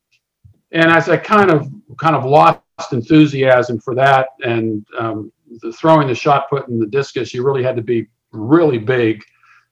And 0.71 0.91
as 0.91 1.09
I 1.09 1.17
kind 1.17 1.51
of 1.51 1.71
kind 1.97 2.15
of 2.15 2.25
lost 2.25 2.59
enthusiasm 2.91 3.79
for 3.79 3.95
that 3.95 4.29
and 4.43 4.85
um, 4.97 5.31
the 5.61 5.71
throwing 5.71 6.07
the 6.07 6.15
shot 6.15 6.49
put 6.49 6.67
and 6.67 6.81
the 6.81 6.87
discus, 6.87 7.33
you 7.33 7.45
really 7.45 7.63
had 7.63 7.75
to 7.75 7.81
be 7.81 8.07
really 8.31 8.77
big. 8.77 9.23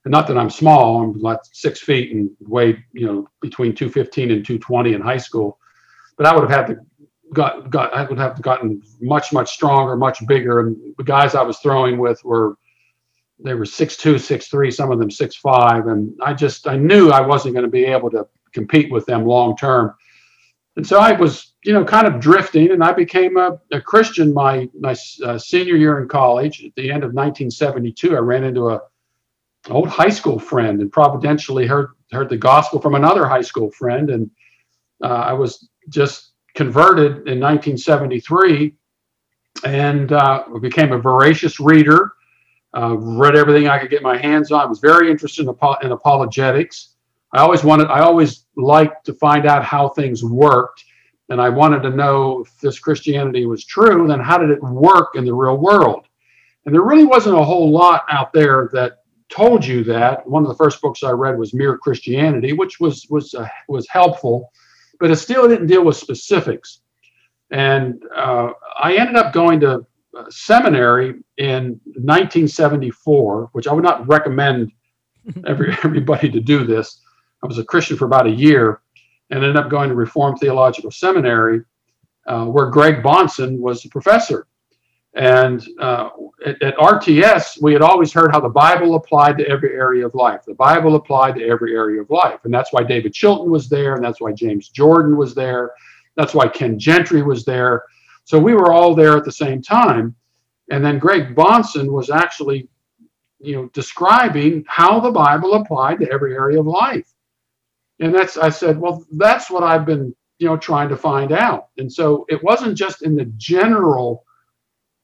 And 0.05 0.11
not 0.11 0.27
that 0.27 0.37
I'm 0.37 0.49
small, 0.49 1.01
I'm 1.01 1.19
like 1.19 1.39
six 1.51 1.79
feet 1.79 2.11
and 2.11 2.29
weighed, 2.41 2.83
you 2.93 3.05
know, 3.05 3.27
between 3.41 3.73
215 3.73 4.31
and 4.31 4.45
220 4.45 4.93
in 4.93 5.01
high 5.01 5.17
school. 5.17 5.59
But 6.17 6.27
I 6.27 6.35
would 6.35 6.49
have 6.49 6.67
had 6.67 6.67
to 6.67 6.77
got 7.33 7.69
got 7.69 7.93
I 7.93 8.05
would 8.05 8.17
have 8.17 8.41
gotten 8.41 8.81
much 9.01 9.33
much 9.33 9.51
stronger, 9.51 9.95
much 9.95 10.25
bigger. 10.27 10.59
And 10.59 10.77
the 10.97 11.03
guys 11.03 11.35
I 11.35 11.41
was 11.41 11.59
throwing 11.59 11.97
with 11.97 12.23
were 12.23 12.57
they 13.43 13.53
were 13.53 13.65
six 13.65 13.97
two, 13.97 14.17
six 14.17 14.47
three, 14.47 14.71
some 14.71 14.91
of 14.91 14.99
them 14.99 15.11
six 15.11 15.35
five, 15.35 15.87
and 15.87 16.13
I 16.21 16.33
just 16.33 16.67
I 16.67 16.77
knew 16.77 17.09
I 17.09 17.21
wasn't 17.21 17.55
going 17.55 17.65
to 17.65 17.71
be 17.71 17.85
able 17.85 18.09
to 18.11 18.27
compete 18.53 18.91
with 18.91 19.05
them 19.05 19.25
long 19.25 19.57
term. 19.57 19.93
And 20.75 20.85
so 20.85 20.99
I 20.99 21.11
was, 21.11 21.53
you 21.63 21.73
know, 21.73 21.85
kind 21.85 22.07
of 22.07 22.19
drifting, 22.19 22.71
and 22.71 22.83
I 22.83 22.93
became 22.93 23.37
a, 23.37 23.59
a 23.71 23.81
Christian 23.81 24.33
my 24.33 24.69
my 24.79 24.95
uh, 25.23 25.37
senior 25.37 25.75
year 25.75 25.99
in 26.01 26.07
college. 26.07 26.63
At 26.63 26.73
the 26.75 26.91
end 26.91 27.03
of 27.03 27.13
1972, 27.13 28.15
I 28.15 28.19
ran 28.19 28.43
into 28.43 28.69
a 28.69 28.81
old 29.69 29.87
high 29.87 30.09
school 30.09 30.39
friend, 30.39 30.81
and 30.81 30.91
providentially 30.91 31.67
heard 31.67 31.89
heard 32.11 32.29
the 32.29 32.37
gospel 32.37 32.81
from 32.81 32.95
another 32.95 33.27
high 33.27 33.41
school 33.41 33.71
friend, 33.71 34.09
and 34.09 34.31
uh, 35.03 35.07
I 35.07 35.33
was 35.33 35.69
just 35.89 36.32
converted 36.55 37.27
in 37.27 37.39
1973, 37.39 38.75
and 39.65 40.11
uh, 40.11 40.43
became 40.61 40.91
a 40.91 40.99
voracious 40.99 41.59
reader. 41.59 42.13
Uh, 42.75 42.97
read 42.97 43.35
everything 43.35 43.67
I 43.67 43.77
could 43.77 43.91
get 43.91 44.01
my 44.01 44.17
hands 44.17 44.51
on. 44.51 44.61
I 44.61 44.65
was 44.65 44.79
very 44.79 45.11
interested 45.11 45.47
in, 45.47 45.55
in 45.83 45.91
apologetics. 45.91 46.95
I 47.33 47.39
always 47.39 47.63
wanted, 47.63 47.87
I 47.87 47.99
always 47.99 48.45
liked 48.55 49.05
to 49.05 49.13
find 49.13 49.45
out 49.45 49.63
how 49.63 49.89
things 49.89 50.23
worked. 50.23 50.83
And 51.29 51.41
I 51.41 51.49
wanted 51.49 51.81
to 51.83 51.89
know 51.89 52.41
if 52.41 52.59
this 52.59 52.79
Christianity 52.79 53.45
was 53.45 53.65
true, 53.65 54.07
then 54.07 54.19
how 54.19 54.37
did 54.37 54.49
it 54.49 54.61
work 54.61 55.15
in 55.15 55.25
the 55.25 55.33
real 55.33 55.57
world? 55.57 56.05
And 56.65 56.73
there 56.73 56.83
really 56.83 57.05
wasn't 57.05 57.37
a 57.37 57.43
whole 57.43 57.71
lot 57.71 58.05
out 58.09 58.33
there 58.33 58.69
that 58.73 58.99
told 59.29 59.65
you 59.65 59.83
that. 59.85 60.27
One 60.27 60.43
of 60.43 60.49
the 60.49 60.55
first 60.55 60.81
books 60.81 61.03
I 61.03 61.11
read 61.11 61.37
was 61.37 61.53
Mere 61.53 61.77
Christianity, 61.77 62.53
which 62.53 62.79
was 62.79 63.07
was 63.09 63.33
uh, 63.33 63.47
was 63.67 63.87
helpful, 63.89 64.51
but 65.03 65.11
it 65.11 65.17
still 65.17 65.49
didn't 65.49 65.67
deal 65.67 65.83
with 65.83 65.97
specifics. 65.97 66.79
And 67.51 68.01
uh, 68.15 68.51
I 68.81 68.95
ended 68.95 69.17
up 69.17 69.33
going 69.33 69.59
to 69.59 69.85
seminary 70.29 71.15
in 71.35 71.81
1974, 71.83 73.49
which 73.51 73.67
I 73.67 73.73
would 73.73 73.83
not 73.83 74.07
recommend 74.07 74.71
every, 75.45 75.73
everybody 75.83 76.29
to 76.29 76.39
do 76.39 76.65
this. 76.65 77.01
I 77.43 77.47
was 77.47 77.57
a 77.57 77.65
Christian 77.65 77.97
for 77.97 78.05
about 78.05 78.27
a 78.27 78.31
year 78.31 78.79
and 79.29 79.43
ended 79.43 79.57
up 79.57 79.69
going 79.69 79.89
to 79.89 79.95
Reformed 79.95 80.39
Theological 80.39 80.89
Seminary, 80.89 81.63
uh, 82.25 82.45
where 82.45 82.67
Greg 82.67 83.03
Bahnsen 83.03 83.57
was 83.57 83.83
a 83.83 83.89
professor. 83.89 84.47
And 85.15 85.63
uh, 85.79 86.09
at, 86.45 86.61
at, 86.63 86.75
RTS, 86.77 87.61
we 87.61 87.73
had 87.73 87.83
always 87.83 88.11
heard 88.11 88.31
how 88.31 88.39
the 88.39 88.49
Bible 88.49 88.95
applied 88.95 89.37
to 89.37 89.47
every 89.47 89.73
area 89.75 90.05
of 90.05 90.15
life. 90.15 90.41
The 90.45 90.55
Bible 90.55 90.95
applied 90.95 91.35
to 91.35 91.47
every 91.47 91.75
area 91.75 92.01
of 92.01 92.09
life. 92.09 92.39
And 92.45 92.53
that's 92.53 92.73
why 92.73 92.81
David 92.83 93.13
Chilton 93.13 93.51
was 93.51 93.69
there, 93.69 93.93
and 93.93 94.03
that's 94.03 94.19
why 94.19 94.31
James 94.31 94.69
Jordan 94.69 95.15
was 95.15 95.35
there. 95.35 95.71
That's 96.15 96.33
why 96.33 96.47
Ken 96.47 96.79
Gentry 96.79 97.21
was 97.21 97.45
there. 97.45 97.83
So 98.23 98.39
we 98.39 98.55
were 98.55 98.71
all 98.71 98.95
there 98.95 99.15
at 99.15 99.23
the 99.23 99.31
same 99.31 99.61
time. 99.61 100.15
And 100.71 100.83
then 100.83 100.97
Greg 100.97 101.35
Bahnsen 101.35 101.91
was 101.91 102.09
actually, 102.09 102.67
you 103.39 103.55
know, 103.55 103.69
describing 103.73 104.63
how 104.67 104.99
the 104.99 105.11
Bible 105.11 105.53
applied 105.55 105.99
to 105.99 106.11
every 106.11 106.33
area 106.33 106.59
of 106.59 106.65
life. 106.65 107.13
And 107.99 108.15
that's, 108.15 108.37
I 108.37 108.49
said, 108.49 108.79
well, 108.79 109.05
that's 109.11 109.51
what 109.51 109.63
I've 109.63 109.85
been, 109.85 110.15
you 110.39 110.47
know, 110.47 110.57
trying 110.57 110.89
to 110.89 110.97
find 110.97 111.31
out. 111.31 111.67
And 111.77 111.91
so 111.91 112.25
it 112.29 112.43
wasn't 112.43 112.77
just 112.77 113.03
in 113.03 113.15
the 113.15 113.25
general 113.37 114.25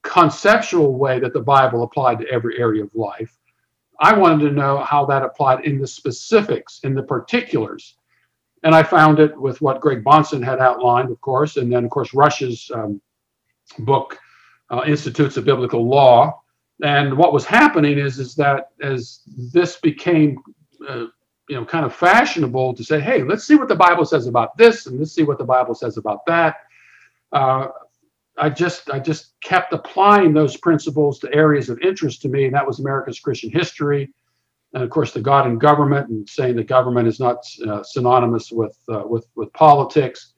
conceptual 0.03 0.97
way 0.97 1.19
that 1.19 1.33
the 1.33 1.41
Bible 1.41 1.83
applied 1.83 2.19
to 2.19 2.29
every 2.29 2.59
area 2.59 2.83
of 2.83 2.93
life. 2.95 3.37
I 3.99 4.13
wanted 4.13 4.45
to 4.45 4.55
know 4.55 4.79
how 4.79 5.05
that 5.05 5.23
applied 5.23 5.65
in 5.65 5.79
the 5.79 5.87
specifics, 5.87 6.79
in 6.83 6.93
the 6.93 7.03
particulars. 7.03 7.95
And 8.63 8.73
I 8.73 8.83
found 8.83 9.19
it 9.19 9.39
with 9.39 9.61
what 9.61 9.81
Greg 9.81 10.03
Bahnsen 10.03 10.43
had 10.43 10.59
outlined, 10.59 11.11
of 11.11 11.19
course, 11.21 11.57
and 11.57 11.71
then, 11.71 11.85
of 11.85 11.91
course, 11.91 12.13
Rush's 12.13 12.69
um, 12.73 13.01
book, 13.79 14.17
uh, 14.69 14.83
Institutes 14.85 15.37
of 15.37 15.45
Biblical 15.45 15.87
Law. 15.87 16.41
And 16.83 17.17
what 17.17 17.33
was 17.33 17.45
happening 17.45 17.97
is, 17.97 18.19
is 18.19 18.35
that 18.35 18.69
as 18.81 19.21
this 19.27 19.77
became 19.77 20.37
uh, 20.87 21.07
you 21.49 21.55
know 21.55 21.65
kind 21.65 21.85
of 21.85 21.93
fashionable 21.93 22.73
to 22.75 22.83
say 22.83 23.01
hey 23.01 23.23
let's 23.23 23.43
see 23.43 23.55
what 23.55 23.67
the 23.67 23.75
bible 23.75 24.05
says 24.05 24.27
about 24.27 24.55
this 24.55 24.85
and 24.85 24.99
let's 24.99 25.11
see 25.11 25.23
what 25.23 25.39
the 25.39 25.43
bible 25.43 25.73
says 25.73 25.97
about 25.97 26.25
that 26.25 26.57
uh, 27.31 27.67
i 28.39 28.49
just 28.49 28.89
i 28.89 28.99
just 28.99 29.33
kept 29.41 29.73
applying 29.73 30.33
those 30.33 30.57
principles 30.57 31.19
to 31.19 31.33
areas 31.33 31.69
of 31.69 31.79
interest 31.79 32.21
to 32.21 32.29
me 32.29 32.45
and 32.45 32.53
that 32.53 32.65
was 32.65 32.79
america's 32.79 33.19
christian 33.19 33.51
history. 33.51 34.11
And 34.73 34.83
of 34.83 34.89
course 34.91 35.13
the 35.13 35.21
god 35.21 35.47
and 35.47 35.59
government 35.59 36.09
and 36.09 36.29
saying 36.29 36.55
that 36.57 36.67
government 36.67 37.07
is 37.07 37.19
not 37.19 37.37
uh, 37.67 37.81
synonymous 37.83 38.51
with 38.51 38.77
uh, 38.87 39.03
with 39.05 39.25
with 39.35 39.51
politics. 39.53 40.33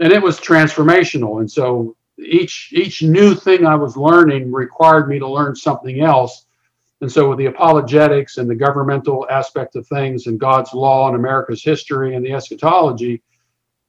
And 0.00 0.12
it 0.12 0.22
was 0.22 0.40
transformational. 0.40 1.38
And 1.40 1.50
so 1.50 1.96
each 2.18 2.72
each 2.72 3.02
new 3.02 3.34
thing 3.34 3.64
i 3.64 3.74
was 3.74 3.96
learning 3.96 4.52
required 4.52 5.08
me 5.08 5.18
to 5.18 5.28
learn 5.28 5.54
something 5.54 6.00
else. 6.00 6.46
And 7.00 7.10
so, 7.10 7.30
with 7.30 7.38
the 7.38 7.46
apologetics 7.46 8.36
and 8.36 8.48
the 8.48 8.54
governmental 8.54 9.26
aspect 9.30 9.74
of 9.76 9.86
things 9.86 10.26
and 10.26 10.38
God's 10.38 10.74
law 10.74 11.08
and 11.08 11.16
America's 11.16 11.62
history 11.62 12.14
and 12.14 12.24
the 12.24 12.32
eschatology, 12.32 13.22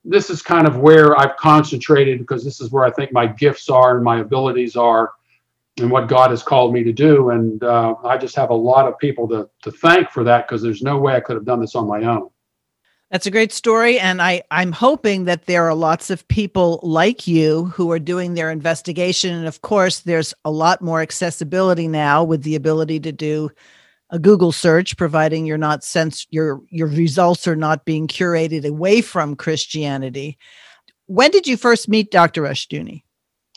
this 0.04 0.30
is 0.30 0.41
kind 0.41 0.68
of 0.68 0.78
where 0.78 1.18
I've 1.20 1.38
concentrated 1.38 2.20
because 2.20 2.43
this 2.43 2.60
is 2.60 2.72
where 2.72 2.84
I 2.84 2.91
think 2.91 3.14
my 3.14 3.28
gifts 3.28 3.70
are 3.70 3.95
and 3.95 4.04
my 4.04 4.20
abilities 4.20 4.76
are 4.76 5.12
and 5.78 5.91
what 5.91 6.08
God 6.08 6.32
has 6.32 6.43
called 6.43 6.74
me 6.74 6.84
to 6.84 6.91
do. 6.91 7.30
And 7.30 7.64
uh, 7.64 7.95
I 8.04 8.18
just 8.18 8.36
have 8.36 8.49
a 8.49 8.56
lot 8.56 8.88
of 8.88 8.97
people 8.99 9.28
to, 9.30 9.49
to 9.64 9.72
thank 9.72 10.10
for 10.10 10.24
that 10.24 10.47
because 10.47 10.62
there's 10.62 10.82
no 10.82 10.97
way 10.97 11.16
I 11.16 11.20
could 11.20 11.36
have 11.36 11.45
done 11.45 11.62
this 11.62 11.76
on 11.76 11.88
my 11.88 12.04
own. 12.04 12.30
That's 13.12 13.26
a 13.26 13.32
great 13.32 13.52
story. 13.52 13.99
And 13.99 14.22
I, 14.22 14.41
I'm 14.52 14.72
hoping 14.72 15.26
that 15.26 15.45
there 15.45 15.66
are 15.66 15.76
lots 15.76 16.10
of 16.10 16.26
people 16.30 16.80
like 16.82 17.28
you 17.28 17.66
who 17.66 17.91
are 17.91 17.99
doing 17.99 18.34
their 18.34 18.49
investigation. 18.49 19.36
And 19.36 19.47
of 19.47 19.62
course, 19.62 19.99
there's 19.99 20.34
a 20.45 20.52
lot 20.52 20.82
more 20.82 21.02
accessibility 21.02 21.89
now 21.89 22.24
with 22.24 22.43
the 22.43 22.56
ability 22.56 23.02
to 23.02 23.12
do 23.12 23.52
a 24.12 24.20
Google 24.20 24.51
search, 24.51 24.97
providing 24.97 25.45
you're 25.45 25.57
not 25.57 25.84
sense 25.84 26.28
your 26.30 26.62
your 26.70 26.88
results 26.88 27.47
are 27.47 27.55
not 27.55 27.86
being 27.86 28.07
curated 28.07 28.66
away 28.66 29.01
from 29.01 29.36
Christianity. 29.36 30.38
When 31.07 31.32
did 31.32 31.47
you 31.47 31.57
first 31.57 31.89
meet 31.89 32.12
Dr. 32.12 32.43
Rushdoony? 32.43 33.03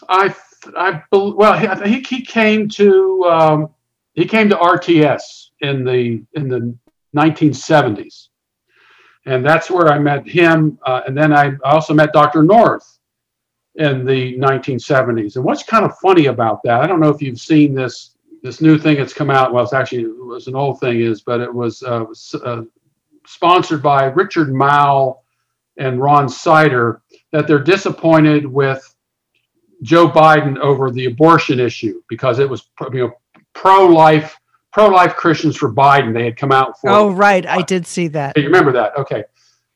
I 0.08 0.34
I 0.76 1.02
well 1.10 1.76
think 1.78 2.06
he 2.06 2.22
came 2.22 2.68
to 2.70 3.24
um, 3.24 3.68
he 4.14 4.24
came 4.26 4.48
to 4.48 4.56
RTS 4.56 5.48
in 5.60 5.84
the 5.84 6.22
in 6.34 6.48
the 6.48 6.76
1970s 7.16 8.28
and 9.26 9.44
that's 9.44 9.70
where 9.70 9.88
I 9.88 9.98
met 9.98 10.26
him. 10.26 10.78
Uh, 10.84 11.02
and 11.06 11.16
then 11.16 11.32
I 11.32 11.52
also 11.64 11.94
met 11.94 12.12
Dr. 12.12 12.42
North 12.42 12.98
in 13.76 14.04
the 14.04 14.36
1970s. 14.38 15.36
And 15.36 15.44
what's 15.44 15.62
kind 15.62 15.84
of 15.84 15.96
funny 15.98 16.26
about 16.26 16.62
that, 16.64 16.80
I 16.80 16.86
don't 16.86 17.00
know 17.00 17.08
if 17.08 17.22
you've 17.22 17.40
seen 17.40 17.74
this 17.74 18.13
this 18.44 18.60
new 18.60 18.78
thing 18.78 18.98
that's 18.98 19.14
come 19.14 19.30
out. 19.30 19.52
Well, 19.52 19.64
it's 19.64 19.72
actually 19.72 20.02
it 20.02 20.24
was 20.24 20.46
an 20.46 20.54
old 20.54 20.78
thing, 20.78 21.00
is 21.00 21.22
but 21.22 21.40
it 21.40 21.52
was 21.52 21.82
uh, 21.82 22.04
uh, 22.44 22.62
sponsored 23.26 23.82
by 23.82 24.04
Richard 24.04 24.48
Mouw 24.48 25.16
and 25.78 26.00
Ron 26.00 26.28
Sider 26.28 27.02
that 27.32 27.48
they're 27.48 27.58
disappointed 27.58 28.46
with 28.46 28.94
Joe 29.82 30.08
Biden 30.08 30.58
over 30.58 30.90
the 30.90 31.06
abortion 31.06 31.58
issue 31.58 32.02
because 32.08 32.38
it 32.38 32.48
was 32.48 32.68
you 32.92 33.06
know 33.06 33.12
pro-life 33.54 34.38
pro-life 34.72 35.16
Christians 35.16 35.56
for 35.56 35.72
Biden. 35.72 36.12
They 36.12 36.24
had 36.24 36.36
come 36.36 36.52
out 36.52 36.78
for. 36.80 36.90
Oh, 36.90 37.10
right, 37.10 37.46
I 37.46 37.62
did 37.62 37.86
see 37.86 38.08
that. 38.08 38.36
You 38.36 38.44
remember 38.44 38.72
that? 38.72 38.96
Okay. 38.98 39.24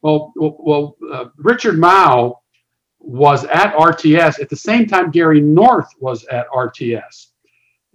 Well, 0.02 0.32
well, 0.36 0.96
uh, 1.10 1.26
Richard 1.38 1.76
Mouw 1.76 2.34
was 3.00 3.44
at 3.44 3.74
RTS 3.74 4.40
at 4.40 4.50
the 4.50 4.56
same 4.56 4.86
time 4.86 5.10
Gary 5.10 5.40
North 5.40 5.88
was 5.98 6.24
at 6.26 6.46
RTS, 6.50 7.28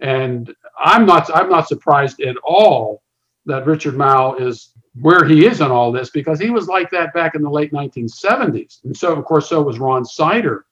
and 0.00 0.54
I'm 0.78 1.06
not 1.06 1.34
I'm 1.34 1.48
not 1.48 1.68
surprised 1.68 2.20
at 2.20 2.36
all 2.44 3.02
that 3.46 3.66
Richard 3.66 3.94
Mouw 3.94 4.40
is 4.40 4.70
where 5.00 5.24
he 5.24 5.46
is 5.46 5.60
in 5.60 5.70
all 5.70 5.92
this 5.92 6.10
because 6.10 6.40
he 6.40 6.50
was 6.50 6.68
like 6.68 6.90
that 6.90 7.12
back 7.12 7.34
in 7.34 7.42
the 7.42 7.50
late 7.50 7.72
1970s, 7.72 8.84
and 8.84 8.96
so 8.96 9.12
of 9.12 9.24
course 9.24 9.48
so 9.48 9.62
was 9.62 9.78
Ron 9.78 10.04
Sider 10.04 10.66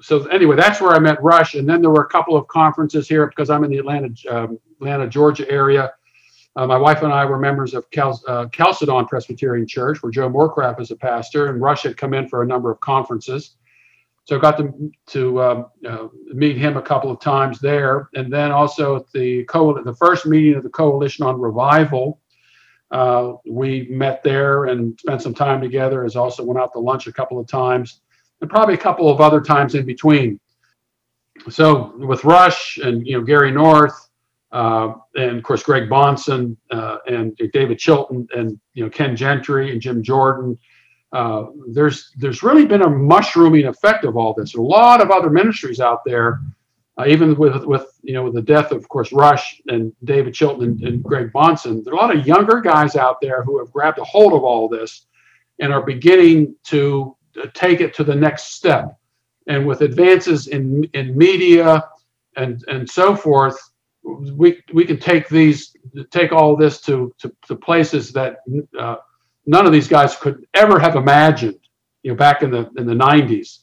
so 0.00 0.26
anyway, 0.26 0.56
that's 0.56 0.80
where 0.80 0.92
I 0.92 0.98
met 0.98 1.22
Rush, 1.22 1.54
and 1.54 1.68
then 1.68 1.80
there 1.80 1.90
were 1.90 2.02
a 2.02 2.08
couple 2.08 2.36
of 2.36 2.46
conferences 2.48 3.08
here 3.08 3.26
because 3.26 3.50
I'm 3.50 3.64
in 3.64 3.70
the 3.70 3.78
Atlanta, 3.78 4.08
um, 4.30 4.58
Atlanta, 4.80 5.08
Georgia 5.08 5.50
area. 5.50 5.92
Uh, 6.56 6.66
my 6.66 6.76
wife 6.76 7.02
and 7.02 7.12
I 7.12 7.24
were 7.24 7.38
members 7.38 7.74
of 7.74 7.90
Cal- 7.90 8.22
uh, 8.28 8.46
Chalcedon 8.52 9.06
Presbyterian 9.06 9.66
Church, 9.66 10.02
where 10.02 10.12
Joe 10.12 10.30
Morecraft 10.30 10.80
is 10.80 10.90
a 10.90 10.96
pastor, 10.96 11.48
and 11.48 11.60
Rush 11.60 11.82
had 11.82 11.96
come 11.96 12.14
in 12.14 12.28
for 12.28 12.42
a 12.42 12.46
number 12.46 12.70
of 12.70 12.78
conferences. 12.80 13.56
So 14.24 14.36
I 14.36 14.40
got 14.40 14.56
to 14.58 14.92
to 15.08 15.42
um, 15.42 15.66
uh, 15.86 16.08
meet 16.32 16.56
him 16.56 16.76
a 16.76 16.82
couple 16.82 17.10
of 17.10 17.20
times 17.20 17.60
there, 17.60 18.08
and 18.14 18.32
then 18.32 18.52
also 18.52 18.96
at 18.96 19.10
the 19.12 19.44
co- 19.44 19.82
the 19.82 19.94
first 19.94 20.26
meeting 20.26 20.54
of 20.54 20.62
the 20.62 20.70
Coalition 20.70 21.26
on 21.26 21.40
Revival. 21.40 22.20
Uh, 22.90 23.34
we 23.46 23.88
met 23.90 24.22
there 24.22 24.66
and 24.66 24.98
spent 25.00 25.20
some 25.20 25.34
time 25.34 25.60
together. 25.60 26.04
As 26.04 26.16
also 26.16 26.44
went 26.44 26.58
out 26.58 26.72
to 26.72 26.78
lunch 26.78 27.06
a 27.06 27.12
couple 27.12 27.38
of 27.38 27.46
times 27.46 28.00
and 28.40 28.50
probably 28.50 28.74
a 28.74 28.78
couple 28.78 29.08
of 29.08 29.20
other 29.20 29.40
times 29.40 29.74
in 29.74 29.86
between. 29.86 30.38
So 31.50 31.94
with 31.96 32.24
Rush 32.24 32.78
and 32.78 33.06
you 33.06 33.18
know 33.18 33.24
Gary 33.24 33.50
North, 33.50 34.08
uh, 34.52 34.94
and 35.16 35.36
of 35.36 35.42
course 35.42 35.62
Greg 35.62 35.88
Bahnsen 35.88 36.56
uh, 36.70 36.98
and 37.06 37.36
David 37.52 37.78
Chilton 37.78 38.26
and 38.34 38.58
you 38.74 38.84
know 38.84 38.90
Ken 38.90 39.16
Gentry 39.16 39.72
and 39.72 39.80
Jim 39.80 40.02
Jordan. 40.02 40.58
Uh, 41.14 41.46
there's 41.68 42.10
there's 42.16 42.42
really 42.42 42.66
been 42.66 42.82
a 42.82 42.90
mushrooming 42.90 43.66
effect 43.66 44.04
of 44.04 44.16
all 44.16 44.34
this. 44.34 44.56
A 44.56 44.60
lot 44.60 45.00
of 45.00 45.12
other 45.12 45.30
ministries 45.30 45.78
out 45.78 46.04
there, 46.04 46.40
uh, 46.98 47.04
even 47.06 47.36
with 47.36 47.64
with 47.64 47.86
you 48.02 48.14
know 48.14 48.24
with 48.24 48.34
the 48.34 48.42
death 48.42 48.72
of, 48.72 48.78
of 48.78 48.88
course 48.88 49.12
Rush 49.12 49.62
and 49.68 49.92
David 50.02 50.34
Chilton 50.34 50.70
and, 50.70 50.82
and 50.82 51.02
Greg 51.04 51.30
Bahnsen, 51.32 51.84
There 51.84 51.94
are 51.94 51.96
a 51.96 52.00
lot 52.00 52.16
of 52.16 52.26
younger 52.26 52.60
guys 52.60 52.96
out 52.96 53.20
there 53.20 53.44
who 53.44 53.60
have 53.60 53.70
grabbed 53.70 53.98
a 53.98 54.04
hold 54.04 54.32
of 54.32 54.42
all 54.42 54.68
this 54.68 55.06
and 55.60 55.72
are 55.72 55.82
beginning 55.82 56.56
to 56.64 57.16
take 57.52 57.80
it 57.80 57.94
to 57.94 58.02
the 58.02 58.14
next 58.14 58.54
step. 58.56 58.98
And 59.46 59.64
with 59.64 59.82
advances 59.82 60.48
in 60.48 60.82
in 60.94 61.16
media 61.16 61.88
and 62.36 62.64
and 62.66 62.90
so 62.90 63.14
forth, 63.14 63.56
we 64.02 64.60
we 64.72 64.84
can 64.84 64.98
take 64.98 65.28
these 65.28 65.76
take 66.10 66.32
all 66.32 66.56
this 66.56 66.80
to 66.80 67.14
to, 67.18 67.32
to 67.46 67.54
places 67.54 68.12
that 68.14 68.38
uh, 68.76 68.96
none 69.46 69.66
of 69.66 69.72
these 69.72 69.88
guys 69.88 70.16
could 70.16 70.46
ever 70.54 70.78
have 70.78 70.96
imagined. 70.96 71.58
You 72.02 72.10
know, 72.10 72.16
back 72.16 72.42
in 72.42 72.50
the 72.50 72.70
in 72.76 72.86
the 72.86 72.94
90s. 72.94 73.60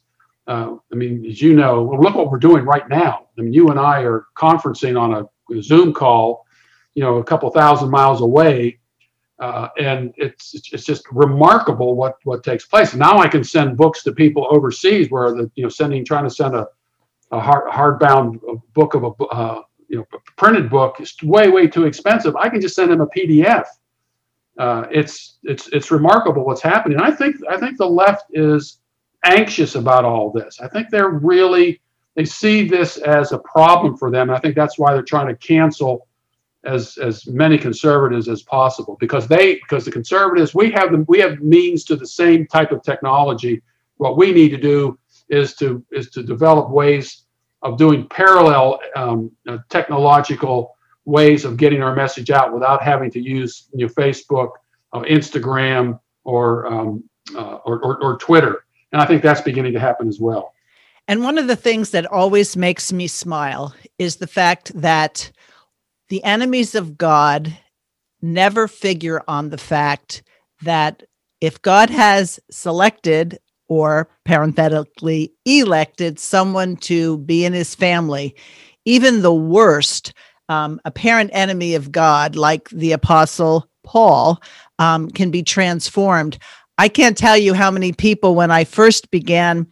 Uh, 0.47 0.75
I 0.91 0.95
mean, 0.95 1.25
as 1.27 1.41
you 1.41 1.53
know, 1.53 1.95
look 2.01 2.15
what 2.15 2.31
we're 2.31 2.39
doing 2.39 2.65
right 2.65 2.87
now. 2.89 3.27
I 3.37 3.41
mean, 3.41 3.53
you 3.53 3.69
and 3.69 3.79
I 3.79 4.01
are 4.01 4.25
conferencing 4.35 4.99
on 4.99 5.13
a, 5.13 5.55
a 5.55 5.61
Zoom 5.61 5.93
call, 5.93 6.45
you 6.95 7.03
know, 7.03 7.17
a 7.17 7.23
couple 7.23 7.49
thousand 7.51 7.91
miles 7.91 8.21
away, 8.21 8.79
uh, 9.39 9.69
and 9.77 10.13
it's 10.17 10.53
it's 10.71 10.83
just 10.83 11.03
remarkable 11.11 11.95
what 11.95 12.17
what 12.23 12.43
takes 12.43 12.65
place. 12.65 12.93
Now 12.93 13.19
I 13.19 13.27
can 13.27 13.43
send 13.43 13.77
books 13.77 14.03
to 14.03 14.11
people 14.11 14.47
overseas 14.49 15.09
where 15.09 15.31
the 15.31 15.49
you 15.55 15.63
know 15.63 15.69
sending 15.69 16.03
trying 16.03 16.25
to 16.25 16.29
send 16.29 16.55
a 16.55 16.67
a 17.31 17.39
hard 17.39 17.71
hardbound 17.71 18.39
book 18.73 18.93
of 18.93 19.03
a 19.03 19.23
uh, 19.25 19.61
you 19.87 19.97
know 19.97 20.05
printed 20.37 20.69
book 20.69 20.99
is 21.01 21.15
way 21.23 21.49
way 21.49 21.67
too 21.67 21.85
expensive. 21.85 22.35
I 22.35 22.49
can 22.49 22.61
just 22.61 22.75
send 22.75 22.91
them 22.91 23.01
a 23.01 23.07
PDF. 23.07 23.65
Uh, 24.57 24.85
it's 24.91 25.37
it's 25.43 25.67
it's 25.69 25.91
remarkable 25.91 26.45
what's 26.45 26.61
happening. 26.61 26.99
I 26.99 27.11
think 27.11 27.37
I 27.49 27.57
think 27.57 27.77
the 27.77 27.87
left 27.87 28.25
is 28.31 28.79
anxious 29.25 29.75
about 29.75 30.05
all 30.05 30.31
this. 30.31 30.59
I 30.59 30.67
think 30.67 30.89
they're 30.89 31.09
really 31.09 31.81
they 32.15 32.25
see 32.25 32.67
this 32.67 32.97
as 32.97 33.31
a 33.31 33.39
problem 33.39 33.97
for 33.97 34.11
them. 34.11 34.29
I 34.29 34.39
think 34.39 34.55
that's 34.55 34.77
why 34.77 34.93
they're 34.93 35.03
trying 35.03 35.27
to 35.27 35.35
cancel 35.35 36.07
as 36.63 36.97
as 36.97 37.25
many 37.27 37.57
conservatives 37.57 38.27
as 38.27 38.43
possible 38.43 38.97
because 38.99 39.27
they 39.27 39.55
because 39.55 39.85
the 39.85 39.91
conservatives 39.91 40.53
we 40.53 40.69
have 40.71 40.91
the, 40.91 41.03
we 41.07 41.19
have 41.19 41.39
means 41.39 41.83
to 41.85 41.95
the 41.95 42.05
same 42.05 42.45
type 42.45 42.71
of 42.71 42.83
technology 42.83 43.61
what 43.97 44.17
we 44.17 44.31
need 44.31 44.49
to 44.49 44.57
do 44.57 44.97
is 45.29 45.55
to 45.55 45.83
is 45.91 46.11
to 46.11 46.21
develop 46.21 46.69
ways 46.69 47.23
of 47.63 47.77
doing 47.77 48.07
parallel 48.09 48.79
um, 48.95 49.31
uh, 49.47 49.57
technological 49.69 50.75
ways 51.05 51.45
of 51.45 51.57
getting 51.57 51.81
our 51.81 51.95
message 51.95 52.29
out 52.29 52.53
without 52.53 52.83
having 52.83 53.09
to 53.11 53.19
use 53.19 53.67
you 53.73 53.87
know, 53.87 53.93
Facebook, 53.93 54.51
uh, 54.93 55.01
Instagram, 55.01 55.99
or, 56.23 56.67
um, 56.67 57.03
uh, 57.35 57.59
or, 57.65 57.83
or 57.83 58.03
or 58.03 58.17
Twitter. 58.17 58.65
And 58.91 59.01
I 59.01 59.05
think 59.05 59.21
that's 59.21 59.41
beginning 59.41 59.73
to 59.73 59.79
happen 59.79 60.07
as 60.07 60.19
well. 60.19 60.53
And 61.07 61.23
one 61.23 61.37
of 61.37 61.47
the 61.47 61.55
things 61.55 61.91
that 61.91 62.05
always 62.05 62.55
makes 62.55 62.93
me 62.93 63.07
smile 63.07 63.73
is 63.97 64.17
the 64.17 64.27
fact 64.27 64.71
that 64.79 65.31
the 66.09 66.23
enemies 66.23 66.75
of 66.75 66.97
God 66.97 67.57
never 68.21 68.67
figure 68.67 69.21
on 69.27 69.49
the 69.49 69.57
fact 69.57 70.23
that 70.61 71.03
if 71.39 71.61
God 71.61 71.89
has 71.89 72.39
selected 72.51 73.39
or 73.67 74.09
parenthetically 74.25 75.33
elected 75.45 76.19
someone 76.19 76.75
to 76.77 77.17
be 77.19 77.45
in 77.45 77.53
his 77.53 77.73
family, 77.73 78.35
even 78.85 79.21
the 79.21 79.33
worst 79.33 80.13
um, 80.51 80.81
apparent 80.83 81.29
enemy 81.33 81.75
of 81.75 81.93
God, 81.93 82.35
like 82.35 82.69
the 82.69 82.91
apostle 82.91 83.69
Paul, 83.85 84.41
um, 84.79 85.09
can 85.09 85.31
be 85.31 85.43
transformed. 85.43 86.37
I 86.77 86.89
can't 86.89 87.17
tell 87.17 87.37
you 87.37 87.53
how 87.53 87.71
many 87.71 87.93
people, 87.93 88.35
when 88.35 88.51
I 88.51 88.65
first 88.65 89.11
began 89.11 89.65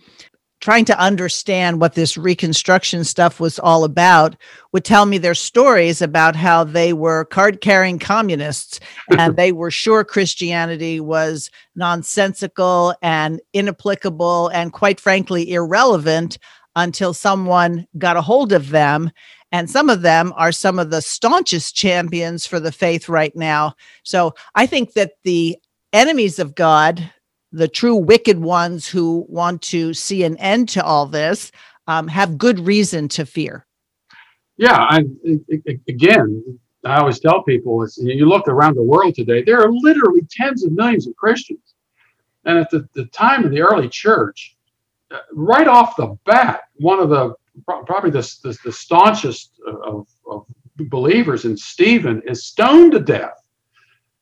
trying 0.62 0.86
to 0.86 1.00
understand 1.00 1.82
what 1.82 1.96
this 1.96 2.18
reconstruction 2.18 3.04
stuff 3.04 3.40
was 3.40 3.60
all 3.60 3.84
about 3.84 4.36
would 4.72 4.86
tell 4.86 5.06
me 5.06 5.18
their 5.18 5.36
stories 5.36 6.02
about 6.02 6.36
how 6.36 6.64
they 6.64 6.94
were 6.94 7.26
card 7.26 7.62
carrying 7.62 8.00
communists 8.00 8.80
and 9.18 9.36
they 9.36 9.52
were 9.52 9.72
sure 9.72 10.04
Christianity 10.04 11.00
was 11.00 11.50
nonsensical 11.76 12.94
and 13.02 13.42
inapplicable 13.54 14.48
and 14.50 14.74
quite 14.74 15.00
frankly 15.00 15.52
irrelevant 15.52 16.38
until 16.76 17.14
someone 17.14 17.88
got 17.98 18.18
a 18.18 18.22
hold 18.22 18.54
of 18.54 18.70
them 18.70 19.12
and 19.52 19.70
some 19.70 19.90
of 19.90 20.02
them 20.02 20.34
are 20.36 20.52
some 20.52 20.80
of 20.80 20.90
the 20.90 21.02
staunchest 21.02 21.76
champions 21.76 22.46
for 22.46 22.60
the 22.60 22.72
faith 22.72 23.10
right 23.10 23.36
now. 23.36 23.74
So 24.04 24.36
I 24.56 24.66
think 24.66 24.94
that 24.94 25.14
the 25.24 25.58
enemies 25.92 26.40
of 26.40 26.56
God 26.56 27.12
the 27.52 27.68
true 27.68 27.96
wicked 27.96 28.40
ones 28.40 28.88
who 28.88 29.26
want 29.28 29.62
to 29.62 29.94
see 29.94 30.24
an 30.24 30.38
end 30.38 30.70
to 30.70 30.84
all 30.84 31.06
this 31.06 31.52
um, 31.88 32.08
have 32.08 32.38
good 32.38 32.60
reason 32.60 33.08
to 33.10 33.26
fear. 33.26 33.66
Yeah, 34.58 34.78
I, 34.78 35.06
again, 35.88 36.60
I 36.86 36.98
always 36.98 37.20
tell 37.20 37.44
people 37.44 37.82
is 37.84 37.98
you 37.98 38.26
look 38.26 38.48
around 38.48 38.76
the 38.76 38.84
world 38.84 39.16
today, 39.16 39.42
there 39.42 39.62
are 39.62 39.72
literally 39.72 40.22
tens 40.30 40.64
of 40.64 40.74
millions 40.74 41.08
of 41.08 41.16
Christians. 41.16 41.76
And 42.46 42.58
at 42.58 42.70
the, 42.70 42.88
the 42.94 43.06
time 43.06 43.46
of 43.46 43.52
the 43.52 43.62
early 43.62 43.90
church, 43.90 44.56
uh, 45.12 45.20
right 45.34 45.68
off 45.68 45.96
the 45.96 46.18
bat, 46.26 46.62
one 46.76 47.00
of 47.00 47.10
the 47.10 47.34
probably 47.66 48.12
the, 48.12 48.22
the, 48.44 48.58
the 48.66 48.72
staunchest 48.72 49.60
of, 49.66 50.08
of 50.30 50.46
believers 50.90 51.46
in 51.46 51.58
Stephen 51.58 52.22
is 52.26 52.46
stoned 52.46 52.94
to 52.94 53.00
death 53.00 53.40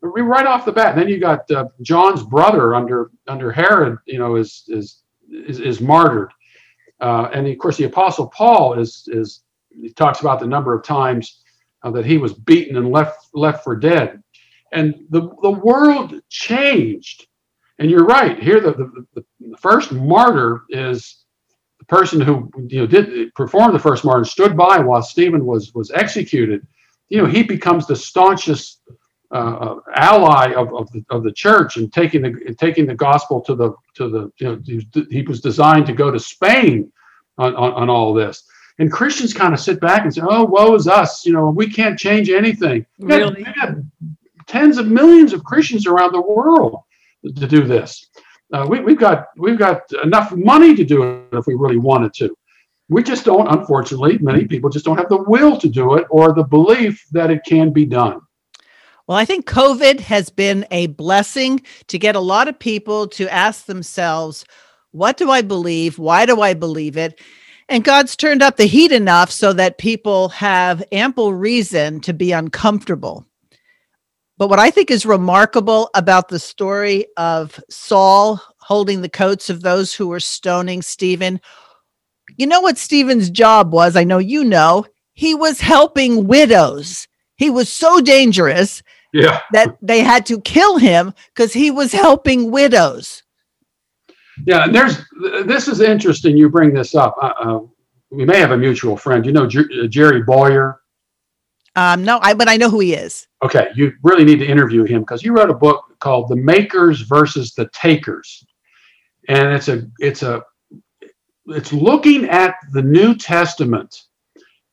right 0.02 0.46
off 0.46 0.66
the 0.66 0.72
bat. 0.72 0.94
And 0.94 1.02
then 1.02 1.10
you 1.10 1.20
got 1.20 1.50
uh, 1.52 1.66
John's 1.82 2.24
brother 2.24 2.76
under 2.76 3.12
under 3.28 3.52
Herod, 3.52 3.98
you 4.06 4.20
know, 4.20 4.36
is 4.36 4.64
is 4.68 5.04
is, 5.30 5.60
is 5.60 5.82
martyred, 5.82 6.32
uh, 7.02 7.30
and 7.34 7.48
of 7.48 7.58
course 7.58 7.78
the 7.78 7.86
Apostle 7.86 8.28
Paul 8.28 8.80
is 8.80 9.08
is 9.12 9.44
he 9.70 9.90
talks 9.90 10.22
about 10.22 10.40
the 10.40 10.48
number 10.48 10.74
of 10.74 10.84
times 10.84 11.42
uh, 11.84 11.92
that 11.92 12.06
he 12.06 12.18
was 12.18 12.34
beaten 12.34 12.78
and 12.78 12.92
left 12.92 13.28
left 13.34 13.64
for 13.64 13.76
dead, 13.76 14.22
and 14.72 14.96
the 15.10 15.30
the 15.42 15.52
world 15.52 16.16
changed. 16.30 17.28
And 17.80 17.92
you're 17.92 18.06
right. 18.06 18.42
Here, 18.42 18.60
the, 18.60 18.72
the, 19.14 19.24
the 19.40 19.58
first 19.58 19.92
martyr 19.92 20.64
is 20.70 21.26
person 21.88 22.20
who 22.20 22.52
you 22.68 22.82
know 22.82 22.88
did 22.88 23.34
perform 23.34 23.74
the 23.74 23.80
first 23.80 24.04
martyr, 24.04 24.26
stood 24.26 24.56
by 24.58 24.80
while 24.80 25.02
Stephen 25.02 25.46
was 25.46 25.74
was 25.74 25.92
executed. 25.92 26.66
You 27.10 27.22
know, 27.22 27.26
he 27.26 27.44
becomes 27.44 27.88
the 27.88 27.96
staunchest 27.96 28.82
uh, 29.32 29.76
ally 29.96 30.54
of, 30.54 30.74
of 30.74 30.92
the, 30.92 31.04
of 31.10 31.24
the 31.24 31.32
church 31.32 31.78
and 31.78 31.92
taking 31.92 32.22
the 32.22 32.56
taking 32.58 32.86
the 32.86 32.96
gospel 32.96 33.42
to 33.42 33.56
the 33.56 33.72
to 33.96 34.10
the 34.10 34.32
you 34.38 34.48
know 34.48 35.06
he 35.10 35.22
was 35.24 35.42
designed 35.42 35.86
to 35.86 35.94
go 35.94 36.12
to 36.12 36.20
Spain 36.20 36.92
on, 37.38 37.56
on, 37.56 37.74
on 37.74 37.90
all 37.90 38.14
this. 38.14 38.44
And 38.80 38.92
Christians 38.92 39.34
kind 39.34 39.54
of 39.54 39.60
sit 39.60 39.80
back 39.80 40.04
and 40.04 40.14
say, 40.14 40.22
"Oh, 40.24 40.46
woe 40.46 40.76
is 40.76 40.88
us! 40.88 41.26
You 41.26 41.34
know, 41.34 41.50
we 41.50 41.70
can't 41.70 41.98
change 41.98 42.30
anything." 42.30 42.86
Really? 43.00 43.44
We 43.44 43.44
got 43.44 43.76
tens 44.46 44.78
of 44.78 44.88
millions 44.88 45.34
of 45.34 45.44
Christians 45.44 45.88
around 45.88 46.14
the 46.14 46.22
world 46.22 46.82
to 47.24 47.48
do 47.48 47.64
this. 47.64 48.08
Uh, 48.54 48.66
we, 48.70 48.80
we've 48.80 49.00
got 49.00 49.28
we've 49.38 49.60
got 49.60 49.82
enough 50.04 50.32
money 50.32 50.76
to 50.76 50.84
do 50.84 51.04
it 51.04 51.38
if 51.38 51.48
we 51.48 51.56
really 51.56 51.78
wanted 51.78 52.14
to. 52.14 52.36
We 52.89 53.04
just 53.04 53.26
don't. 53.26 53.48
Unfortunately, 53.48 54.18
many 54.20 54.45
people 54.45 54.70
just 54.70 54.86
don't 54.86 54.98
have 54.98 55.10
the 55.10 55.24
will 55.24 55.58
to 55.58 55.68
do 55.68 55.95
it 55.95 56.08
or 56.10 56.34
the 56.34 56.43
belief 56.43 57.06
that 57.12 57.30
it 57.30 57.41
can 57.45 57.72
be 57.72 57.86
done. 57.86 58.22
Well, 59.06 59.18
I 59.18 59.26
think 59.26 59.45
COVID 59.45 60.00
has 60.02 60.30
been 60.30 60.66
a 60.72 60.88
blessing 60.88 61.62
to 61.88 62.00
get 62.00 62.16
a 62.16 62.22
lot 62.22 62.48
of 62.48 62.60
people 62.60 63.08
to 63.10 63.34
ask 63.34 63.66
themselves, 63.66 64.45
what 64.91 65.18
do 65.18 65.30
I 65.30 65.41
believe? 65.41 66.00
Why 66.00 66.26
do 66.26 66.41
I 66.41 66.54
believe 66.54 66.98
it? 66.98 67.20
And 67.70 67.84
God's 67.84 68.16
turned 68.16 68.41
up 68.41 68.56
the 68.56 68.66
heat 68.66 68.93
enough 68.93 69.30
so 69.30 69.52
that 69.54 69.78
people 69.78 70.30
have 70.30 70.84
ample 70.93 71.34
reason 71.34 72.00
to 72.02 72.14
be 72.14 72.32
uncomfortable. 72.32 73.27
But 74.38 74.50
what 74.50 74.60
I 74.60 74.70
think 74.70 74.92
is 74.92 75.06
remarkable 75.06 75.90
about 75.96 76.30
the 76.30 76.40
story 76.40 77.08
of 77.18 77.60
Saul 77.70 78.40
holding 78.60 79.02
the 79.02 79.10
coats 79.10 79.50
of 79.50 79.62
those 79.62 79.94
who 79.94 80.08
were 80.08 80.20
stoning 80.20 80.82
Stephen, 80.82 81.42
you 82.36 82.46
know 82.46 82.62
what 82.62 82.78
Stephen's 82.78 83.30
job 83.30 83.74
was? 83.74 83.96
I 83.96 84.04
know 84.04 84.20
you 84.20 84.44
know. 84.44 84.86
He 85.14 85.34
was 85.34 85.60
helping 85.60 86.28
widows. 86.28 87.08
He 87.38 87.50
was 87.50 87.72
so 87.72 88.02
dangerous 88.02 88.84
yeah. 89.14 89.42
that 89.54 89.78
they 89.82 90.02
had 90.02 90.26
to 90.28 90.42
kill 90.42 90.78
him 90.78 91.14
because 91.34 91.54
he 91.54 91.72
was 91.72 91.92
helping 91.92 92.52
widows. 92.52 93.24
Yeah, 94.46 94.66
and 94.66 94.76
there's 94.76 95.00
this 95.46 95.68
is 95.68 95.82
interesting. 95.82 96.38
You 96.38 96.50
bring 96.50 96.74
this 96.74 96.94
up. 96.94 97.16
Uh, 97.20 97.34
uh, 97.40 97.60
we 98.12 98.26
may 98.26 98.38
have 98.38 98.52
a 98.52 98.58
mutual 98.58 98.96
friend. 98.96 99.26
You 99.26 99.32
know 99.32 99.48
Jer- 99.48 99.70
uh, 99.84 99.88
Jerry 99.88 100.22
Bowyer. 100.22 100.82
Um, 101.78 102.04
no, 102.04 102.18
I 102.24 102.34
but 102.34 102.50
I 102.50 102.58
know 102.58 102.72
who 102.72 102.80
he 102.80 102.96
is. 102.96 103.28
Okay, 103.44 103.68
you 103.76 103.94
really 104.02 104.26
need 104.26 104.40
to 104.40 104.48
interview 104.48 104.84
him 104.84 105.02
because 105.02 105.22
he 105.22 105.30
wrote 105.30 105.52
a 105.52 105.54
book 105.54 105.86
called 106.00 106.28
"The 106.28 106.36
Makers 106.36 107.02
versus 107.02 107.54
the 107.54 107.70
Takers," 107.70 108.44
and 109.30 109.54
it's 109.54 109.68
a 109.68 109.88
it's 110.00 110.24
a 110.24 110.44
it's 111.46 111.72
looking 111.72 112.26
at 112.26 112.56
the 112.74 112.82
New 112.82 113.14
Testament 113.14 114.06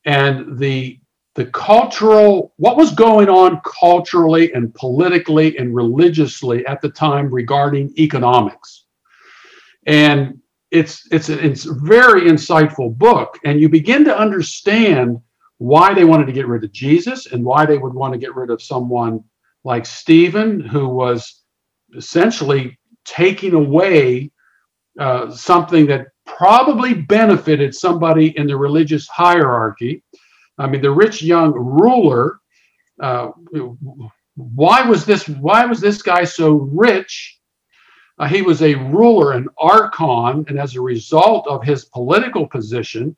and 0.06 0.58
the 0.58 0.98
the 1.34 1.44
cultural 1.46 2.54
what 2.56 2.78
was 2.78 2.94
going 2.94 3.28
on 3.28 3.60
culturally 3.66 4.54
and 4.54 4.74
politically 4.74 5.58
and 5.58 5.74
religiously 5.74 6.64
at 6.66 6.80
the 6.80 6.88
time 6.88 7.28
regarding 7.28 7.92
economics 7.98 8.84
and 9.86 10.38
it's 10.70 11.06
it's 11.10 11.28
it's 11.28 11.66
a 11.66 11.74
very 11.74 12.22
insightful 12.22 12.96
book 12.96 13.38
and 13.44 13.60
you 13.60 13.68
begin 13.68 14.04
to 14.04 14.16
understand 14.16 15.20
why 15.58 15.94
they 15.94 16.04
wanted 16.04 16.26
to 16.26 16.32
get 16.32 16.46
rid 16.46 16.64
of 16.64 16.72
jesus 16.72 17.26
and 17.26 17.44
why 17.44 17.64
they 17.64 17.78
would 17.78 17.94
want 17.94 18.12
to 18.12 18.18
get 18.18 18.34
rid 18.34 18.50
of 18.50 18.62
someone 18.62 19.22
like 19.64 19.86
stephen 19.86 20.60
who 20.60 20.88
was 20.88 21.42
essentially 21.96 22.78
taking 23.04 23.54
away 23.54 24.30
uh, 24.98 25.30
something 25.30 25.86
that 25.86 26.06
probably 26.26 26.94
benefited 26.94 27.74
somebody 27.74 28.36
in 28.38 28.46
the 28.46 28.56
religious 28.56 29.08
hierarchy 29.08 30.02
I 30.58 30.66
mean, 30.68 30.82
the 30.82 30.90
rich 30.90 31.22
young 31.22 31.52
ruler. 31.52 32.38
Uh, 33.00 33.30
why 34.36 34.88
was 34.88 35.04
this? 35.04 35.28
Why 35.28 35.64
was 35.64 35.80
this 35.80 36.02
guy 36.02 36.24
so 36.24 36.52
rich? 36.52 37.38
Uh, 38.18 38.28
he 38.28 38.42
was 38.42 38.62
a 38.62 38.74
ruler, 38.74 39.32
an 39.32 39.48
archon, 39.58 40.44
and 40.48 40.58
as 40.58 40.76
a 40.76 40.80
result 40.80 41.48
of 41.48 41.64
his 41.64 41.86
political 41.86 42.46
position, 42.46 43.16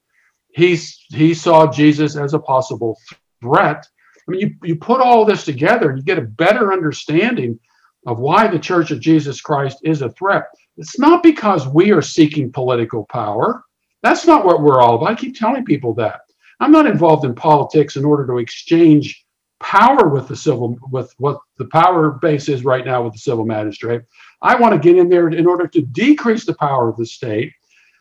he 0.57 0.75
he 1.11 1.35
saw 1.35 1.71
Jesus 1.71 2.17
as 2.17 2.33
a 2.33 2.39
possible 2.39 2.99
threat. 3.43 3.87
I 4.27 4.31
mean, 4.31 4.41
you 4.41 4.55
you 4.65 4.77
put 4.77 5.03
all 5.03 5.25
this 5.25 5.45
together, 5.45 5.91
and 5.91 5.99
you 5.99 6.05
get 6.05 6.19
a 6.19 6.23
better 6.23 6.73
understanding 6.73 7.61
of 8.07 8.21
why 8.21 8.49
the 8.49 8.59
Church 8.59 8.91
of 8.91 9.01
Jesus 9.01 9.41
Christ 9.41 9.79
is 9.85 10.01
a 10.01 10.11
threat. 10.11 10.45
It's 10.79 10.99
not 10.99 11.23
because 11.23 11.69
we 11.69 11.93
are 11.93 12.03
seeking 12.03 12.51
political 12.51 13.05
power. 13.05 13.65
That's 14.03 14.27
not 14.27 14.47
what 14.47 14.63
we're 14.63 14.81
all 14.81 14.97
about. 14.97 15.11
I 15.11 15.15
keep 15.15 15.37
telling 15.37 15.65
people 15.65 15.93
that. 15.95 16.21
I'm 16.59 16.73
not 16.73 16.87
involved 16.87 17.27
in 17.27 17.35
politics 17.35 17.97
in 17.97 18.05
order 18.07 18.27
to 18.27 18.39
exchange 18.39 19.27
power 19.61 20.09
with 20.09 20.29
the 20.29 20.37
civil 20.37 20.79
with 20.91 21.13
what 21.19 21.39
the 21.59 21.67
power 21.67 22.13
base 22.13 22.49
is 22.49 22.65
right 22.65 22.85
now 22.85 23.03
with 23.03 23.13
the 23.13 23.19
civil 23.19 23.45
magistrate. 23.45 24.03
I 24.41 24.55
want 24.57 24.73
to 24.73 24.81
get 24.81 24.99
in 24.99 25.11
there 25.11 25.29
in 25.29 25.47
order 25.47 25.67
to 25.67 25.83
decrease 25.83 26.47
the 26.47 26.55
power 26.55 26.89
of 26.89 26.97
the 26.97 27.07
state 27.07 27.53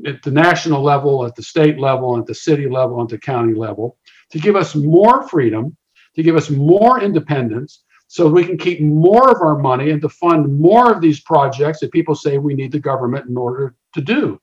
at 0.05 0.21
the 0.23 0.31
national 0.31 0.81
level, 0.81 1.25
at 1.25 1.35
the 1.35 1.43
state 1.43 1.79
level, 1.79 2.17
at 2.17 2.25
the 2.25 2.35
city 2.35 2.67
level, 2.67 3.01
at 3.01 3.09
the 3.09 3.17
county 3.17 3.53
level, 3.53 3.97
to 4.31 4.39
give 4.39 4.55
us 4.55 4.75
more 4.75 5.27
freedom, 5.27 5.75
to 6.15 6.23
give 6.23 6.35
us 6.35 6.49
more 6.49 7.01
independence, 7.01 7.83
so 8.07 8.29
we 8.29 8.45
can 8.45 8.57
keep 8.57 8.81
more 8.81 9.31
of 9.31 9.41
our 9.41 9.57
money 9.57 9.89
and 9.89 10.01
to 10.01 10.09
fund 10.09 10.59
more 10.59 10.91
of 10.91 11.01
these 11.01 11.19
projects 11.21 11.79
that 11.79 11.91
people 11.91 12.15
say 12.15 12.37
we 12.37 12.53
need 12.53 12.71
the 12.71 12.79
government 12.79 13.27
in 13.27 13.37
order 13.37 13.75
to 13.93 14.01
do. 14.01 14.39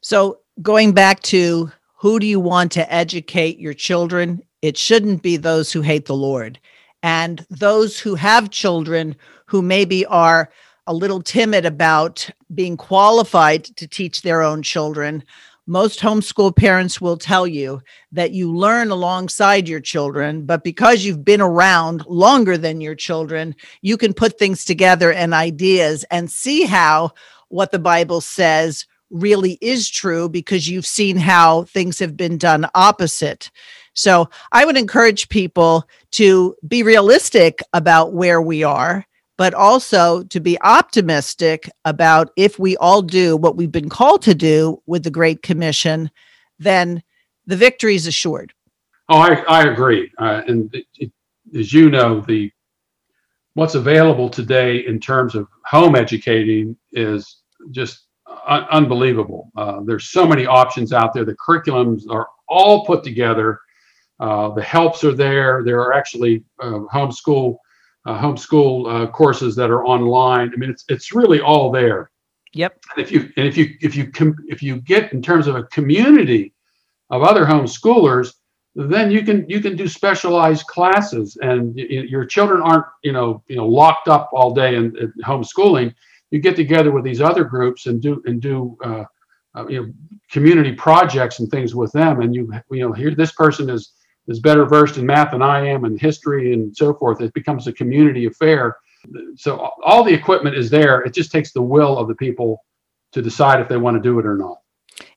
So 0.00 0.40
going 0.60 0.92
back 0.92 1.20
to 1.22 1.72
who 1.96 2.18
do 2.18 2.26
you 2.26 2.38
want 2.38 2.72
to 2.72 2.92
educate 2.92 3.58
your 3.58 3.72
children? 3.72 4.42
It 4.60 4.76
shouldn't 4.76 5.22
be 5.22 5.36
those 5.36 5.72
who 5.72 5.80
hate 5.80 6.06
the 6.06 6.14
Lord. 6.14 6.60
And 7.02 7.46
those 7.50 7.98
who 7.98 8.14
have 8.14 8.50
children 8.50 9.16
who 9.46 9.62
maybe 9.62 10.06
are 10.06 10.50
a 10.86 10.94
little 10.94 11.22
timid 11.22 11.64
about 11.64 12.28
being 12.54 12.76
qualified 12.76 13.64
to 13.64 13.86
teach 13.86 14.22
their 14.22 14.42
own 14.42 14.62
children, 14.62 15.24
most 15.66 16.00
homeschool 16.00 16.54
parents 16.54 17.00
will 17.00 17.16
tell 17.16 17.46
you 17.46 17.80
that 18.12 18.32
you 18.32 18.54
learn 18.54 18.90
alongside 18.90 19.66
your 19.66 19.80
children, 19.80 20.44
but 20.44 20.62
because 20.62 21.04
you've 21.04 21.24
been 21.24 21.40
around 21.40 22.04
longer 22.06 22.58
than 22.58 22.82
your 22.82 22.94
children, 22.94 23.54
you 23.80 23.96
can 23.96 24.12
put 24.12 24.38
things 24.38 24.64
together 24.64 25.10
and 25.12 25.32
ideas 25.32 26.04
and 26.10 26.30
see 26.30 26.64
how 26.64 27.12
what 27.48 27.70
the 27.70 27.78
Bible 27.78 28.20
says 28.20 28.86
really 29.10 29.56
is 29.60 29.88
true 29.88 30.28
because 30.28 30.68
you've 30.68 30.86
seen 30.86 31.16
how 31.16 31.62
things 31.64 31.98
have 31.98 32.16
been 32.16 32.36
done 32.36 32.66
opposite. 32.74 33.50
So 33.94 34.28
I 34.52 34.64
would 34.64 34.76
encourage 34.76 35.28
people 35.28 35.88
to 36.12 36.56
be 36.66 36.82
realistic 36.82 37.60
about 37.72 38.12
where 38.12 38.42
we 38.42 38.64
are, 38.64 39.06
but 39.36 39.54
also 39.54 40.22
to 40.24 40.40
be 40.40 40.60
optimistic 40.62 41.68
about 41.84 42.30
if 42.36 42.58
we 42.58 42.76
all 42.76 43.02
do 43.02 43.36
what 43.36 43.56
we've 43.56 43.72
been 43.72 43.88
called 43.88 44.22
to 44.22 44.34
do 44.34 44.80
with 44.86 45.02
the 45.02 45.10
Great 45.10 45.42
Commission, 45.42 46.10
then 46.58 47.02
the 47.46 47.56
victory 47.56 47.94
is 47.94 48.06
assured. 48.06 48.52
Oh, 49.08 49.18
I, 49.18 49.34
I 49.48 49.64
agree. 49.64 50.10
Uh, 50.18 50.42
and 50.46 50.74
it, 50.74 50.86
it, 50.98 51.12
as 51.56 51.72
you 51.72 51.90
know, 51.90 52.20
the 52.20 52.50
what's 53.54 53.74
available 53.74 54.28
today 54.28 54.78
in 54.86 54.98
terms 54.98 55.34
of 55.34 55.46
home 55.64 55.94
educating 55.94 56.76
is 56.92 57.42
just 57.70 58.06
un- 58.46 58.66
unbelievable. 58.70 59.50
Uh, 59.56 59.80
there's 59.84 60.10
so 60.10 60.26
many 60.26 60.46
options 60.46 60.92
out 60.92 61.12
there. 61.12 61.24
The 61.24 61.36
curriculums 61.36 62.02
are 62.10 62.28
all 62.48 62.84
put 62.84 63.04
together. 63.04 63.60
Uh, 64.20 64.50
the 64.50 64.62
helps 64.62 65.04
are 65.04 65.12
there. 65.12 65.62
There 65.64 65.80
are 65.80 65.92
actually 65.92 66.44
uh, 66.60 66.80
homeschool 66.92 67.56
uh, 68.06 68.20
homeschool 68.20 69.04
uh, 69.04 69.06
courses 69.10 69.56
that 69.56 69.70
are 69.70 69.84
online. 69.84 70.50
I 70.52 70.56
mean, 70.56 70.70
it's 70.70 70.84
it's 70.88 71.14
really 71.14 71.40
all 71.40 71.70
there. 71.70 72.10
Yep. 72.52 72.84
And 72.94 73.04
if 73.04 73.10
you 73.10 73.32
and 73.36 73.46
if 73.46 73.56
you 73.56 73.76
if 73.80 73.96
you 73.96 74.10
com- 74.10 74.44
if 74.48 74.62
you 74.62 74.80
get 74.80 75.12
in 75.12 75.22
terms 75.22 75.46
of 75.46 75.56
a 75.56 75.64
community 75.64 76.52
of 77.10 77.22
other 77.22 77.44
homeschoolers, 77.44 78.34
then 78.74 79.10
you 79.10 79.22
can 79.22 79.48
you 79.48 79.60
can 79.60 79.76
do 79.76 79.88
specialized 79.88 80.66
classes, 80.66 81.36
and 81.40 81.74
y- 81.74 81.86
your 81.88 82.24
children 82.24 82.62
aren't 82.62 82.86
you 83.02 83.12
know 83.12 83.42
you 83.48 83.56
know 83.56 83.66
locked 83.66 84.08
up 84.08 84.30
all 84.32 84.52
day 84.52 84.76
in, 84.76 84.96
in 84.98 85.12
homeschooling 85.24 85.94
you 86.34 86.40
get 86.40 86.56
together 86.56 86.90
with 86.90 87.04
these 87.04 87.20
other 87.20 87.44
groups 87.44 87.86
and 87.86 88.02
do 88.02 88.20
and 88.26 88.42
do 88.42 88.76
uh, 88.84 89.04
uh, 89.54 89.66
you 89.68 89.80
know 89.80 89.92
community 90.32 90.72
projects 90.72 91.38
and 91.38 91.48
things 91.48 91.76
with 91.76 91.92
them 91.92 92.20
and 92.22 92.34
you 92.34 92.52
you 92.72 92.80
know 92.80 92.92
here 92.92 93.14
this 93.14 93.30
person 93.30 93.70
is 93.70 93.92
is 94.28 94.40
better 94.40 94.64
versed 94.64 94.96
in 94.96 95.06
math 95.06 95.32
than 95.32 95.42
I 95.42 95.66
am 95.66 95.84
and 95.84 96.00
history 96.00 96.52
and 96.52 96.76
so 96.76 96.94
forth 96.94 97.20
it 97.20 97.34
becomes 97.34 97.66
a 97.66 97.72
community 97.72 98.26
affair 98.26 98.76
so 99.36 99.70
all 99.84 100.02
the 100.02 100.14
equipment 100.14 100.56
is 100.56 100.70
there 100.70 101.02
it 101.02 101.14
just 101.14 101.30
takes 101.30 101.52
the 101.52 101.62
will 101.62 101.98
of 101.98 102.08
the 102.08 102.14
people 102.14 102.64
to 103.12 103.22
decide 103.22 103.60
if 103.60 103.68
they 103.68 103.76
want 103.76 103.96
to 103.96 104.02
do 104.02 104.18
it 104.18 104.26
or 104.26 104.36
not 104.36 104.58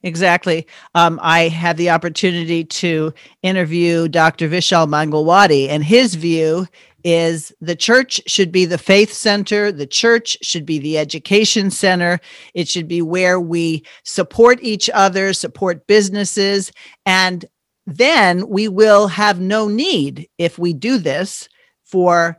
Exactly. 0.04 0.68
Um, 0.96 1.20
I 1.22 1.50
had 1.50 1.78
the 1.78 1.92
opportunity 1.92 2.64
to 2.64 3.14
interview 3.44 4.08
Dr. 4.08 4.50
Vishal 4.50 4.88
Mangalwadi, 4.88 5.70
and 5.70 5.84
his 5.84 6.16
view 6.16 6.68
is 7.04 7.54
the 7.62 7.76
church 7.76 8.20
should 8.28 8.52
be 8.52 8.66
the 8.66 8.78
faith 8.78 9.14
center, 9.14 9.72
the 9.72 9.88
church 9.88 10.38
should 10.42 10.66
be 10.66 10.80
the 10.80 10.98
education 10.98 11.70
center, 11.70 12.20
it 12.54 12.68
should 12.68 12.88
be 12.88 13.02
where 13.02 13.40
we 13.40 13.84
support 14.04 14.60
each 14.62 14.90
other, 14.94 15.32
support 15.32 15.88
businesses, 15.88 16.72
and 17.06 17.46
then 17.88 18.50
we 18.50 18.68
will 18.68 19.08
have 19.08 19.40
no 19.40 19.70
need 19.70 20.30
if 20.38 20.60
we 20.60 20.74
do 20.74 20.98
this 20.98 21.48
for 21.86 22.38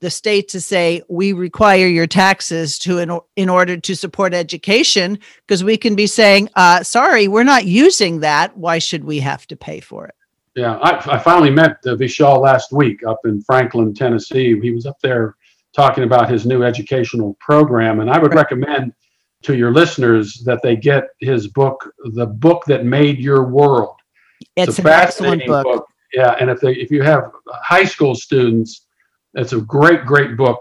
the 0.00 0.08
state 0.08 0.48
to 0.48 0.60
say 0.60 1.02
we 1.08 1.32
require 1.32 1.88
your 1.88 2.06
taxes 2.06 2.78
to 2.78 2.98
in, 2.98 3.18
in 3.34 3.48
order 3.48 3.76
to 3.76 3.96
support 3.96 4.32
education 4.32 5.18
because 5.44 5.64
we 5.64 5.76
can 5.76 5.96
be 5.96 6.06
saying 6.06 6.48
uh, 6.54 6.82
sorry 6.84 7.26
we're 7.26 7.42
not 7.42 7.64
using 7.64 8.20
that. 8.20 8.56
Why 8.56 8.78
should 8.78 9.02
we 9.02 9.18
have 9.18 9.46
to 9.48 9.56
pay 9.56 9.80
for 9.80 10.06
it? 10.06 10.14
Yeah 10.54 10.76
i, 10.76 11.16
I 11.16 11.18
finally 11.18 11.50
met 11.50 11.78
uh, 11.84 11.96
vishal 11.96 12.40
last 12.40 12.72
week 12.72 13.04
up 13.04 13.18
in 13.24 13.42
franklin 13.42 13.92
tennessee. 13.92 14.58
He 14.60 14.70
was 14.70 14.86
up 14.86 14.98
there 15.02 15.34
talking 15.74 16.04
about 16.04 16.30
his 16.30 16.46
new 16.46 16.62
educational 16.62 17.36
program 17.40 17.98
and 18.00 18.08
i 18.08 18.18
would 18.18 18.34
right. 18.34 18.42
recommend 18.42 18.92
to 19.42 19.56
your 19.56 19.72
listeners 19.72 20.42
that 20.44 20.60
they 20.62 20.76
get 20.76 21.08
his 21.20 21.48
book 21.48 21.92
the 22.14 22.26
book 22.26 22.64
that 22.66 22.84
made 22.84 23.18
your 23.18 23.44
world 23.44 23.97
it's, 24.56 24.70
it's 24.70 24.78
an 24.78 24.86
excellent 24.86 25.46
book. 25.46 25.64
book 25.64 25.86
yeah 26.12 26.36
and 26.40 26.50
if 26.50 26.60
they 26.60 26.72
if 26.72 26.90
you 26.90 27.02
have 27.02 27.30
high 27.48 27.84
school 27.84 28.14
students 28.14 28.86
it's 29.34 29.52
a 29.52 29.60
great, 29.60 30.04
great 30.04 30.36
book 30.36 30.58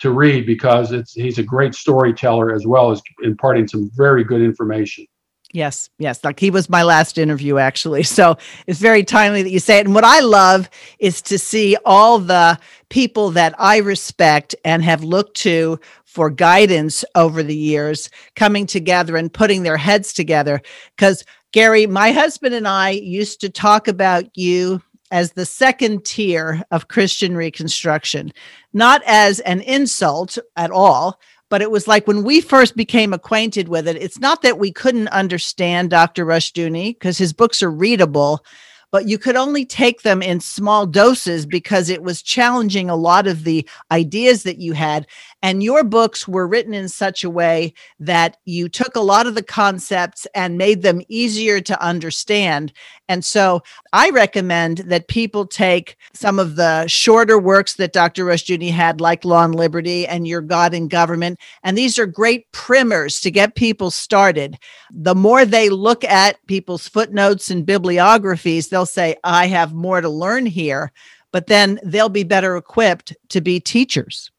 to 0.00 0.10
read 0.10 0.46
because 0.46 0.92
it's 0.92 1.12
he's 1.12 1.38
a 1.38 1.42
great 1.42 1.74
storyteller 1.74 2.54
as 2.54 2.66
well 2.66 2.90
as 2.90 3.02
imparting 3.22 3.66
some 3.66 3.90
very 3.94 4.24
good 4.24 4.40
information. 4.40 5.06
Yes, 5.52 5.88
yes. 5.98 6.24
Like 6.24 6.40
he 6.40 6.50
was 6.50 6.68
my 6.68 6.82
last 6.82 7.16
interview, 7.16 7.58
actually. 7.58 8.02
So 8.14 8.36
it's 8.66 8.80
very 8.80 9.04
timely 9.04 9.42
that 9.42 9.50
you 9.50 9.58
say 9.60 9.78
it. 9.78 9.86
And 9.86 9.94
what 9.94 10.04
I 10.04 10.20
love 10.20 10.70
is 10.98 11.22
to 11.22 11.38
see 11.38 11.76
all 11.84 12.18
the 12.18 12.58
people 12.88 13.30
that 13.32 13.54
I 13.58 13.78
respect 13.78 14.54
and 14.64 14.82
have 14.82 15.04
looked 15.04 15.36
to 15.38 15.78
for 16.04 16.30
guidance 16.30 17.04
over 17.14 17.42
the 17.42 17.56
years 17.56 18.08
coming 18.36 18.66
together 18.66 19.16
and 19.16 19.32
putting 19.32 19.64
their 19.64 19.76
heads 19.76 20.12
together. 20.12 20.60
Because, 20.96 21.24
Gary, 21.54 21.86
my 21.86 22.10
husband 22.10 22.52
and 22.52 22.66
I 22.66 22.90
used 22.90 23.40
to 23.40 23.48
talk 23.48 23.86
about 23.86 24.24
you 24.36 24.82
as 25.12 25.30
the 25.30 25.46
second 25.46 26.04
tier 26.04 26.60
of 26.72 26.88
Christian 26.88 27.36
Reconstruction, 27.36 28.32
not 28.72 29.02
as 29.06 29.38
an 29.38 29.60
insult 29.60 30.36
at 30.56 30.72
all, 30.72 31.20
but 31.50 31.62
it 31.62 31.70
was 31.70 31.86
like 31.86 32.08
when 32.08 32.24
we 32.24 32.40
first 32.40 32.74
became 32.74 33.12
acquainted 33.12 33.68
with 33.68 33.86
it, 33.86 33.94
it's 33.94 34.18
not 34.18 34.42
that 34.42 34.58
we 34.58 34.72
couldn't 34.72 35.06
understand 35.10 35.90
Dr. 35.90 36.26
Rushdoony 36.26 36.96
because 36.96 37.18
his 37.18 37.32
books 37.32 37.62
are 37.62 37.70
readable, 37.70 38.44
but 38.90 39.06
you 39.06 39.16
could 39.16 39.36
only 39.36 39.64
take 39.64 40.02
them 40.02 40.22
in 40.22 40.40
small 40.40 40.86
doses 40.86 41.46
because 41.46 41.88
it 41.88 42.02
was 42.02 42.20
challenging 42.20 42.90
a 42.90 42.96
lot 42.96 43.28
of 43.28 43.44
the 43.44 43.64
ideas 43.92 44.42
that 44.42 44.58
you 44.58 44.72
had. 44.72 45.06
And 45.44 45.62
your 45.62 45.84
books 45.84 46.26
were 46.26 46.48
written 46.48 46.72
in 46.72 46.88
such 46.88 47.22
a 47.22 47.28
way 47.28 47.74
that 48.00 48.38
you 48.46 48.66
took 48.66 48.96
a 48.96 49.00
lot 49.00 49.26
of 49.26 49.34
the 49.34 49.42
concepts 49.42 50.26
and 50.34 50.56
made 50.56 50.80
them 50.80 51.02
easier 51.10 51.60
to 51.60 51.82
understand. 51.84 52.72
And 53.10 53.22
so 53.22 53.60
I 53.92 54.08
recommend 54.08 54.78
that 54.78 55.08
people 55.08 55.46
take 55.46 55.98
some 56.14 56.38
of 56.38 56.56
the 56.56 56.86
shorter 56.86 57.38
works 57.38 57.74
that 57.74 57.92
Dr. 57.92 58.24
Rushdoony 58.24 58.70
had, 58.70 59.02
like 59.02 59.22
Law 59.22 59.44
and 59.44 59.54
Liberty 59.54 60.06
and 60.06 60.26
Your 60.26 60.40
God 60.40 60.72
and 60.72 60.88
Government. 60.88 61.38
And 61.62 61.76
these 61.76 61.98
are 61.98 62.06
great 62.06 62.50
primers 62.52 63.20
to 63.20 63.30
get 63.30 63.54
people 63.54 63.90
started. 63.90 64.58
The 64.90 65.14
more 65.14 65.44
they 65.44 65.68
look 65.68 66.04
at 66.04 66.38
people's 66.46 66.88
footnotes 66.88 67.50
and 67.50 67.66
bibliographies, 67.66 68.70
they'll 68.70 68.86
say, 68.86 69.16
I 69.24 69.48
have 69.48 69.74
more 69.74 70.00
to 70.00 70.08
learn 70.08 70.46
here. 70.46 70.90
But 71.32 71.48
then 71.48 71.80
they'll 71.84 72.08
be 72.08 72.24
better 72.24 72.56
equipped 72.56 73.14
to 73.28 73.42
be 73.42 73.60
teachers. 73.60 74.30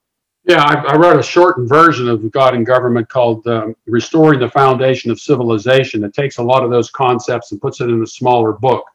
Yeah, 0.48 0.64
I, 0.64 0.94
I, 0.94 0.96
wrote 0.96 1.20
a 1.20 1.24
shortened 1.24 1.68
version 1.68 2.08
of 2.08 2.30
God 2.32 2.54
and 2.54 2.64
Government 2.64 3.10
called 3.10 3.48
um, 3.48 3.76
Restoring 3.88 4.40
the 4.40 4.50
Foundation 4.50 5.10
of 5.10 5.20
Civilization. 5.20 6.04
It 6.04 6.14
takes 6.14 6.38
a 6.38 6.44
lot 6.44 6.64
of 6.64 6.70
those 6.70 6.92
concepts 6.92 7.52
and 7.52 7.60
puts 7.60 7.82
it 7.82 7.90
in 7.90 8.04
a 8.04 8.08
smaller 8.08 8.54
book. 8.54 8.86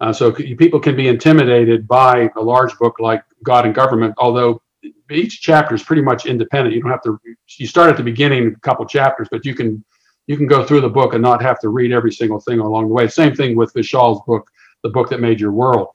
Uh, 0.00 0.12
so 0.12 0.30
people 0.30 0.78
can 0.78 0.96
be 0.96 1.08
intimidated 1.08 1.88
by 1.88 2.30
a 2.36 2.40
large 2.40 2.76
book 2.78 3.00
like 3.00 3.22
God 3.42 3.64
and 3.64 3.74
Government, 3.74 4.14
although 4.18 4.60
each 5.10 5.40
chapter 5.40 5.74
is 5.74 5.82
pretty 5.82 6.02
much 6.02 6.26
independent. 6.26 6.74
You 6.74 6.82
don't 6.82 6.90
have 6.90 7.02
to, 7.02 7.18
you 7.56 7.66
start 7.66 7.88
at 7.88 7.96
the 7.96 8.02
beginning, 8.02 8.48
a 8.48 8.60
couple 8.60 8.84
chapters, 8.84 9.28
but 9.30 9.44
you 9.44 9.54
can 9.54 9.82
you 10.26 10.36
can 10.36 10.46
go 10.46 10.64
through 10.64 10.82
the 10.82 10.88
book 10.88 11.14
and 11.14 11.22
not 11.22 11.42
have 11.42 11.58
to 11.60 11.70
read 11.70 11.92
every 11.92 12.12
single 12.12 12.38
thing 12.38 12.60
along 12.60 12.86
the 12.86 12.94
way. 12.94 13.08
Same 13.08 13.34
thing 13.34 13.56
with 13.56 13.72
Vishal's 13.74 14.20
book, 14.26 14.48
The 14.84 14.90
Book 14.90 15.10
That 15.10 15.20
Made 15.20 15.40
Your 15.40 15.50
World. 15.50 15.88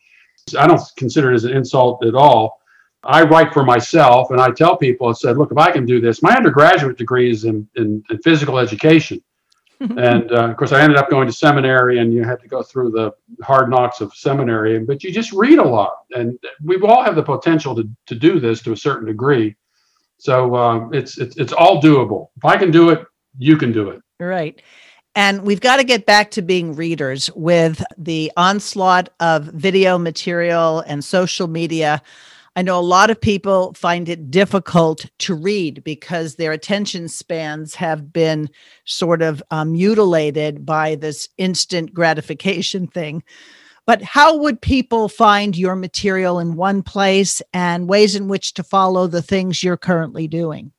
I 0.60 0.68
don't 0.68 0.82
consider 0.98 1.32
it 1.32 1.36
as 1.36 1.46
an 1.46 1.56
insult 1.56 2.04
at 2.04 2.16
all 2.16 2.60
I 3.06 3.24
write 3.24 3.54
for 3.54 3.64
myself 3.64 4.32
and 4.32 4.42
I 4.42 4.52
tell 4.52 4.78
people, 4.78 5.08
I 5.08 5.14
said, 5.14 5.38
look, 5.38 5.52
if 5.52 5.58
I 5.58 5.72
can 5.72 5.86
do 5.86 6.02
this, 6.02 6.24
my 6.24 6.36
undergraduate 6.36 6.98
degree 6.98 7.30
is 7.30 7.46
in, 7.46 7.68
in, 7.76 8.04
in 8.10 8.18
physical 8.20 8.58
education. 8.58 9.22
and 9.80 10.32
uh, 10.32 10.50
of 10.50 10.58
course, 10.58 10.72
I 10.72 10.82
ended 10.82 10.98
up 10.98 11.10
going 11.10 11.28
to 11.28 11.34
seminary 11.34 12.00
and 12.00 12.14
you 12.14 12.24
had 12.24 12.40
to 12.42 12.48
go 12.48 12.64
through 12.64 12.92
the 12.92 13.12
hard 13.44 13.70
knocks 13.70 14.02
of 14.02 14.14
seminary, 14.14 14.80
but 14.80 15.04
you 15.04 15.12
just 15.12 15.34
read 15.34 15.60
a 15.60 15.64
lot. 15.64 15.98
And 16.12 16.40
we 16.64 16.78
all 16.82 17.04
have 17.04 17.16
the 17.16 17.24
potential 17.24 17.76
to, 17.76 17.88
to 18.08 18.16
do 18.16 18.40
this 18.40 18.62
to 18.64 18.72
a 18.72 18.78
certain 18.78 19.06
degree. 19.06 19.56
So 20.18 20.56
um, 20.56 20.94
it's, 20.94 21.18
it's, 21.18 21.38
it's 21.38 21.52
all 21.52 21.82
doable. 21.82 22.30
If 22.38 22.46
I 22.46 22.58
can 22.58 22.72
do 22.72 22.90
it, 22.90 23.06
you 23.38 23.58
can 23.58 23.72
do 23.72 23.90
it. 23.90 24.02
Right. 24.20 24.62
And 25.14 25.44
we've 25.44 25.62
got 25.62 25.78
to 25.78 25.84
get 25.84 26.06
back 26.06 26.32
to 26.32 26.42
being 26.42 26.76
readers 26.76 27.30
with 27.36 27.84
the 27.98 28.32
onslaught 28.36 29.10
of 29.20 29.46
video 29.46 29.98
material 29.98 30.82
and 30.82 31.04
social 31.04 31.48
media. 31.48 32.02
I 32.58 32.62
know 32.62 32.80
a 32.80 32.82
lot 32.82 33.10
of 33.10 33.20
people 33.20 33.74
find 33.74 34.08
it 34.08 34.32
difficult 34.32 35.08
to 35.20 35.36
read 35.36 35.84
because 35.84 36.36
their 36.36 36.54
attention 36.54 37.10
spans 37.10 37.76
have 37.76 38.14
been 38.14 38.50
sort 38.86 39.22
of 39.22 39.44
um, 39.52 39.74
mutilated 39.74 40.66
by 40.66 40.96
this 40.96 41.28
instant 41.38 41.94
gratification 41.94 42.88
thing. 42.88 43.24
But 43.86 44.02
how 44.02 44.38
would 44.38 44.62
people 44.62 45.10
find 45.10 45.58
your 45.58 45.76
material 45.76 46.40
in 46.40 46.56
one 46.56 46.82
place 46.82 47.42
and 47.54 47.90
ways 47.90 48.16
in 48.16 48.30
which 48.30 48.54
to 48.54 48.64
follow 48.64 49.08
the 49.08 49.22
things 49.22 49.62
you're 49.62 49.76
currently 49.76 50.30
doing? 50.30 50.72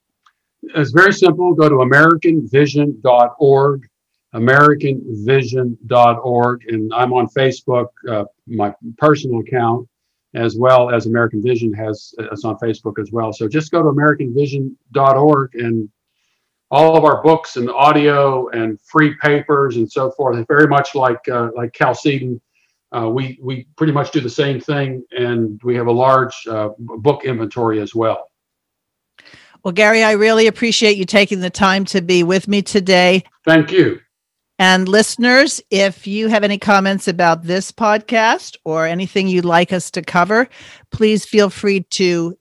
It's 0.63 0.93
very 0.93 1.13
simple. 1.13 1.53
Go 1.55 1.69
to 1.69 1.75
AmericanVision.org, 1.77 3.89
AmericanVision.org, 4.35 6.65
and 6.69 6.95
I'm 6.95 7.13
on 7.13 7.29
Facebook, 7.29 7.89
uh, 8.09 8.25
my 8.47 8.75
personal 8.99 9.41
account 9.41 9.87
as 10.35 10.57
well 10.57 10.91
as 10.91 11.07
American 11.07 11.43
Vision 11.43 11.73
has 11.73 12.15
us 12.31 12.45
on 12.45 12.57
Facebook 12.59 12.99
as 13.01 13.11
well. 13.13 13.33
So 13.33 13.49
just 13.49 13.71
go 13.71 13.83
to 13.83 13.89
AmericanVision.org 13.89 15.55
and 15.55 15.89
all 16.71 16.97
of 16.97 17.05
our 17.05 17.23
books 17.23 17.57
and 17.57 17.71
audio 17.71 18.49
and 18.49 18.81
free 18.81 19.15
papers 19.23 19.77
and 19.77 19.91
so 19.91 20.11
forth. 20.11 20.45
Very 20.49 20.67
much 20.67 20.95
like 20.95 21.27
uh, 21.29 21.51
like 21.55 21.73
Chalcedon, 21.73 22.41
uh, 22.97 23.09
we 23.09 23.39
we 23.43 23.67
pretty 23.77 23.93
much 23.93 24.11
do 24.11 24.21
the 24.21 24.31
same 24.31 24.61
thing, 24.61 25.05
and 25.13 25.61
we 25.63 25.75
have 25.77 25.87
a 25.87 25.93
large 25.93 26.47
uh, 26.49 26.71
book 26.79 27.25
inventory 27.25 27.81
as 27.81 27.95
well. 27.95 28.31
Well, 29.63 29.73
Gary, 29.73 30.05
I 30.05 30.13
really 30.13 30.47
appreciate 30.47 30.97
you 30.97 31.05
taking 31.05 31.41
the 31.41 31.51
time 31.51 31.85
to 31.87 32.01
be 32.01 32.23
with 32.23 32.47
me 32.47 32.63
today. 32.63 33.25
Thank 33.45 33.73
you. 33.73 34.01
And 34.59 34.89
listeners, 34.89 35.61
if 35.71 36.07
you 36.07 36.29
have 36.29 36.43
any 36.43 36.59
comments 36.59 37.09
about 37.09 37.45
this 37.45 37.71
podcast 37.71 38.57
or 38.65 38.87
anything 38.87 39.29
you'd 39.29 39.45
like 39.45 39.73
us 39.73 39.91
to 39.93 40.03
cover, 40.03 40.49
please 40.91 41.27
feel 41.27 41.51
free 41.51 41.83
to 41.91 42.37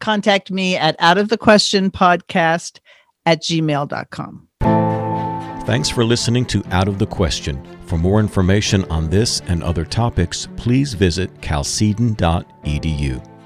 contact 0.00 0.50
me 0.50 0.76
at 0.76 0.96
out 0.98 1.18
of 1.18 1.28
the 1.28 1.38
question 1.38 1.90
podcast 1.90 2.80
at 3.26 3.42
gmail.com. 3.42 4.48
Thanks 5.66 5.88
for 5.88 6.04
listening 6.04 6.46
to 6.46 6.64
Out 6.70 6.88
of 6.88 6.98
the 6.98 7.06
Question. 7.06 7.64
For 7.86 7.96
more 7.96 8.18
information 8.18 8.84
on 8.90 9.08
this 9.08 9.40
and 9.46 9.62
other 9.62 9.84
topics, 9.84 10.48
please 10.56 10.94
visit 10.94 11.32
chalcedon.edu. 11.40 13.39